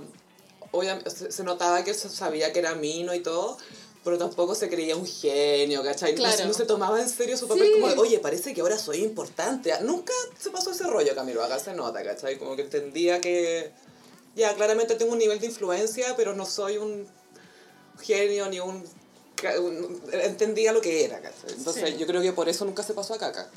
[0.70, 3.56] Obviamente, se notaba que sabía que era mino y todo,
[4.04, 6.12] pero tampoco se creía un genio, ¿cachai?
[6.12, 6.44] No se- Claro.
[6.48, 7.72] No, se tomaba en serio su papel Sí.
[7.72, 9.72] como de, oye, parece que ahora soy importante.
[9.82, 12.38] Nunca se pasó ese rollo, Camilo, acá se nota, ¿cachai?
[12.38, 13.72] Como que entendía que.
[14.36, 17.06] Ya, claramente tengo un nivel de influencia, pero no soy un
[18.02, 18.84] genio ni un.
[20.12, 21.52] entendía lo que era, ¿cachai?
[21.56, 21.96] Entonces Sí.
[21.98, 23.50] yo creo que por eso nunca se pasó a caca.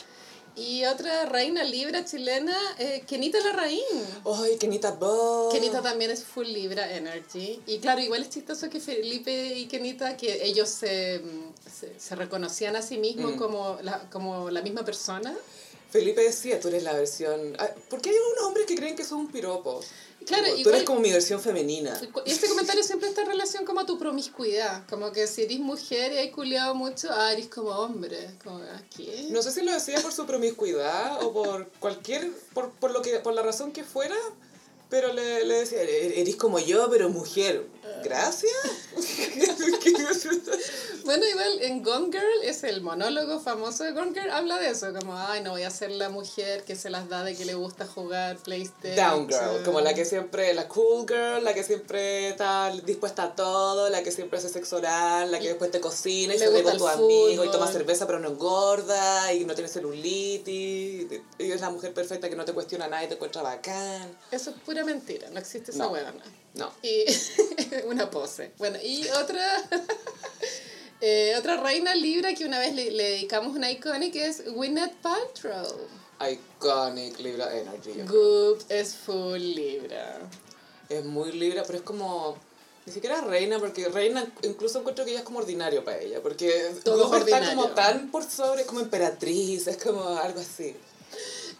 [0.57, 3.83] Y otra reina Libra chilena, eh, Kenita Larraín.
[4.25, 5.51] Ay, Kenita Bob.
[5.51, 7.61] Kenita también es full Libra Energy.
[7.67, 11.21] Y claro, igual es chistoso que Felipe y Kenita, que ellos se,
[11.71, 13.37] se, se reconocían a sí mismos Mm.
[13.37, 15.35] como, la, como la misma persona.
[15.91, 17.55] Felipe decía, tú eres la versión...
[17.59, 19.81] Ah, ¿Por qué hay unos hombres que creen que son un piropo?
[20.27, 21.99] Claro, Como, Tú eres como mi versión femenina.
[22.25, 24.85] Y este comentario siempre está en relación como a tu promiscuidad.
[24.87, 28.31] Como que si eres mujer y hay culiado mucho, ah, eres como hombre.
[28.43, 29.27] Como, ¿ah, ¿qué?
[29.29, 32.29] No sé si lo decía por su promiscuidad o por cualquier...
[32.53, 34.15] Por, por, lo que, por la razón que fuera,
[34.89, 37.65] pero le, le decía, "E- eres como yo, pero mujer.
[38.03, 38.53] ¿Gracias?
[41.05, 44.93] Bueno, igual en Gone Girl es el monólogo famoso de Gone Girl, habla de eso,
[44.93, 47.53] como, ay, no voy a ser la mujer que se las da de que le
[47.53, 48.95] gusta jugar PlayStation.
[48.95, 53.35] Down girl, como la que siempre, la cool girl, la que siempre está dispuesta a
[53.35, 56.51] todo, la que siempre hace sexo oral, la que después te cocina y Le se
[56.51, 61.07] ve con tu amigo y toma cerveza pero no engorda y no tiene celulitis
[61.39, 64.17] y es la mujer perfecta que no te cuestiona nada y te encuentra bacán.
[64.31, 65.91] Eso es pura mentira, no existe esa No.
[65.91, 66.23] huevona.
[66.57, 66.71] No.
[66.81, 67.05] Y
[67.85, 68.51] una pose.
[68.57, 69.69] Bueno, y otra,
[71.01, 74.95] eh, otra reina libra que una vez le, le dedicamos una icónica que es Gwyneth
[74.95, 75.87] Paltrow.
[76.19, 78.01] Iconic Libra Energy.
[78.07, 80.19] Goop es full libra.
[80.89, 82.37] Es muy Libra, pero es como...
[82.85, 86.73] Ni siquiera reina, porque reina incluso encuentro que ella es como ordinario para ella, porque
[86.85, 90.73] Todo Goop está como tan por sobre, como emperatriz, es como algo así.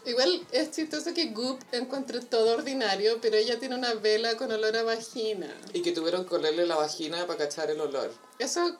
[0.07, 4.75] Igual es chistoso que Goop encuentre todo ordinario, pero ella tiene una vela con olor
[4.77, 5.53] a vagina.
[5.73, 8.13] Y que tuvieron que olerle la vagina para cachar el olor.
[8.39, 8.77] Eso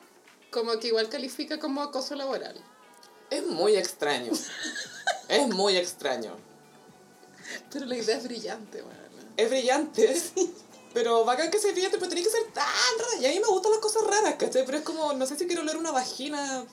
[0.50, 2.56] como que igual califica como acoso laboral.
[3.28, 4.32] Es muy extraño.
[5.28, 6.34] es muy extraño.
[7.70, 9.00] Pero la idea es brillante, bueno.
[9.36, 10.22] Es brillante.
[10.94, 13.20] Pero bacán que sea brillante, pero tiene que ser tan rara.
[13.20, 14.64] Y a mí me gustan las cosas raras, ¿cachai?
[14.64, 16.64] Pero es como, no sé si quiero oler una vagina.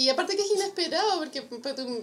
[0.00, 1.60] Y aparte que es inesperado, porque pues,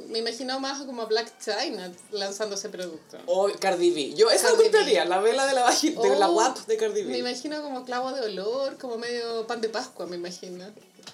[0.10, 3.18] me imagino más como a Black China lanzando ese producto.
[3.26, 4.14] O Cardi B.
[4.14, 4.64] Yo esa Cardi B.
[4.66, 7.10] compraría, la vela de la, vagi- de la Oh, WAP de Cardi B.
[7.12, 10.64] Me imagino como clavo de olor, como medio pan de Pascua, me imagino.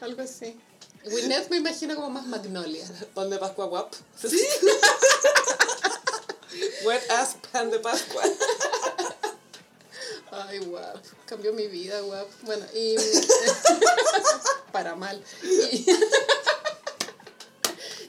[0.01, 0.59] Algo así.
[1.05, 2.85] Gwyneth me imagino como más magnolia.
[3.13, 3.93] Pan de Pascua WAP.
[4.21, 4.37] ¿Sí?
[6.85, 8.23] Wet ass pan de Pascua.
[10.31, 10.97] Ay, guap.
[11.27, 12.27] Cambió mi vida, guap.
[12.41, 12.95] Bueno, y.
[14.73, 15.23] para mal.
[15.43, 15.85] Y,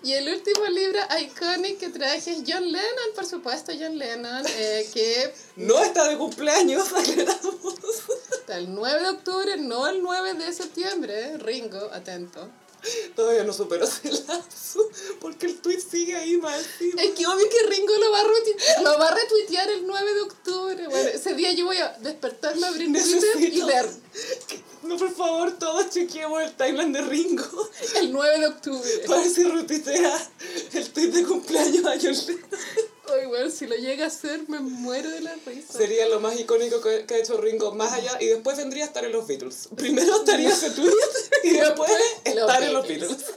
[0.04, 4.86] y el último libro iconic que traje es John Lennon, por supuesto, John Lennon, eh,
[4.94, 6.86] que No está de cumpleaños,
[8.32, 11.38] está el 9 de octubre, no el 9 de septiembre.
[11.38, 12.50] Ringo, atento.
[13.16, 14.88] Todavía no superó ese lazo.
[15.20, 17.02] Porque el tweet sigue ahí más encima.
[17.02, 20.14] Es que obvio que Ringo lo va, a retuitear, lo va a retuitear el 9
[20.14, 20.88] de octubre.
[20.88, 23.88] Bueno, ese día yo voy a despertarme, abrir Twitter y Necesito- leer
[24.82, 27.70] No, por favor, todos chequeemos el timeline de Ringo.
[27.96, 28.90] el 9 de octubre.
[29.06, 30.30] Para ver si retuitea
[30.74, 32.40] el tweet de cumpleaños a Lennon.
[33.12, 35.72] Ay, bueno, si lo llega a hacer, me muero de la risa.
[35.72, 38.16] Sería lo más icónico que, que ha hecho Ringo más allá.
[38.20, 39.68] Y después vendría a estar en los Beatles.
[39.76, 40.90] Primero estaría ese tweet
[41.42, 41.90] y después
[42.24, 43.16] estar en los Beatles.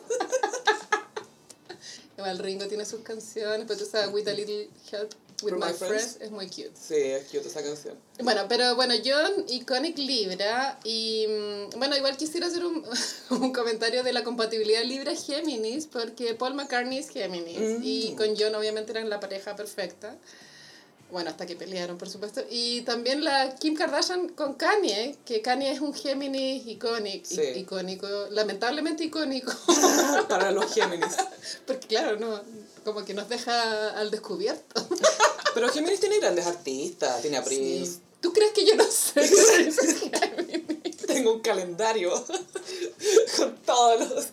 [2.17, 5.13] Igual Ringo tiene sus canciones, pero tú sabes, With a Little Help
[5.43, 5.77] With My, My Friends.
[5.77, 6.17] Friends.
[6.21, 6.71] es muy cute.
[6.73, 7.95] Sí, es cute esa canción.
[8.23, 12.83] Bueno, pero bueno, John, Iconic Libra, y mm, bueno, igual quisiera hacer un,
[13.29, 17.81] un comentario de la compatibilidad Libra-Géminis, porque Paul McCartney es Géminis, Mm.
[17.83, 20.17] y con John obviamente eran la pareja perfecta.
[21.09, 22.41] Bueno, hasta que pelearon, por supuesto.
[22.49, 27.41] Y también la Kim Kardashian con Kanye, que Kanye es un Géminis icónico, Sí.
[27.55, 29.53] icónico, lamentablemente icónico.
[30.27, 31.15] Para los Géminis.
[31.65, 32.41] Porque claro, no,
[32.83, 34.85] como que nos deja al descubierto.
[35.53, 37.21] Pero Géminis tiene grandes artistas.
[37.21, 37.93] Tiene a Prince.
[37.93, 37.99] Sí.
[38.19, 40.97] ¿Tú crees que yo no sé Géminis?
[41.07, 42.11] Tengo un calendario
[43.37, 44.27] con todos los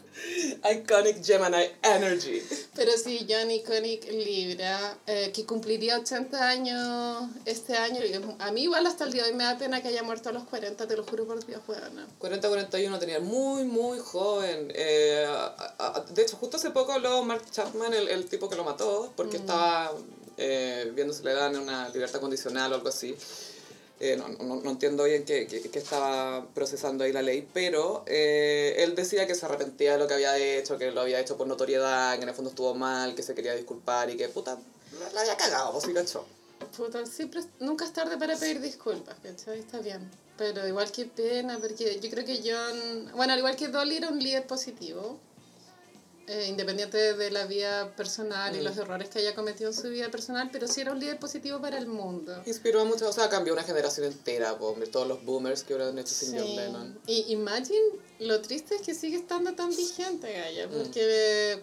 [0.71, 2.43] iconic Gemini energy.
[2.75, 8.01] Pero sí, John Iconic Libra, eh, que cumpliría 80 años este año.
[8.39, 10.33] A mí igual hasta el día de hoy me da pena que haya muerto a
[10.33, 12.07] los 40, te lo juro por Dios, weona.
[12.21, 14.73] 40-41 tenía muy, muy joven.
[14.75, 15.27] Eh,
[16.15, 19.37] de hecho, justo hace poco habló Mark Chapman, el, el tipo que lo mató, porque
[19.37, 19.93] estaba
[20.37, 23.17] eh, viendo si le dan una libertad condicional o algo así.
[24.01, 28.03] Eh, no, no, no entiendo bien qué, qué, qué estaba procesando ahí la ley, pero
[28.07, 31.37] eh, él decía que se arrepentía de lo que había hecho, que lo había hecho
[31.37, 34.59] por notoriedad, que en el fondo estuvo mal, que se quería disculpar y que puta,
[35.15, 36.27] la, había cagado, pues sí, cachó.
[36.77, 39.61] Puta, siempre, nunca es tarde para pedir disculpas, ¿cachai?
[39.61, 40.11] Está bien.
[40.37, 44.09] Pero igual que pena, porque yo creo que John, bueno, al igual que Dolly era
[44.09, 45.21] un líder positivo,
[46.27, 50.11] eh, independiente de la vida personal y los errores que haya cometido en su vida
[50.11, 52.43] personal, pero sí era un líder positivo para el mundo.
[52.47, 55.75] Inspiró a muchos, o sea, cambió una generación entera, po, hombre, todos los boomers que
[55.75, 56.57] hubieran hecho sin John Sí.
[56.57, 56.99] Lennon.
[57.07, 57.79] Y Imagine,
[58.21, 61.61] lo triste es que sigue estando tan vigente, Gaya, porque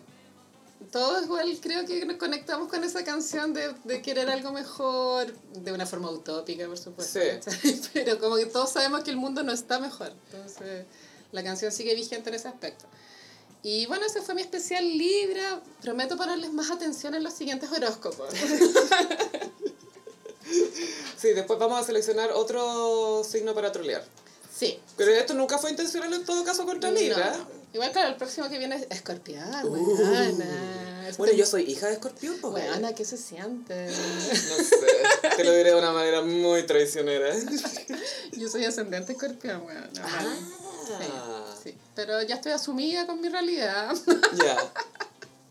[0.92, 5.72] todos igual creo que nos conectamos con esa canción de, de querer algo mejor, de
[5.72, 7.20] una forma utópica, por supuesto.
[7.50, 7.82] Sí.
[7.94, 10.12] Pero como que todos sabemos que el mundo no está mejor.
[10.32, 10.86] Entonces,
[11.32, 12.86] la canción sigue vigente en ese aspecto.
[13.64, 15.62] Y bueno, ese fue mi especial Libra.
[15.82, 18.30] Prometo ponerles más atención en los siguientes horóscopos.
[21.18, 24.04] Sí, después vamos a seleccionar otro signo para trolear.
[24.54, 24.80] Sí.
[24.98, 27.38] Pero esto nunca fue intencional en todo caso contra Libra.
[27.38, 27.48] No.
[27.74, 29.42] Igual, claro, el próximo que viene es Escorpión.
[31.08, 32.54] Este- Bueno, yo soy hija de escorpión, pues.
[32.54, 33.86] Weona, ¿qué se siente?
[33.88, 33.92] No
[34.64, 34.76] sé,
[35.38, 37.34] te lo diré de una manera muy traicionera.
[38.34, 39.90] Yo soy ascendente escorpión, weona.
[40.02, 40.36] Ah.
[40.88, 40.94] Sí,
[41.64, 41.76] sí.
[41.96, 43.96] Pero ya estoy asumida con mi realidad.
[44.34, 44.72] Ya.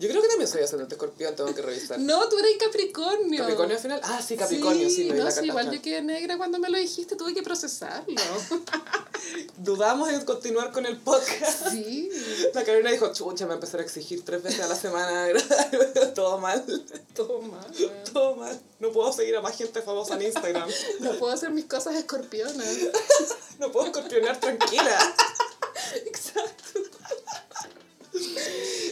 [0.01, 1.99] Yo creo que también soy ascendente escorpión, tengo que revisar.
[2.01, 3.41] No, tú eres Capricornio.
[3.41, 4.01] ¿Capricornio al final?
[4.03, 6.79] Ah, sí, Capricornio, sí, di no, la sí, igual yo quedé negra cuando me lo
[6.79, 8.15] dijiste, tuve que procesarlo.
[9.59, 11.69] Dudamos en continuar con el podcast.
[11.69, 12.09] sí.
[12.55, 15.29] La Carolina dijo, chucha, me va a empezar a exigir tres veces a la semana.
[16.15, 16.65] Todo mal.
[17.15, 17.71] Todo mal.
[18.11, 18.59] Todo mal.
[18.79, 20.71] No puedo seguir a más gente famosa en Instagram.
[21.01, 22.79] No puedo hacer mis cosas escorpionas.
[23.59, 24.99] No puedo escorpionar tranquila.
[26.07, 26.81] Exacto.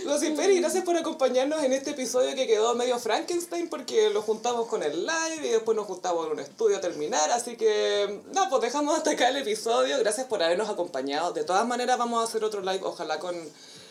[0.04, 4.66] Los Peri, gracias por acompañarnos en este episodio que quedó medio Frankenstein porque lo juntamos
[4.66, 7.30] con el live y después nos juntamos en un estudio a terminar.
[7.30, 9.98] Así que, no, pues dejamos hasta acá el episodio.
[9.98, 11.32] Gracias por habernos acompañado.
[11.32, 13.36] De todas maneras, vamos a hacer otro live, ojalá con,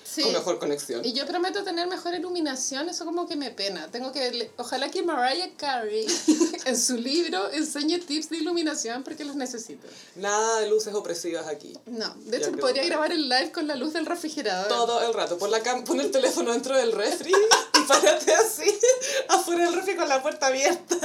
[0.10, 0.22] Sí.
[0.24, 1.04] con mejor conexión.
[1.06, 3.88] Y yo prometo tener mejor iluminación, eso como que me pena.
[3.92, 6.08] Tengo que, ojalá que Mariah Carey
[6.66, 9.88] en su libro enseñe tips de iluminación porque los necesito.
[10.16, 11.78] Nada de luces opresivas aquí.
[11.86, 14.68] No, de hecho podría grabar el live con la luz del refrigerador.
[14.70, 15.38] Todo el rato.
[15.38, 18.80] Pon, la cam- pon el teléfono dentro del refri y párate así,
[19.30, 20.96] afuera del refri con la puerta abierta.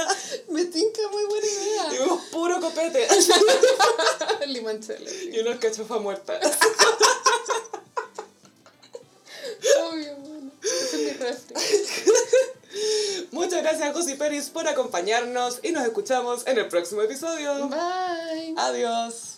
[0.49, 1.99] Me tinca muy buena Y idea.
[2.01, 3.07] vemos puro copete.
[4.47, 5.09] Limoncello.
[5.09, 5.29] sí.
[5.33, 6.39] Y unos cachofas muertas.
[13.31, 17.69] Muchas gracias, Josy Peris, por acompañarnos y nos escuchamos en el próximo episodio.
[17.69, 18.55] Bye.
[18.57, 19.32] Adiós.